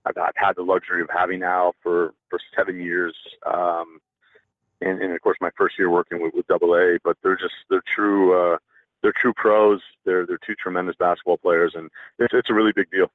I've, 0.05 0.17
I've 0.17 0.35
had 0.35 0.55
the 0.55 0.63
luxury 0.63 1.01
of 1.01 1.09
having 1.09 1.39
now 1.39 1.73
for 1.81 2.13
for 2.29 2.39
seven 2.55 2.79
years, 2.79 3.15
um, 3.45 3.99
and, 4.81 5.01
and 5.01 5.13
of 5.13 5.21
course 5.21 5.37
my 5.41 5.51
first 5.57 5.77
year 5.77 5.89
working 5.89 6.21
with, 6.21 6.33
with 6.33 6.47
Double 6.47 6.75
A. 6.75 6.97
But 7.03 7.17
they're 7.23 7.37
just 7.37 7.55
they're 7.69 7.83
true 7.87 8.53
uh, 8.53 8.57
they're 9.01 9.13
true 9.13 9.33
pros. 9.33 9.81
They're 10.05 10.25
they're 10.25 10.39
two 10.45 10.55
tremendous 10.55 10.95
basketball 10.97 11.37
players, 11.37 11.73
and 11.75 11.89
it's 12.19 12.33
it's 12.33 12.49
a 12.49 12.53
really 12.53 12.73
big 12.73 12.89
deal. 12.91 13.11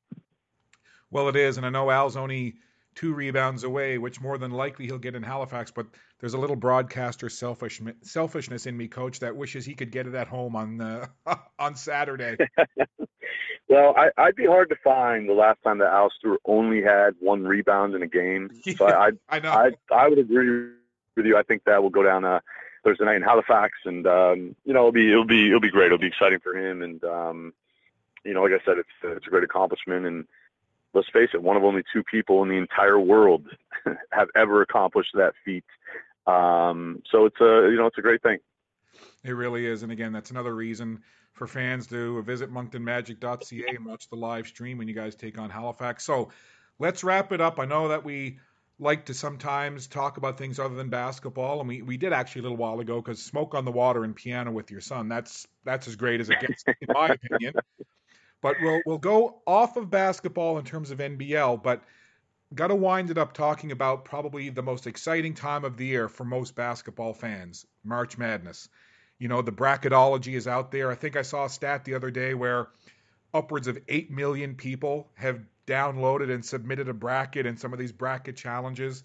Well, 1.10 1.28
it 1.28 1.36
is, 1.36 1.56
and 1.56 1.64
I 1.64 1.70
know 1.70 1.90
Al's 1.90 2.16
only 2.16 2.56
two 2.98 3.14
rebounds 3.14 3.62
away, 3.62 3.96
which 3.96 4.20
more 4.20 4.38
than 4.38 4.50
likely 4.50 4.86
he'll 4.86 4.98
get 4.98 5.14
in 5.14 5.22
Halifax. 5.22 5.70
But 5.70 5.86
there's 6.18 6.34
a 6.34 6.38
little 6.38 6.56
broadcaster 6.56 7.28
selfish 7.28 7.80
selfishness 8.02 8.66
in 8.66 8.76
me, 8.76 8.88
coach, 8.88 9.20
that 9.20 9.36
wishes 9.36 9.64
he 9.64 9.74
could 9.74 9.92
get 9.92 10.08
it 10.08 10.14
at 10.14 10.26
home 10.26 10.56
on 10.56 10.80
uh, 10.80 11.06
on 11.58 11.76
Saturday. 11.76 12.36
well, 13.68 13.94
I, 13.96 14.26
would 14.26 14.34
be 14.34 14.46
hard 14.46 14.68
to 14.70 14.76
find 14.82 15.28
the 15.28 15.34
last 15.34 15.62
time 15.62 15.78
that 15.78 15.92
Al 15.92 16.10
Stewart 16.18 16.40
only 16.44 16.82
had 16.82 17.14
one 17.20 17.44
rebound 17.44 17.94
in 17.94 18.02
a 18.02 18.08
game. 18.08 18.50
So 18.76 18.86
I, 18.86 19.06
I, 19.06 19.10
I 19.28 19.38
know. 19.38 19.52
I, 19.52 19.70
I 19.94 20.08
would 20.08 20.18
agree 20.18 20.72
with 21.16 21.24
you. 21.24 21.36
I 21.36 21.42
think 21.44 21.62
that 21.64 21.82
will 21.82 21.90
go 21.90 22.02
down 22.02 22.24
uh, 22.24 22.40
Thursday 22.84 23.04
night 23.04 23.16
in 23.16 23.22
Halifax, 23.22 23.74
and 23.84 24.06
um, 24.08 24.56
you 24.64 24.72
know 24.72 24.80
it'll 24.80 24.92
be 24.92 25.10
it'll 25.10 25.24
be 25.24 25.46
it'll 25.46 25.60
be 25.60 25.70
great. 25.70 25.86
It'll 25.86 25.98
be 25.98 26.08
exciting 26.08 26.40
for 26.40 26.56
him, 26.56 26.82
and 26.82 27.04
um, 27.04 27.52
you 28.24 28.34
know, 28.34 28.42
like 28.42 28.52
I 28.52 28.64
said, 28.64 28.78
it's 28.78 28.88
it's 29.04 29.26
a 29.26 29.30
great 29.30 29.44
accomplishment, 29.44 30.04
and 30.04 30.26
let's 30.94 31.08
face 31.12 31.30
it, 31.34 31.42
one 31.42 31.56
of 31.56 31.64
only 31.64 31.82
two 31.92 32.02
people 32.04 32.42
in 32.42 32.48
the 32.48 32.56
entire 32.56 32.98
world 32.98 33.46
have 34.12 34.28
ever 34.34 34.62
accomplished 34.62 35.10
that 35.14 35.34
feat. 35.44 35.64
Um, 36.26 37.02
so 37.10 37.24
it's 37.26 37.40
a 37.40 37.68
you 37.70 37.76
know 37.76 37.86
it's 37.86 37.98
a 37.98 38.02
great 38.02 38.22
thing. 38.22 38.38
It 39.24 39.32
really 39.32 39.66
is, 39.66 39.82
and 39.82 39.92
again, 39.92 40.12
that's 40.12 40.30
another 40.30 40.54
reason 40.54 41.02
for 41.32 41.46
fans 41.46 41.86
to 41.86 42.22
visit 42.22 42.52
monctonmagic.ca 42.52 43.68
and 43.68 43.86
watch 43.86 44.08
the 44.10 44.16
live 44.16 44.46
stream 44.46 44.78
when 44.78 44.88
you 44.88 44.94
guys 44.94 45.14
take 45.14 45.38
on 45.38 45.50
Halifax. 45.50 46.04
So 46.04 46.30
let's 46.78 47.04
wrap 47.04 47.32
it 47.32 47.40
up. 47.40 47.60
I 47.60 47.64
know 47.64 47.88
that 47.88 48.04
we 48.04 48.38
like 48.80 49.06
to 49.06 49.14
sometimes 49.14 49.86
talk 49.86 50.16
about 50.16 50.38
things 50.38 50.58
other 50.58 50.74
than 50.74 50.88
basketball, 50.88 51.60
and 51.60 51.68
we, 51.68 51.82
we 51.82 51.96
did 51.96 52.12
actually 52.12 52.40
a 52.40 52.42
little 52.42 52.56
while 52.56 52.80
ago 52.80 53.00
because 53.00 53.22
smoke 53.22 53.54
on 53.54 53.64
the 53.64 53.72
water 53.72 54.04
and 54.04 54.14
piano 54.14 54.52
with 54.52 54.70
your 54.70 54.80
son 54.80 55.08
that's 55.08 55.46
that's 55.64 55.88
as 55.88 55.96
great 55.96 56.20
as 56.20 56.30
it 56.30 56.40
gets 56.40 56.64
in 56.66 56.88
my 56.88 57.08
opinion. 57.08 57.54
But 58.40 58.56
we'll 58.62 58.80
we'll 58.86 58.98
go 58.98 59.42
off 59.46 59.76
of 59.76 59.90
basketball 59.90 60.58
in 60.58 60.64
terms 60.64 60.90
of 60.90 60.98
NBL, 60.98 61.62
but 61.62 61.82
got 62.54 62.68
to 62.68 62.74
wind 62.74 63.10
it 63.10 63.18
up 63.18 63.32
talking 63.32 63.72
about 63.72 64.04
probably 64.04 64.48
the 64.48 64.62
most 64.62 64.86
exciting 64.86 65.34
time 65.34 65.64
of 65.64 65.76
the 65.76 65.86
year 65.86 66.08
for 66.08 66.24
most 66.24 66.54
basketball 66.54 67.12
fans, 67.12 67.66
March 67.84 68.16
Madness. 68.16 68.68
You 69.18 69.28
know, 69.28 69.42
the 69.42 69.52
bracketology 69.52 70.34
is 70.34 70.46
out 70.46 70.70
there. 70.70 70.90
I 70.90 70.94
think 70.94 71.16
I 71.16 71.22
saw 71.22 71.44
a 71.44 71.50
stat 71.50 71.84
the 71.84 71.94
other 71.94 72.10
day 72.10 72.34
where 72.34 72.68
upwards 73.34 73.66
of 73.66 73.78
8 73.88 74.10
million 74.10 74.54
people 74.54 75.10
have 75.14 75.40
downloaded 75.66 76.32
and 76.32 76.44
submitted 76.44 76.88
a 76.88 76.94
bracket 76.94 77.44
in 77.44 77.58
some 77.58 77.72
of 77.72 77.78
these 77.78 77.92
bracket 77.92 78.36
challenges. 78.36 79.02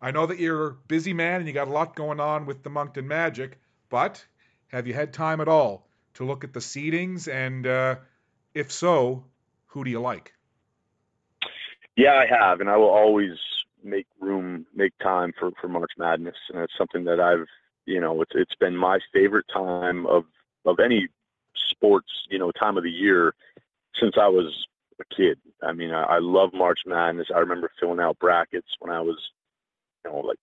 I 0.00 0.10
know 0.12 0.26
that 0.26 0.38
you're 0.38 0.68
a 0.68 0.74
busy 0.74 1.14
man 1.14 1.40
and 1.40 1.48
you 1.48 1.54
got 1.54 1.68
a 1.68 1.72
lot 1.72 1.96
going 1.96 2.20
on 2.20 2.46
with 2.46 2.62
the 2.62 2.70
Moncton 2.70 3.08
Magic, 3.08 3.58
but 3.88 4.24
have 4.68 4.86
you 4.86 4.94
had 4.94 5.12
time 5.12 5.40
at 5.40 5.48
all 5.48 5.88
to 6.14 6.24
look 6.24 6.44
at 6.44 6.52
the 6.52 6.60
seedings 6.60 7.32
and 7.32 7.66
uh, 7.66 7.96
if 8.56 8.72
so, 8.72 9.24
who 9.66 9.84
do 9.84 9.90
you 9.90 10.00
like? 10.00 10.32
Yeah, 11.94 12.14
I 12.14 12.26
have, 12.26 12.60
and 12.60 12.70
I 12.70 12.76
will 12.78 12.88
always 12.88 13.32
make 13.84 14.06
room, 14.18 14.66
make 14.74 14.92
time 14.98 15.32
for 15.38 15.50
for 15.60 15.68
March 15.68 15.92
Madness, 15.98 16.36
and 16.52 16.62
it's 16.62 16.72
something 16.76 17.04
that 17.04 17.20
I've, 17.20 17.46
you 17.84 18.00
know, 18.00 18.22
it's 18.22 18.32
it's 18.34 18.54
been 18.58 18.74
my 18.74 18.98
favorite 19.12 19.44
time 19.52 20.06
of 20.06 20.24
of 20.64 20.80
any 20.80 21.08
sports, 21.70 22.08
you 22.30 22.38
know, 22.38 22.50
time 22.50 22.78
of 22.78 22.82
the 22.82 22.90
year 22.90 23.34
since 24.00 24.14
I 24.18 24.28
was 24.28 24.66
a 25.00 25.14
kid. 25.14 25.38
I 25.62 25.72
mean, 25.72 25.90
I, 25.92 26.02
I 26.02 26.18
love 26.18 26.50
March 26.54 26.80
Madness. 26.86 27.28
I 27.34 27.40
remember 27.40 27.70
filling 27.78 28.00
out 28.00 28.18
brackets 28.18 28.68
when 28.78 28.90
I 28.90 29.02
was, 29.02 29.18
you 30.04 30.10
know, 30.10 30.20
like 30.20 30.38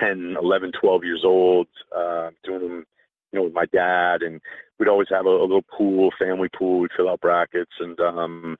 10, 0.00 0.36
11, 0.42 0.72
12 0.80 1.04
years 1.04 1.22
old, 1.24 1.66
uh, 1.94 2.30
doing 2.42 2.60
them 2.60 2.86
you 3.34 3.40
know, 3.40 3.44
with 3.46 3.52
my 3.52 3.66
dad, 3.66 4.22
and 4.22 4.40
we'd 4.78 4.88
always 4.88 5.08
have 5.10 5.26
a, 5.26 5.28
a 5.28 5.42
little 5.42 5.64
pool, 5.76 6.10
family 6.16 6.48
pool. 6.56 6.78
We'd 6.78 6.92
fill 6.96 7.08
out 7.08 7.20
brackets, 7.20 7.72
and 7.80 7.98
um, 7.98 8.56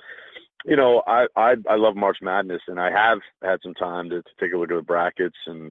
you 0.64 0.74
know, 0.74 1.02
I, 1.06 1.26
I 1.37 1.54
I 1.68 1.76
love 1.76 1.94
March 1.94 2.18
Madness, 2.20 2.62
and 2.66 2.80
I 2.80 2.90
have 2.90 3.20
had 3.40 3.60
some 3.62 3.74
time 3.74 4.10
to, 4.10 4.20
to 4.22 4.30
take 4.40 4.52
a 4.52 4.56
look 4.56 4.72
at 4.72 4.76
the 4.76 4.82
brackets, 4.82 5.37
and 5.46 5.70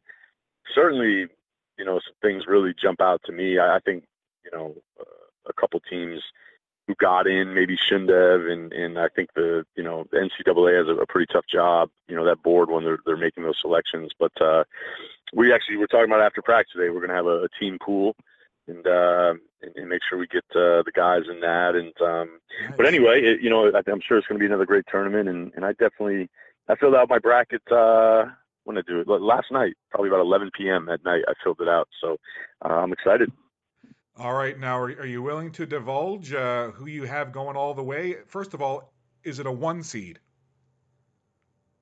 certainly, 0.74 1.28
you 1.78 1.86
know, 1.86 2.00
some 2.00 2.16
things 2.22 2.48
really 2.48 2.74
jump 2.82 3.02
out 3.02 3.22
to 3.26 3.34
me. 3.34 3.60
I, 3.60 3.76
I 3.76 3.80
think, 3.80 4.06
you 4.46 4.58
know, 4.58 4.74
uh, 4.98 5.04
a 5.50 5.54
couple 5.60 5.82
teams 5.82 6.22
who 6.88 6.96
got 6.96 7.28
in 7.28 7.54
maybe 7.54 7.78
shouldn't 7.78 8.10
and 8.10 8.72
and 8.72 8.98
I 8.98 9.10
think 9.10 9.32
the 9.36 9.66
you 9.76 9.84
know 9.84 10.06
the 10.12 10.18
NCAA 10.18 10.78
has 10.78 10.88
a, 10.88 11.02
a 11.02 11.08
pretty 11.08 11.32
tough 11.34 11.46
job. 11.52 11.90
You 12.08 12.16
know 12.16 12.24
that 12.24 12.42
board 12.42 12.70
when 12.70 12.86
they're 12.86 13.00
they're 13.06 13.18
making 13.18 13.44
those 13.44 13.60
selections, 13.62 14.12
but 14.18 14.32
uh, 14.42 14.64
we 15.34 15.52
actually 15.52 15.76
we're 15.76 15.88
talking 15.88 16.10
about 16.10 16.22
after 16.22 16.42
practice 16.42 16.72
today. 16.72 16.90
We're 16.90 17.06
going 17.06 17.10
to 17.10 17.16
have 17.16 17.26
a, 17.26 17.44
a 17.44 17.50
team 17.60 17.78
pool 17.84 18.16
and 18.68 18.86
uh, 18.86 19.34
and, 19.62 19.76
and 19.76 19.90
make 19.90 20.02
sure 20.10 20.18
we 20.18 20.28
get 20.28 20.44
uh, 20.52 20.84
the 20.84 20.92
guys 20.94 21.24
in 21.30 21.40
that. 21.42 21.76
And 21.76 21.94
um, 22.02 22.40
nice. 22.68 22.78
but 22.78 22.86
anyway, 22.86 23.22
it, 23.22 23.42
you 23.42 23.50
know, 23.50 23.68
I'm 23.68 24.02
sure 24.08 24.18
it's 24.18 24.28
going 24.28 24.40
to 24.40 24.44
be 24.44 24.46
another 24.46 24.66
great 24.66 24.86
tournament. 24.90 25.30
And, 25.30 25.52
and 25.56 25.66
I 25.66 25.72
definitely 25.74 26.30
I 26.70 26.76
filled 26.76 26.96
out 26.96 27.10
my 27.10 27.20
bracket 27.20 27.62
uh, 27.72 28.26
when 28.64 28.78
I 28.78 28.82
do 28.88 29.02
it 29.02 29.08
last 29.08 29.52
night, 29.52 29.74
probably 29.90 30.10
about 30.10 30.22
11 30.22 30.52
p.m. 30.58 30.90
at 30.90 31.04
night. 31.04 31.24
I 31.28 31.34
filled 31.44 31.60
it 31.62 31.68
out, 31.68 31.88
so 32.02 32.18
uh, 32.64 32.70
I'm 32.70 32.94
excited. 32.94 33.32
All 34.18 34.34
right, 34.34 34.58
now 34.58 34.78
are, 34.78 34.90
are 34.90 35.06
you 35.06 35.22
willing 35.22 35.52
to 35.54 35.66
divulge 35.66 36.34
uh, 36.34 36.70
who 36.72 36.86
you 36.86 37.04
have 37.04 37.32
going 37.32 37.58
all 37.58 37.74
the 37.74 37.84
way? 37.84 38.16
First 38.28 38.54
of 38.54 38.62
all, 38.62 38.94
is 39.24 39.40
it 39.40 39.48
a 39.48 39.52
one 39.52 39.84
seed? 39.84 40.20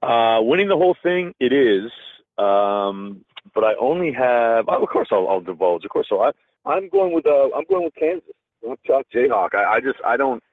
Uh, 0.01 0.39
winning 0.41 0.69
the 0.69 0.77
whole 0.77 0.95
thing, 1.03 1.33
it 1.39 1.53
is. 1.53 1.91
Um, 2.37 3.23
but 3.53 3.63
I 3.63 3.73
only 3.79 4.13
have. 4.13 4.67
Of 4.69 4.87
course, 4.89 5.09
I'll, 5.11 5.27
I'll 5.27 5.41
divulge. 5.41 5.83
Of 5.83 5.91
course, 5.91 6.07
so 6.09 6.21
I 6.21 6.31
I'm 6.65 6.89
going 6.89 7.13
with 7.13 7.25
uh, 7.25 7.49
I'm 7.55 7.65
going 7.69 7.85
with 7.85 7.95
Kansas. 7.95 8.29
I'm 8.67 8.75
Chuck 8.85 9.05
Jayhawk. 9.13 9.55
I, 9.55 9.75
I 9.75 9.79
just 9.79 9.99
I 10.05 10.17
don't 10.17 10.43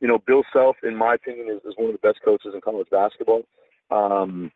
you 0.00 0.08
know 0.08 0.18
Bill 0.26 0.42
Self 0.52 0.76
in 0.82 0.96
my 0.96 1.14
opinion 1.14 1.48
is, 1.50 1.62
is 1.64 1.74
one 1.76 1.88
of 1.88 2.00
the 2.00 2.06
best 2.06 2.20
coaches 2.24 2.52
in 2.54 2.60
college 2.60 2.88
basketball. 2.90 3.42
Um, 3.90 4.50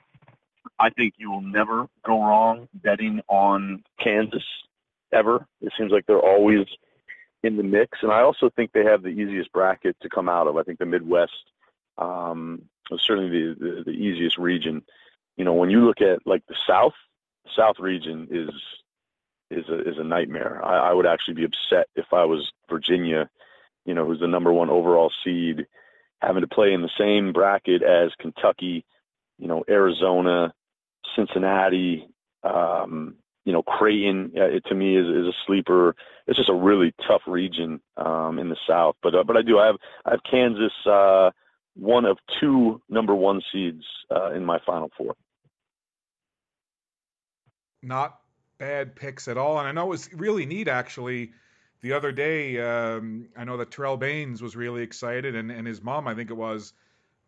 I 0.79 0.91
think 0.91 1.15
you 1.17 1.31
will 1.31 1.41
never 1.41 1.87
go 2.05 2.23
wrong 2.23 2.69
betting 2.75 3.21
on 3.29 3.83
Kansas 4.03 4.45
ever. 5.13 5.47
It 5.61 5.73
seems 5.79 5.93
like 5.93 6.07
they're 6.07 6.19
always 6.19 6.67
in 7.43 7.57
the 7.57 7.63
mix, 7.63 7.99
and 8.03 8.13
I 8.13 8.21
also 8.21 8.51
think 8.51 8.73
they 8.73 8.85
have 8.85 9.03
the 9.03 9.09
easiest 9.09 9.53
bracket 9.53 9.97
to 10.03 10.09
come 10.11 10.29
out 10.29 10.47
of. 10.47 10.57
I 10.57 10.63
think 10.63 10.79
the 10.79 10.87
Midwest 10.87 11.33
um, 11.97 12.63
is 12.91 13.01
certainly 13.07 13.31
the, 13.31 13.55
the 13.59 13.83
the 13.85 13.91
easiest 13.91 14.37
region. 14.37 14.83
You 15.37 15.45
know, 15.45 15.55
when 15.55 15.71
you 15.71 15.85
look 15.87 16.03
at 16.03 16.27
like 16.27 16.47
the 16.49 16.57
South, 16.67 16.93
South 17.57 17.79
region 17.79 18.29
is 18.31 18.51
is 19.51 19.69
a 19.69 19.81
is 19.81 19.97
a 19.99 20.05
nightmare. 20.05 20.61
I, 20.65 20.91
I 20.91 20.93
would 20.93 21.07
actually 21.07 21.35
be 21.35 21.45
upset 21.45 21.89
if 21.97 22.07
I 22.13 22.25
was 22.25 22.51
Virginia, 22.69 23.29
you 23.85 23.95
know, 23.95 24.07
who's 24.07 24.21
the 24.21 24.29
number 24.29 24.53
one 24.53 24.71
overall 24.71 25.13
seed, 25.25 25.67
having 26.21 26.43
to 26.43 26.49
play 26.49 26.73
in 26.73 26.83
the 26.83 26.91
same 26.99 27.33
bracket 27.33 27.83
as 27.83 28.11
Kentucky, 28.21 28.85
you 29.39 29.49
know, 29.49 29.65
Arizona, 29.69 30.53
Cincinnati, 31.17 32.09
um, 32.45 33.17
you 33.45 33.53
know, 33.53 33.63
Creighton. 33.63 34.33
Uh, 34.37 34.45
it, 34.45 34.65
to 34.67 34.75
me 34.75 34.97
is 34.97 35.07
is 35.07 35.27
a 35.27 35.37
sleeper. 35.47 35.95
It's 36.27 36.39
just 36.39 36.51
a 36.51 36.55
really 36.55 36.95
tough 37.09 37.23
region 37.27 37.81
um, 37.97 38.39
in 38.39 38.49
the 38.49 38.57
South. 38.69 38.97
But 39.03 39.15
uh, 39.15 39.25
but 39.25 39.37
I 39.37 39.43
do 39.43 39.59
I 39.59 39.67
have 39.67 39.77
I 40.05 40.11
have 40.13 40.21
Kansas 40.31 40.73
uh, 40.87 41.31
one 41.75 42.05
of 42.05 42.19
two 42.41 42.81
number 42.89 43.15
one 43.15 43.41
seeds 43.53 43.85
uh, 44.11 44.33
in 44.33 44.45
my 44.45 44.59
Final 44.67 44.91
Four. 44.97 45.15
Not 47.83 48.20
bad 48.61 48.95
picks 48.95 49.27
at 49.27 49.37
all. 49.37 49.59
And 49.59 49.67
I 49.67 49.73
know 49.73 49.87
it 49.87 49.89
was 49.89 50.13
really 50.15 50.47
neat 50.47 50.69
actually. 50.69 51.33
The 51.81 51.95
other 51.95 52.13
day, 52.13 52.61
um, 52.61 53.29
I 53.37 53.45
know 53.45 53.57
that 53.57 53.71
Terrell 53.71 53.97
Baines 53.97 54.43
was 54.43 54.55
really 54.55 54.83
excited, 54.83 55.35
and, 55.35 55.51
and 55.51 55.67
his 55.67 55.83
mom, 55.83 56.07
I 56.07 56.15
think 56.15 56.31
it 56.31 56.37
was, 56.37 56.75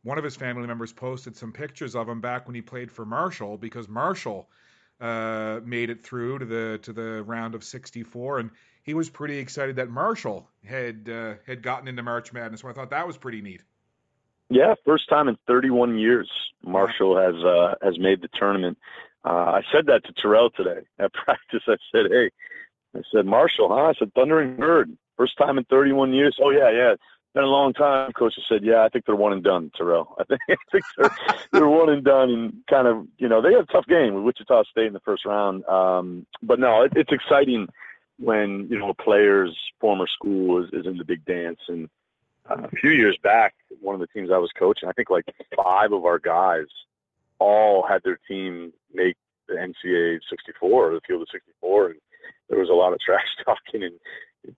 one 0.03 0.19
of 0.19 0.25
his 0.25 0.37
family 0.37 0.67
members 0.67 0.93
posted 0.93 1.35
some 1.35 1.53
pictures 1.53 1.97
of 1.97 2.07
him 2.07 2.21
back 2.21 2.47
when 2.47 2.55
he 2.55 2.61
played 2.61 2.93
for 2.93 3.07
Marshall 3.07 3.57
because 3.57 3.89
Marshall 3.89 4.51
uh, 5.01 5.61
made 5.65 5.89
it 5.89 6.05
through 6.05 6.41
to 6.41 6.45
the 6.45 6.79
to 6.83 6.93
the 6.93 7.23
round 7.23 7.55
of 7.55 7.65
64, 7.65 8.41
and 8.41 8.51
he 8.83 8.93
was 8.93 9.09
pretty 9.09 9.39
excited 9.39 9.77
that 9.77 9.89
Marshall 9.89 10.49
had 10.67 11.09
uh, 11.09 11.35
had 11.47 11.63
gotten 11.63 11.89
into 11.89 12.03
March 12.03 12.33
Madness. 12.33 12.61
So 12.61 12.69
I 12.69 12.73
thought 12.73 12.91
that 12.91 13.07
was 13.07 13.17
pretty 13.17 13.41
neat. 13.41 13.63
Yeah, 14.51 14.75
first 14.85 15.09
time 15.09 15.29
in 15.29 15.39
31 15.47 15.99
years 15.99 16.31
Marshall 16.63 17.17
has 17.17 17.43
uh, 17.43 17.75
has 17.83 17.99
made 17.99 18.21
the 18.21 18.29
tournament. 18.39 18.77
Uh, 19.25 19.29
I 19.61 19.63
said 19.73 19.87
that 19.87 20.05
to 20.05 20.13
Terrell 20.13 20.51
today 20.51 20.81
at 20.99 21.13
practice. 21.13 21.63
I 21.67 21.77
said, 21.93 22.07
"Hey, 22.11 22.31
I 22.97 23.03
said 23.13 23.27
Marshall, 23.27 23.69
huh?" 23.69 23.87
I 23.87 23.95
said 23.99 24.13
Thundering 24.15 24.57
Herd, 24.59 24.97
first 25.17 25.37
time 25.39 25.59
in 25.59 25.65
31 25.65 26.13
years. 26.13 26.37
Oh 26.43 26.51
yeah, 26.51 26.71
yeah, 26.71 26.93
it's 26.93 27.03
been 27.35 27.45
a 27.45 27.47
long 27.47 27.73
time. 27.73 28.13
Coach 28.13 28.35
said, 28.49 28.65
"Yeah, 28.65 28.83
I 28.83 28.89
think 28.89 29.07
they're 29.07 29.17
one 29.17 29.33
and 29.33 29.45
done." 29.45 29.71
Terrell, 29.77 30.17
I 30.19 30.25
think, 30.25 30.41
I 30.51 30.57
think 30.73 30.85
they're, 30.99 31.17
they're 31.53 31.69
one 31.69 31.91
and 31.91 32.05
done, 32.05 32.31
and 32.31 32.55
kind 32.69 32.89
of, 32.89 33.07
you 33.19 33.29
know, 33.29 33.41
they 33.41 33.53
had 33.53 33.63
a 33.63 33.73
tough 33.73 33.87
game 33.87 34.15
with 34.15 34.25
Wichita 34.25 34.65
State 34.65 34.87
in 34.87 34.93
the 34.93 35.01
first 35.01 35.25
round. 35.25 35.65
Um, 35.67 36.27
but 36.43 36.59
no, 36.59 36.83
it, 36.83 36.93
it's 36.97 37.13
exciting 37.13 37.69
when 38.19 38.67
you 38.71 38.79
know 38.79 38.91
a 38.91 38.95
player's 38.95 39.57
former 39.81 40.07
school 40.07 40.63
is, 40.63 40.71
is 40.73 40.87
in 40.87 40.99
the 40.99 41.05
big 41.05 41.25
dance. 41.25 41.61
And 41.69 41.89
uh, 42.51 42.63
a 42.65 42.71
few 42.71 42.91
years 42.91 43.17
back, 43.23 43.55
one 43.81 43.95
of 43.95 44.01
the 44.01 44.09
teams 44.09 44.31
I 44.33 44.39
was 44.39 44.51
coaching, 44.59 44.89
I 44.89 44.93
think 44.93 45.11
like 45.11 45.25
five 45.57 45.93
of 45.93 46.05
our 46.05 46.19
guys 46.19 46.67
all 47.43 47.87
had 47.87 48.03
their 48.05 48.19
team 48.29 48.73
make 48.95 49.17
the 49.49 49.55
NCAA 49.55 50.21
64 50.31 50.95
the 50.95 51.01
field 51.07 51.23
of 51.23 51.29
64, 51.33 51.87
and 51.91 52.01
there 52.49 52.59
was 52.59 52.69
a 52.69 52.75
lot 52.75 52.93
of 52.93 53.01
trash 53.07 53.27
talking 53.45 53.83
and 53.83 53.99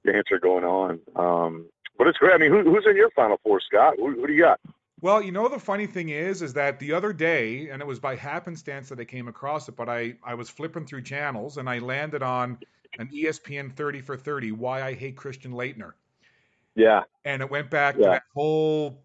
banter 0.04 0.38
going 0.38 0.64
on. 0.64 1.00
Um, 1.16 1.66
but 1.96 2.06
it's 2.06 2.18
great. 2.18 2.34
I 2.34 2.38
mean, 2.38 2.50
who, 2.50 2.62
who's 2.62 2.86
in 2.88 2.96
your 2.96 3.10
Final 3.10 3.38
Four, 3.42 3.60
Scott? 3.60 3.94
Who, 3.98 4.12
who 4.12 4.26
do 4.26 4.32
you 4.32 4.42
got? 4.42 4.60
Well, 5.00 5.22
you 5.22 5.32
know 5.32 5.48
the 5.48 5.58
funny 5.58 5.86
thing 5.86 6.08
is, 6.08 6.40
is 6.40 6.54
that 6.54 6.78
the 6.78 6.92
other 6.92 7.12
day, 7.12 7.68
and 7.68 7.82
it 7.82 7.86
was 7.86 8.00
by 8.00 8.16
happenstance 8.16 8.88
that 8.88 8.98
I 8.98 9.04
came 9.04 9.28
across 9.28 9.68
it, 9.68 9.76
but 9.76 9.88
I 9.88 10.14
I 10.24 10.34
was 10.34 10.48
flipping 10.48 10.86
through 10.86 11.02
channels 11.02 11.58
and 11.58 11.68
I 11.68 11.78
landed 11.78 12.22
on 12.22 12.58
an 12.98 13.08
ESPN 13.08 13.72
30 13.72 14.00
for 14.00 14.16
30, 14.16 14.52
Why 14.52 14.82
I 14.82 14.94
Hate 14.94 15.16
Christian 15.16 15.52
Laettner. 15.52 15.92
Yeah. 16.74 17.02
And 17.24 17.42
it 17.42 17.50
went 17.50 17.70
back 17.70 17.96
yeah. 17.96 18.04
to 18.04 18.10
that 18.12 18.22
whole 18.34 18.98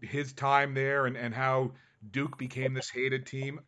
his 0.00 0.32
time 0.32 0.74
there 0.74 1.06
and, 1.06 1.16
and 1.16 1.34
how 1.34 1.72
Duke 2.10 2.38
became 2.38 2.74
this 2.74 2.90
hated 2.90 3.26
team. 3.26 3.60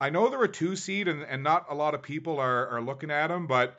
I 0.00 0.10
know 0.10 0.28
they're 0.28 0.42
a 0.42 0.48
two 0.48 0.76
seed 0.76 1.08
and, 1.08 1.22
and 1.22 1.42
not 1.42 1.66
a 1.68 1.74
lot 1.74 1.94
of 1.94 2.02
people 2.02 2.38
are, 2.38 2.68
are 2.68 2.80
looking 2.80 3.10
at 3.10 3.28
them, 3.28 3.46
but 3.46 3.78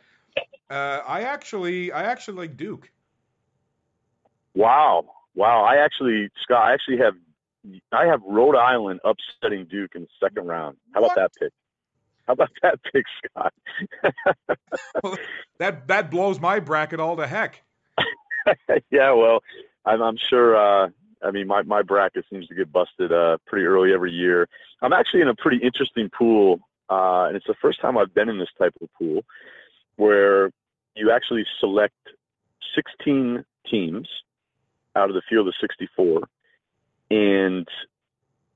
uh, 0.69 0.99
I 1.07 1.21
actually 1.21 1.91
I 1.91 2.03
actually 2.03 2.37
like 2.37 2.57
Duke. 2.57 2.91
Wow. 4.53 5.05
Wow, 5.33 5.63
I 5.63 5.77
actually, 5.77 6.29
Scott, 6.43 6.61
I 6.61 6.73
actually 6.73 6.97
have, 6.97 7.13
I 7.91 8.05
have 8.05 8.21
Rhode 8.27 8.57
Island 8.57 8.99
upsetting 9.03 9.65
Duke 9.65 9.91
in 9.95 10.01
the 10.01 10.07
second 10.19 10.47
round. 10.47 10.77
How 10.93 11.03
about 11.03 11.15
that 11.15 11.31
pick? 11.39 11.53
How 12.27 12.33
about 12.33 12.49
that 12.61 12.79
pick, 12.91 13.05
Scott? 13.25 13.53
well, 15.03 15.17
that 15.57 15.87
that 15.87 16.11
blows 16.11 16.39
my 16.39 16.59
bracket 16.59 16.99
all 16.99 17.15
to 17.17 17.27
heck. 17.27 17.61
yeah, 18.91 19.11
well, 19.13 19.41
I'm, 19.85 20.01
I'm 20.01 20.17
sure. 20.29 20.55
Uh, 20.55 20.89
I 21.23 21.31
mean, 21.31 21.47
my 21.47 21.61
my 21.63 21.81
bracket 21.81 22.25
seems 22.29 22.47
to 22.47 22.55
get 22.55 22.71
busted 22.71 23.11
uh, 23.11 23.37
pretty 23.45 23.65
early 23.65 23.93
every 23.93 24.11
year. 24.11 24.47
I'm 24.81 24.93
actually 24.93 25.21
in 25.21 25.27
a 25.27 25.35
pretty 25.35 25.57
interesting 25.57 26.09
pool, 26.09 26.59
uh, 26.89 27.25
and 27.27 27.35
it's 27.35 27.47
the 27.47 27.55
first 27.61 27.79
time 27.81 27.97
I've 27.97 28.13
been 28.13 28.29
in 28.29 28.39
this 28.39 28.49
type 28.57 28.73
of 28.81 28.89
pool 28.97 29.23
where 29.97 30.51
you 30.95 31.11
actually 31.11 31.45
select 31.59 31.95
16 32.75 33.43
teams 33.69 34.07
out 34.95 35.09
of 35.09 35.15
the 35.15 35.21
field 35.29 35.47
of 35.47 35.53
64. 35.61 36.21
And 37.11 37.67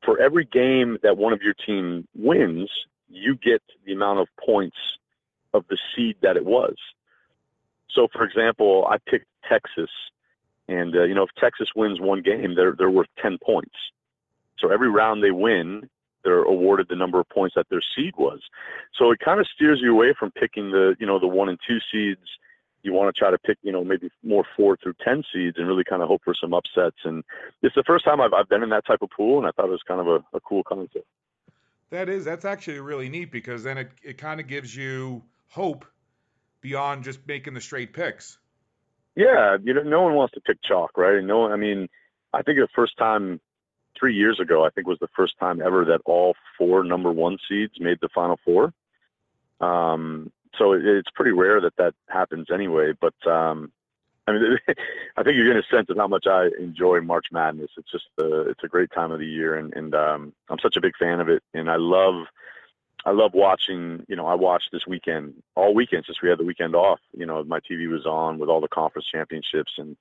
for 0.04 0.20
every 0.20 0.46
game 0.46 0.98
that 1.04 1.18
one 1.18 1.34
of 1.34 1.42
your 1.42 1.54
team 1.54 2.08
wins, 2.16 2.70
you 3.10 3.36
get 3.36 3.62
the 3.86 3.94
amount 3.94 4.20
of 4.20 4.28
points 4.44 4.78
of 5.54 5.66
the 5.70 5.78
seed 5.96 6.16
that 6.22 6.38
it 6.38 6.46
was. 6.46 6.76
So, 7.92 8.08
for 8.12 8.24
example, 8.24 8.88
I 8.90 8.98
picked 9.10 9.28
Texas, 9.50 9.90
and 10.68 10.96
uh, 10.96 11.04
you 11.04 11.14
know 11.14 11.24
if 11.24 11.30
Texas 11.40 11.70
wins 11.76 12.00
one 12.00 12.22
game, 12.22 12.56
they're 12.56 12.76
they're 12.78 12.90
worth 12.90 13.10
10 13.22 13.38
points. 13.44 13.76
So 14.60 14.72
every 14.72 14.90
round 14.90 15.24
they 15.24 15.32
win, 15.32 15.90
they're 16.24 16.44
awarded 16.44 16.88
the 16.90 16.96
number 16.96 17.20
of 17.20 17.28
points 17.30 17.56
that 17.56 17.68
their 17.70 17.84
seed 17.96 18.14
was. 18.18 18.40
So 18.98 19.12
it 19.12 19.20
kind 19.20 19.40
of 19.40 19.48
steers 19.54 19.80
you 19.82 19.92
away 19.92 20.14
from 20.18 20.32
picking 20.32 20.72
the 20.72 20.96
you 21.00 21.06
know 21.06 21.20
the 21.20 21.28
one 21.28 21.50
and 21.50 21.60
two 21.68 21.78
seeds 21.92 22.28
you 22.86 22.94
want 22.94 23.14
to 23.14 23.20
try 23.20 23.32
to 23.32 23.38
pick, 23.38 23.58
you 23.64 23.72
know, 23.72 23.84
maybe 23.84 24.10
more 24.24 24.46
four 24.56 24.78
through 24.82 24.94
10 25.04 25.24
seeds 25.34 25.58
and 25.58 25.68
really 25.68 25.84
kind 25.84 26.04
of 26.04 26.08
hope 26.08 26.22
for 26.24 26.36
some 26.40 26.54
upsets. 26.54 26.98
And 27.04 27.24
it's 27.64 27.74
the 27.74 27.84
first 27.86 28.06
time 28.06 28.22
I've, 28.22 28.32
I've 28.32 28.48
been 28.48 28.62
in 28.62 28.70
that 28.70 28.86
type 28.86 29.02
of 29.02 29.10
pool, 29.10 29.40
and 29.40 29.48
I 29.48 29.52
thought 29.52 29.66
it 29.66 29.72
was 29.72 29.82
kind 29.88 30.00
of 30.00 30.08
a, 30.08 30.38
a 30.38 30.40
cool 30.40 30.64
concept. 30.64 31.08
That 31.90 32.10
is, 32.10 32.26
that's 32.26 32.46
actually 32.46 32.80
really 32.80 33.10
neat 33.10 33.32
because 33.32 33.64
then 33.64 33.80
it, 33.80 33.92
it 34.04 34.18
kind 34.20 34.40
of 34.40 34.48
gives 34.48 34.76
you 34.76 35.24
hope 35.50 35.86
beyond 36.62 37.04
just 37.04 37.20
making 37.28 37.56
the 37.56 37.62
straight 37.62 37.94
picks. 37.94 38.38
Yeah, 39.16 39.58
you 39.64 39.74
know, 39.74 39.84
no 39.84 40.02
one 40.02 40.14
wants 40.14 40.34
to 40.34 40.42
pick 40.42 40.58
chalk, 40.62 40.92
right? 40.98 41.16
And 41.16 41.28
no, 41.28 41.40
one—I 41.40 41.56
mean, 41.56 41.88
I 42.34 42.42
think 42.42 42.60
the 42.60 42.68
first 42.76 42.98
time 42.98 43.40
three 43.98 44.14
years 44.14 44.40
ago, 44.40 44.66
I 44.66 44.70
think 44.70 44.88
was 44.88 45.00
the 45.00 45.08
first 45.16 45.36
time 45.40 45.62
ever 45.62 45.86
that 45.86 46.02
all 46.06 46.36
four 46.58 46.84
number 46.84 47.12
one 47.12 47.38
seeds 47.48 47.74
made 47.80 48.00
the 48.02 48.10
final 48.14 48.38
four. 48.44 48.74
Um, 49.62 50.32
so 50.58 50.74
it, 50.74 50.86
it's 50.86 51.10
pretty 51.16 51.32
rare 51.32 51.62
that 51.62 51.76
that 51.78 51.94
happens 52.10 52.48
anyway. 52.54 52.94
But 53.00 53.16
um, 53.30 53.72
I 54.28 54.34
mean, 54.34 54.58
I 55.18 55.24
think 55.24 55.36
you're 55.38 55.48
getting 55.48 55.64
a 55.64 55.76
sense 55.76 55.90
of 55.90 55.98
how 55.98 56.08
much 56.08 56.28
I 56.28 56.50
enjoy 56.60 57.00
March 57.02 57.28
Madness. 57.32 57.72
It's 57.78 57.92
just 57.92 58.06
a, 58.20 58.50
it's 58.50 58.64
a 58.64 58.70
great 58.70 58.92
time 58.94 59.12
of 59.12 59.20
the 59.20 59.28
year, 59.28 59.58
and 59.58 59.74
and 59.74 59.96
um, 59.96 60.34
I'm 60.50 60.60
such 60.60 60.76
a 60.76 60.82
big 60.82 60.98
fan 61.00 61.20
of 61.20 61.30
it, 61.30 61.44
and 61.54 61.70
I 61.70 61.78
love. 61.78 62.26
I 63.06 63.12
love 63.12 63.32
watching, 63.34 64.04
you 64.08 64.16
know, 64.16 64.26
I 64.26 64.34
watched 64.34 64.70
this 64.72 64.88
weekend, 64.88 65.36
all 65.56 65.76
weekend 65.76 66.06
since 66.08 66.22
we 66.22 66.30
had 66.30 66.40
the 66.40 66.44
weekend 66.44 66.76
off. 66.76 67.00
You 67.16 67.26
know, 67.26 67.44
my 67.44 67.60
TV 67.60 67.88
was 67.88 68.06
on 68.06 68.40
with 68.40 68.50
all 68.50 68.62
the 68.62 68.68
conference 68.68 69.08
championships 69.12 69.74
and, 69.78 69.96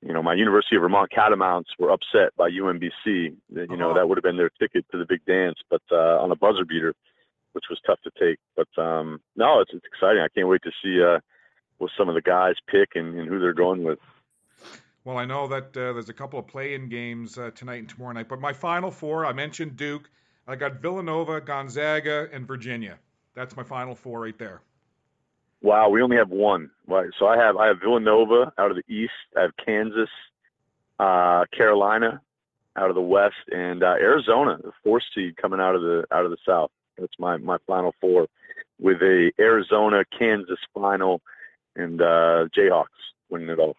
you 0.00 0.12
know, 0.12 0.22
my 0.22 0.34
University 0.34 0.76
of 0.76 0.82
Vermont 0.82 1.10
Catamounts 1.10 1.70
were 1.78 1.90
upset 1.90 2.36
by 2.36 2.50
UMBC. 2.50 2.92
You 3.06 3.34
know, 3.50 3.90
uh-huh. 3.90 3.94
that 3.94 4.08
would 4.08 4.18
have 4.18 4.22
been 4.22 4.36
their 4.36 4.50
ticket 4.50 4.84
to 4.92 4.98
the 4.98 5.06
big 5.06 5.24
dance, 5.24 5.58
but 5.68 5.82
uh, 5.90 6.22
on 6.22 6.30
a 6.30 6.36
buzzer 6.36 6.64
beater 6.64 6.94
which 7.56 7.64
was 7.70 7.80
tough 7.86 7.98
to 8.02 8.10
take. 8.20 8.38
But 8.54 8.68
um, 8.80 9.18
no, 9.34 9.60
it's, 9.60 9.70
it's 9.72 9.86
exciting. 9.86 10.20
I 10.20 10.28
can't 10.28 10.46
wait 10.46 10.60
to 10.64 10.70
see 10.84 11.02
uh, 11.02 11.20
what 11.78 11.90
some 11.96 12.06
of 12.10 12.14
the 12.14 12.20
guys 12.20 12.54
pick 12.70 12.90
and, 12.94 13.18
and 13.18 13.26
who 13.26 13.40
they're 13.40 13.54
going 13.54 13.82
with. 13.82 13.98
Well, 15.04 15.16
I 15.16 15.24
know 15.24 15.48
that 15.48 15.68
uh, 15.68 15.94
there's 15.94 16.10
a 16.10 16.12
couple 16.12 16.38
of 16.38 16.46
play-in 16.46 16.90
games 16.90 17.38
uh, 17.38 17.50
tonight 17.54 17.76
and 17.76 17.88
tomorrow 17.88 18.12
night, 18.12 18.28
but 18.28 18.40
my 18.40 18.52
final 18.52 18.90
four, 18.90 19.24
I 19.24 19.32
mentioned 19.32 19.76
Duke. 19.76 20.10
I 20.46 20.56
got 20.56 20.80
Villanova, 20.80 21.40
Gonzaga, 21.40 22.28
and 22.32 22.46
Virginia. 22.46 22.98
That's 23.34 23.56
my 23.56 23.64
final 23.64 23.94
four 23.94 24.20
right 24.20 24.38
there. 24.38 24.62
Wow, 25.62 25.88
we 25.88 26.02
only 26.02 26.16
have 26.16 26.30
one. 26.30 26.70
Right, 26.86 27.10
so 27.18 27.26
I 27.26 27.36
have 27.36 27.56
I 27.56 27.66
have 27.66 27.80
Villanova 27.80 28.52
out 28.58 28.70
of 28.70 28.76
the 28.76 28.94
East. 28.94 29.12
I 29.36 29.42
have 29.42 29.50
Kansas, 29.64 30.08
uh, 30.98 31.44
Carolina 31.56 32.20
out 32.76 32.90
of 32.90 32.94
the 32.94 33.02
West, 33.02 33.34
and 33.50 33.82
uh, 33.82 33.94
Arizona, 33.98 34.58
the 34.62 34.72
fourth 34.84 35.02
seed 35.14 35.36
coming 35.36 35.60
out 35.60 35.74
of 35.74 35.82
the 35.82 36.04
out 36.12 36.24
of 36.24 36.30
the 36.30 36.36
South. 36.46 36.70
That's 36.96 37.18
my 37.18 37.36
my 37.38 37.56
final 37.66 37.94
four, 38.00 38.28
with 38.78 39.02
a 39.02 39.32
Arizona 39.40 40.04
Kansas 40.16 40.58
final, 40.72 41.20
and 41.74 42.00
uh, 42.00 42.46
Jayhawks 42.56 42.86
winning 43.28 43.48
it 43.48 43.58
all. 43.58 43.76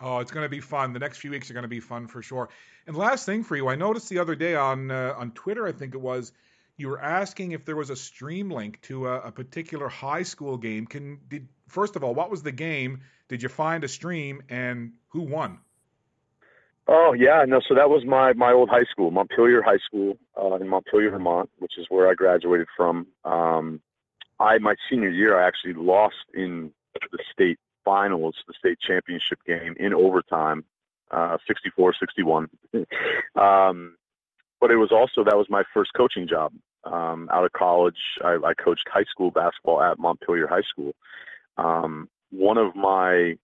Oh, 0.00 0.18
it's 0.18 0.30
going 0.30 0.44
to 0.44 0.50
be 0.50 0.60
fun. 0.60 0.92
The 0.92 0.98
next 0.98 1.18
few 1.18 1.30
weeks 1.30 1.50
are 1.50 1.54
going 1.54 1.62
to 1.62 1.68
be 1.68 1.80
fun 1.80 2.08
for 2.08 2.22
sure. 2.22 2.48
And 2.86 2.96
last 2.96 3.26
thing 3.26 3.44
for 3.44 3.56
you, 3.56 3.68
I 3.68 3.76
noticed 3.76 4.08
the 4.08 4.18
other 4.18 4.34
day 4.34 4.54
on 4.54 4.90
uh, 4.90 5.14
on 5.16 5.30
Twitter, 5.30 5.66
I 5.66 5.72
think 5.72 5.94
it 5.94 6.00
was, 6.00 6.32
you 6.76 6.88
were 6.88 7.00
asking 7.00 7.52
if 7.52 7.64
there 7.64 7.76
was 7.76 7.90
a 7.90 7.96
stream 7.96 8.50
link 8.50 8.80
to 8.82 9.06
a, 9.08 9.20
a, 9.20 9.32
particular 9.32 9.88
high 9.88 10.24
school 10.24 10.56
game. 10.56 10.86
Can 10.86 11.20
did 11.28 11.48
first 11.68 11.96
of 11.96 12.04
all, 12.04 12.14
what 12.14 12.30
was 12.30 12.42
the 12.42 12.52
game? 12.52 13.02
Did 13.28 13.42
you 13.42 13.48
find 13.48 13.84
a 13.84 13.88
stream, 13.88 14.42
and 14.48 14.92
who 15.08 15.22
won? 15.22 15.58
Oh 16.86 17.14
yeah, 17.16 17.44
no. 17.46 17.60
So 17.66 17.74
that 17.74 17.88
was 17.88 18.04
my 18.04 18.32
my 18.34 18.52
old 18.52 18.68
high 18.68 18.84
school, 18.90 19.10
Montpelier 19.10 19.62
High 19.62 19.78
School 19.86 20.18
uh, 20.36 20.56
in 20.56 20.68
Montpelier, 20.68 21.10
Vermont, 21.10 21.48
which 21.58 21.78
is 21.78 21.86
where 21.88 22.10
I 22.10 22.14
graduated 22.14 22.66
from. 22.76 23.06
Um, 23.24 23.80
I 24.38 24.58
my 24.58 24.74
senior 24.90 25.08
year, 25.08 25.40
I 25.40 25.46
actually 25.46 25.74
lost 25.74 26.16
in 26.34 26.72
the 26.94 27.18
state 27.32 27.58
finals, 27.84 28.34
the 28.46 28.54
state 28.58 28.78
championship 28.80 29.38
game 29.46 29.74
in 29.78 29.92
overtime, 29.94 30.64
uh, 31.10 31.36
64-61. 31.78 32.46
um, 33.36 33.96
but 34.60 34.70
it 34.70 34.76
was 34.76 34.92
also 34.92 35.24
that 35.24 35.36
was 35.36 35.46
my 35.50 35.62
first 35.74 35.90
coaching 35.96 36.26
job 36.26 36.52
um, 36.84 37.28
out 37.32 37.44
of 37.44 37.52
college. 37.52 37.98
I, 38.22 38.38
I 38.44 38.54
coached 38.54 38.88
high 38.92 39.04
school 39.10 39.30
basketball 39.30 39.82
at 39.82 39.98
Montpelier 39.98 40.46
High 40.46 40.62
School. 40.68 40.94
Um, 41.56 42.08
one 42.30 42.58
of 42.58 42.74
my 42.74 43.36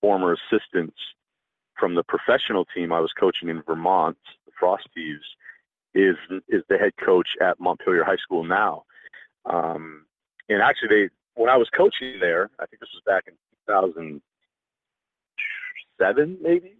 former 0.00 0.34
assistants 0.34 0.96
from 1.78 1.94
the 1.94 2.02
professional 2.02 2.66
team 2.74 2.92
I 2.92 3.00
was 3.00 3.12
coaching 3.18 3.48
in 3.48 3.62
Vermont, 3.62 4.18
the 4.46 4.52
Frost 4.58 4.88
Heaves, 4.94 5.24
is 5.94 6.16
is 6.48 6.62
the 6.68 6.78
head 6.78 6.92
coach 7.04 7.28
at 7.40 7.58
Montpelier 7.58 8.04
High 8.04 8.18
School 8.22 8.44
now. 8.44 8.84
Um, 9.46 10.04
and 10.48 10.62
actually, 10.62 10.88
they 10.88 11.08
when 11.34 11.48
I 11.48 11.56
was 11.56 11.68
coaching 11.76 12.18
there, 12.20 12.50
I 12.58 12.66
think 12.66 12.80
this 12.80 12.90
was 12.94 13.02
back 13.06 13.24
in 13.26 13.34
2007, 13.70 16.38
maybe 16.42 16.74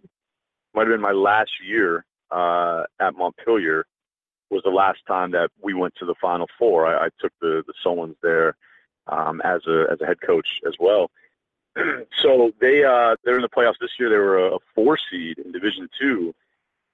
might 0.73 0.87
have 0.87 0.89
been 0.89 1.01
my 1.01 1.11
last 1.11 1.51
year 1.65 2.05
uh, 2.31 2.83
at 2.99 3.15
Montpelier. 3.15 3.85
Was 4.49 4.63
the 4.63 4.69
last 4.69 4.99
time 5.07 5.31
that 5.31 5.49
we 5.61 5.73
went 5.73 5.95
to 5.95 6.05
the 6.05 6.15
Final 6.21 6.47
Four. 6.59 6.85
I, 6.85 7.05
I 7.05 7.09
took 7.21 7.31
the 7.39 7.63
the 7.65 7.73
Solons 7.81 8.17
there 8.21 8.57
um, 9.07 9.41
as 9.45 9.61
a 9.65 9.85
as 9.89 10.01
a 10.01 10.05
head 10.05 10.19
coach 10.21 10.59
as 10.67 10.73
well. 10.77 11.09
so 12.21 12.51
they 12.59 12.83
uh, 12.83 13.15
they're 13.23 13.37
in 13.37 13.41
the 13.41 13.49
playoffs 13.49 13.79
this 13.79 13.91
year. 13.97 14.09
They 14.09 14.17
were 14.17 14.47
a, 14.47 14.57
four 14.75 14.97
seed 15.09 15.37
in 15.37 15.53
Division 15.53 15.87
Two, 15.97 16.35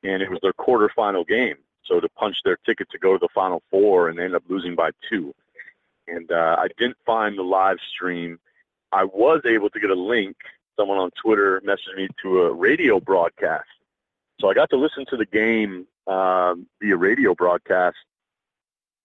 and 0.04 0.22
it 0.22 0.30
was 0.30 0.40
their 0.44 0.54
quarterfinal 0.54 1.28
game. 1.28 1.56
So 1.84 2.00
to 2.00 2.08
punch 2.10 2.38
their 2.46 2.58
ticket 2.58 2.92
to 2.92 3.00
go 3.00 3.14
to 3.14 3.20
the 3.20 3.30
Final 3.34 3.64
Four, 3.72 4.10
and 4.10 4.20
they 4.20 4.26
ended 4.26 4.36
up 4.36 4.44
losing 4.48 4.76
by 4.76 4.92
two. 5.10 5.34
And 6.08 6.32
uh, 6.32 6.58
I 6.60 6.68
didn't 6.78 6.98
find 7.08 7.38
the 7.38 7.44
live 7.44 7.78
stream. 7.92 8.40
I 8.92 9.04
was 9.04 9.42
able 9.46 9.70
to 9.70 9.80
get 9.80 9.90
a 9.90 9.96
link. 9.96 10.36
Someone 10.78 10.98
on 10.98 11.10
Twitter 11.22 11.62
messaged 11.66 11.98
me 11.98 12.08
to 12.22 12.42
a 12.44 12.54
radio 12.54 13.00
broadcast, 13.00 13.68
so 14.40 14.50
I 14.50 14.54
got 14.54 14.70
to 14.70 14.78
listen 14.78 15.06
to 15.10 15.18
the 15.18 15.26
game 15.26 15.88
um, 16.06 16.68
via 16.82 16.96
radio 16.96 17.34
broadcast, 17.34 17.98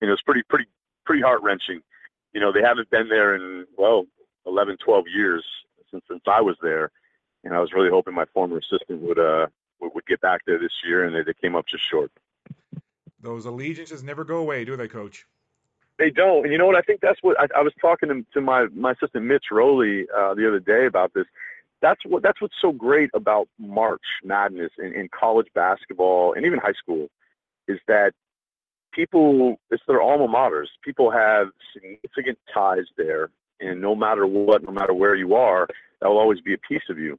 and 0.01 0.09
it 0.09 0.13
was 0.13 0.21
pretty 0.23 0.43
pretty 0.49 0.67
pretty 1.07 1.23
heart 1.23 1.43
wrenching. 1.43 1.81
You 2.35 2.41
know, 2.41 2.53
they 2.53 2.61
haven't 2.61 2.91
been 2.91 3.09
there 3.09 3.35
in 3.35 3.67
well 3.77 4.05
11, 4.47 4.77
12 4.85 5.05
years 5.15 5.45
since 5.91 6.05
since 6.09 6.23
I 6.27 6.41
was 6.43 6.57
there, 6.63 6.91
and 7.43 7.55
I 7.55 7.61
was 7.61 7.73
really 7.73 7.91
hoping 7.91 8.15
my 8.15 8.27
former 8.35 8.59
assistant 8.59 9.01
would 9.01 9.19
uh 9.19 9.47
would, 9.81 9.95
would 9.95 10.07
get 10.07 10.21
back 10.21 10.43
there 10.47 10.59
this 10.59 10.73
year, 10.85 11.05
and 11.05 11.15
they, 11.15 11.23
they 11.23 11.35
came 11.41 11.57
up 11.57 11.67
just 11.67 11.89
short. 11.89 12.11
Those 13.21 13.47
allegiances 13.47 14.03
never 14.03 14.25
go 14.25 14.39
away, 14.39 14.65
do 14.65 14.77
they, 14.77 14.89
Coach? 14.89 15.27
They 16.03 16.11
don't. 16.11 16.43
And 16.43 16.51
you 16.53 16.59
know 16.59 16.67
what? 16.67 16.75
I 16.75 16.81
think 16.81 17.01
that's 17.01 17.21
what 17.23 17.39
I, 17.39 17.47
I 17.57 17.63
was 17.63 17.73
talking 17.81 18.09
to, 18.09 18.27
to 18.35 18.41
my 18.41 18.67
my 18.75 18.91
assistant 18.91 19.25
Mitch 19.25 19.45
Rowley 19.53 20.05
uh, 20.13 20.35
the 20.35 20.49
other 20.49 20.59
day 20.59 20.87
about 20.87 21.15
this. 21.15 21.27
that's 21.81 22.01
what 22.05 22.25
that's 22.25 22.41
what's 22.41 22.57
so 22.61 22.73
great 22.73 23.09
about 23.15 23.47
March 23.57 24.03
Madness 24.25 24.73
in, 24.81 24.93
in 24.95 25.09
college 25.17 25.47
basketball 25.55 26.33
and 26.33 26.45
even 26.45 26.59
high 26.59 26.73
school 26.73 27.09
is 27.69 27.79
that 27.87 28.15
people 28.93 29.61
it's 29.71 29.85
their 29.87 30.03
alma 30.03 30.27
maters. 30.27 30.67
People 30.85 31.09
have 31.13 31.51
significant 31.73 32.37
ties 32.53 32.87
there, 32.97 33.31
and 33.61 33.81
no 33.81 33.95
matter 33.95 34.27
what, 34.27 34.65
no 34.65 34.73
matter 34.73 34.95
where 34.95 35.15
you 35.15 35.37
are, 35.37 35.69
that 36.01 36.09
will 36.09 36.19
always 36.19 36.41
be 36.41 36.53
a 36.53 36.59
piece 36.59 36.89
of 36.91 36.99
you. 36.99 37.17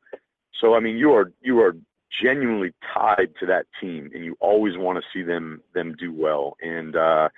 So 0.59 0.75
I 0.75 0.81
mean, 0.81 0.97
you 0.97 1.13
are 1.13 1.31
you 1.41 1.61
are 1.61 1.73
genuinely 2.21 2.73
tied 2.93 3.29
to 3.39 3.45
that 3.45 3.65
team, 3.79 4.11
and 4.13 4.25
you 4.25 4.35
always 4.41 4.77
want 4.77 4.97
to 4.97 5.03
see 5.13 5.23
them 5.23 5.61
them 5.73 5.95
do 5.97 6.13
well. 6.13 6.57
And 6.61 6.97
uh, 6.97 7.29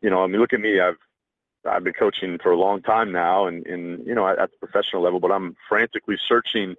you 0.00 0.10
know, 0.10 0.22
I 0.22 0.26
mean, 0.26 0.40
look 0.40 0.52
at 0.52 0.60
me. 0.60 0.80
I've 0.80 0.96
I've 1.68 1.84
been 1.84 1.92
coaching 1.92 2.38
for 2.42 2.52
a 2.52 2.56
long 2.56 2.82
time 2.82 3.12
now, 3.12 3.46
and, 3.46 3.66
and 3.66 4.06
you 4.06 4.14
know, 4.14 4.26
at, 4.26 4.38
at 4.38 4.50
the 4.50 4.66
professional 4.66 5.02
level. 5.02 5.20
But 5.20 5.32
I'm 5.32 5.56
frantically 5.68 6.16
searching 6.26 6.74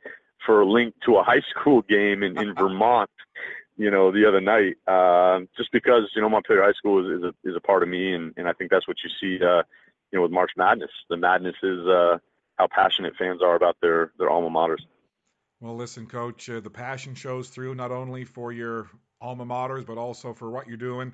for 0.46 0.62
a 0.62 0.66
link 0.66 0.96
to 1.06 1.18
a 1.18 1.24
high 1.24 1.42
school 1.50 1.82
game 1.84 2.24
in, 2.24 2.38
in 2.38 2.54
Vermont. 2.58 3.10
You 3.78 3.90
know, 3.90 4.12
the 4.12 4.28
other 4.28 4.42
night, 4.42 4.78
uh, 4.88 5.42
just 5.58 5.72
because 5.72 6.12
you 6.16 6.22
know 6.22 6.30
Montpelier 6.30 6.64
High 6.64 6.74
School 6.74 7.06
is, 7.06 7.20
is 7.20 7.24
a 7.24 7.50
is 7.50 7.56
a 7.56 7.62
part 7.62 7.84
of 7.84 7.90
me, 7.90 8.14
and, 8.14 8.34
and 8.38 8.48
I 8.48 8.54
think 8.54 8.72
that's 8.72 8.88
what 8.88 8.98
you 9.04 9.10
see. 9.20 9.44
Uh, 9.44 9.64
you 10.12 10.18
know, 10.18 10.24
with 10.24 10.32
March 10.32 10.52
Madness, 10.58 10.92
the 11.10 11.16
madness 11.16 11.56
is 11.64 11.88
uh, 11.88 12.18
how 12.58 12.68
passionate 12.68 13.16
fans 13.18 13.42
are 13.42 13.56
about 13.56 13.78
their 13.82 14.12
their 14.18 14.30
alma 14.30 14.50
maters. 14.50 14.82
Well, 15.62 15.76
listen, 15.76 16.08
Coach, 16.08 16.50
uh, 16.50 16.60
the 16.60 16.72
passion 16.72 17.14
shows 17.14 17.50
through 17.50 17.76
not 17.76 17.92
only 17.92 18.26
for 18.26 18.52
your 18.52 18.90
alma 19.22 19.46
maters, 19.46 19.86
but 19.86 19.98
also 19.98 20.34
for 20.34 20.50
what 20.50 20.68
you're 20.68 20.78
doing 20.78 21.14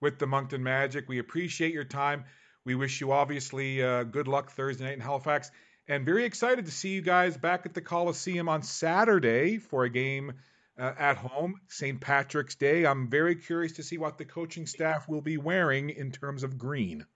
with 0.00 0.18
the 0.18 0.26
Moncton 0.26 0.62
Magic. 0.62 1.08
We 1.08 1.18
appreciate 1.18 1.72
your 1.72 1.84
time. 1.84 2.24
We 2.64 2.74
wish 2.74 3.00
you 3.00 3.12
obviously 3.12 3.82
uh, 3.82 4.04
good 4.04 4.28
luck 4.28 4.50
Thursday 4.50 4.84
night 4.84 4.94
in 4.94 5.00
Halifax, 5.00 5.50
and 5.88 6.04
very 6.04 6.24
excited 6.24 6.66
to 6.66 6.72
see 6.72 6.90
you 6.90 7.00
guys 7.00 7.36
back 7.36 7.64
at 7.64 7.74
the 7.74 7.80
Coliseum 7.80 8.48
on 8.48 8.62
Saturday 8.62 9.58
for 9.58 9.84
a 9.84 9.90
game 9.90 10.32
uh, 10.78 10.92
at 10.98 11.16
home, 11.16 11.60
St. 11.68 12.00
Patrick's 12.00 12.56
Day. 12.56 12.84
I'm 12.84 13.08
very 13.08 13.36
curious 13.36 13.72
to 13.72 13.82
see 13.82 13.98
what 13.98 14.18
the 14.18 14.24
coaching 14.24 14.66
staff 14.66 15.08
will 15.08 15.22
be 15.22 15.36
wearing 15.36 15.90
in 15.90 16.10
terms 16.10 16.42
of 16.42 16.58
green. 16.58 17.06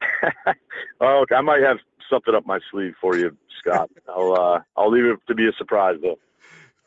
oh, 1.00 1.24
I 1.34 1.40
might 1.40 1.62
have 1.62 1.78
something 2.10 2.34
up 2.34 2.46
my 2.46 2.60
sleeve 2.70 2.94
for 3.00 3.16
you, 3.16 3.36
Scott. 3.60 3.90
I'll 4.08 4.32
uh, 4.34 4.60
I'll 4.76 4.90
leave 4.90 5.04
it 5.04 5.18
to 5.28 5.34
be 5.34 5.48
a 5.48 5.52
surprise 5.58 5.96
though. 6.02 6.18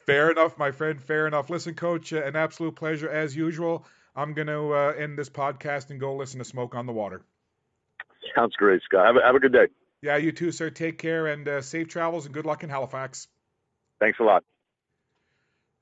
Fair 0.06 0.32
enough, 0.32 0.58
my 0.58 0.72
friend. 0.72 1.02
Fair 1.02 1.28
enough. 1.28 1.50
Listen, 1.50 1.74
Coach, 1.74 2.14
uh, 2.14 2.24
an 2.24 2.36
absolute 2.36 2.76
pleasure 2.76 3.10
as 3.10 3.36
usual. 3.36 3.86
I'm 4.16 4.34
going 4.34 4.48
to 4.48 4.74
uh, 4.74 4.94
end 4.98 5.18
this 5.18 5.30
podcast 5.30 5.90
and 5.90 6.00
go 6.00 6.16
listen 6.16 6.40
to 6.40 6.46
Smoke 6.46 6.76
on 6.76 6.86
the 6.86 6.94
Water. 6.94 7.22
Sounds 8.36 8.56
great, 8.56 8.82
Scott. 8.84 9.06
Have 9.06 9.16
a, 9.16 9.26
have 9.26 9.36
a 9.36 9.40
good 9.40 9.54
day. 9.54 9.68
Yeah, 10.02 10.18
you 10.18 10.32
too, 10.32 10.52
sir. 10.52 10.70
Take 10.70 10.98
care 10.98 11.28
and 11.28 11.48
uh, 11.48 11.62
safe 11.62 11.88
travels 11.88 12.26
and 12.26 12.34
good 12.34 12.46
luck 12.46 12.64
in 12.64 12.70
Halifax. 12.70 13.28
Thanks 14.00 14.20
a 14.20 14.24
lot. 14.24 14.44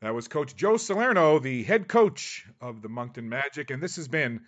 That 0.02 0.14
was 0.14 0.28
Coach 0.28 0.56
Joe 0.56 0.78
Salerno, 0.78 1.40
the 1.40 1.64
head 1.64 1.88
coach 1.88 2.46
of 2.62 2.82
the 2.82 2.90
Moncton 2.90 3.28
Magic, 3.28 3.70
and 3.70 3.84
this 3.84 3.98
has 3.98 4.08
been 4.08 4.42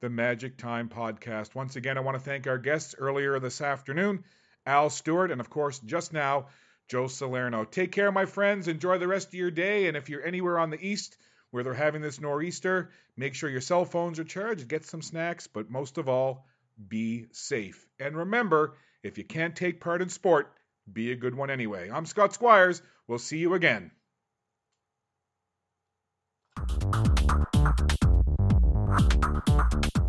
the 0.00 0.10
Magic 0.10 0.58
Time 0.58 0.88
podcast. 0.88 1.54
Once 1.54 1.76
again, 1.76 1.96
I 1.96 2.00
want 2.00 2.16
to 2.16 2.22
thank 2.22 2.46
our 2.46 2.58
guests 2.58 2.94
earlier 2.98 3.38
this 3.38 3.60
afternoon, 3.60 4.24
Al 4.66 4.90
Stewart, 4.90 5.30
and 5.30 5.40
of 5.40 5.48
course, 5.48 5.78
just 5.78 6.12
now, 6.12 6.48
Joe 6.88 7.06
Salerno. 7.06 7.64
Take 7.64 7.92
care, 7.92 8.12
my 8.12 8.26
friends. 8.26 8.68
Enjoy 8.68 8.98
the 8.98 9.08
rest 9.08 9.28
of 9.28 9.34
your 9.34 9.50
day, 9.50 9.88
and 9.88 9.96
if 9.96 10.10
you're 10.10 10.24
anywhere 10.24 10.58
on 10.58 10.70
the 10.70 10.86
east 10.86 11.16
where 11.50 11.64
they're 11.64 11.74
having 11.74 12.02
this 12.02 12.20
nor'easter, 12.20 12.90
make 13.16 13.34
sure 13.34 13.48
your 13.48 13.60
cell 13.60 13.84
phones 13.84 14.18
are 14.18 14.24
charged, 14.24 14.68
get 14.68 14.84
some 14.84 15.02
snacks, 15.02 15.46
but 15.46 15.70
most 15.70 15.98
of 15.98 16.08
all, 16.08 16.46
be 16.88 17.26
safe. 17.32 17.86
And 17.98 18.16
remember, 18.16 18.76
if 19.02 19.18
you 19.18 19.24
can't 19.24 19.56
take 19.56 19.80
part 19.80 20.02
in 20.02 20.08
sport, 20.08 20.52
be 20.90 21.12
a 21.12 21.16
good 21.16 21.34
one 21.34 21.50
anyway. 21.50 21.90
I'm 21.92 22.06
Scott 22.06 22.32
Squires. 22.32 22.82
We'll 23.06 23.18
see 23.18 23.38
you 23.38 23.54
again. 23.54 23.90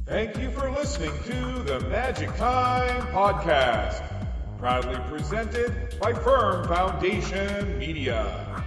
Thank 0.05 0.37
you 0.37 0.49
for 0.51 0.71
listening 0.71 1.13
to 1.25 1.63
the 1.63 1.79
Magic 1.89 2.35
Time 2.35 3.01
Podcast, 3.13 4.03
proudly 4.57 4.99
presented 5.07 5.95
by 6.01 6.13
Firm 6.13 6.67
Foundation 6.67 7.77
Media. 7.77 8.58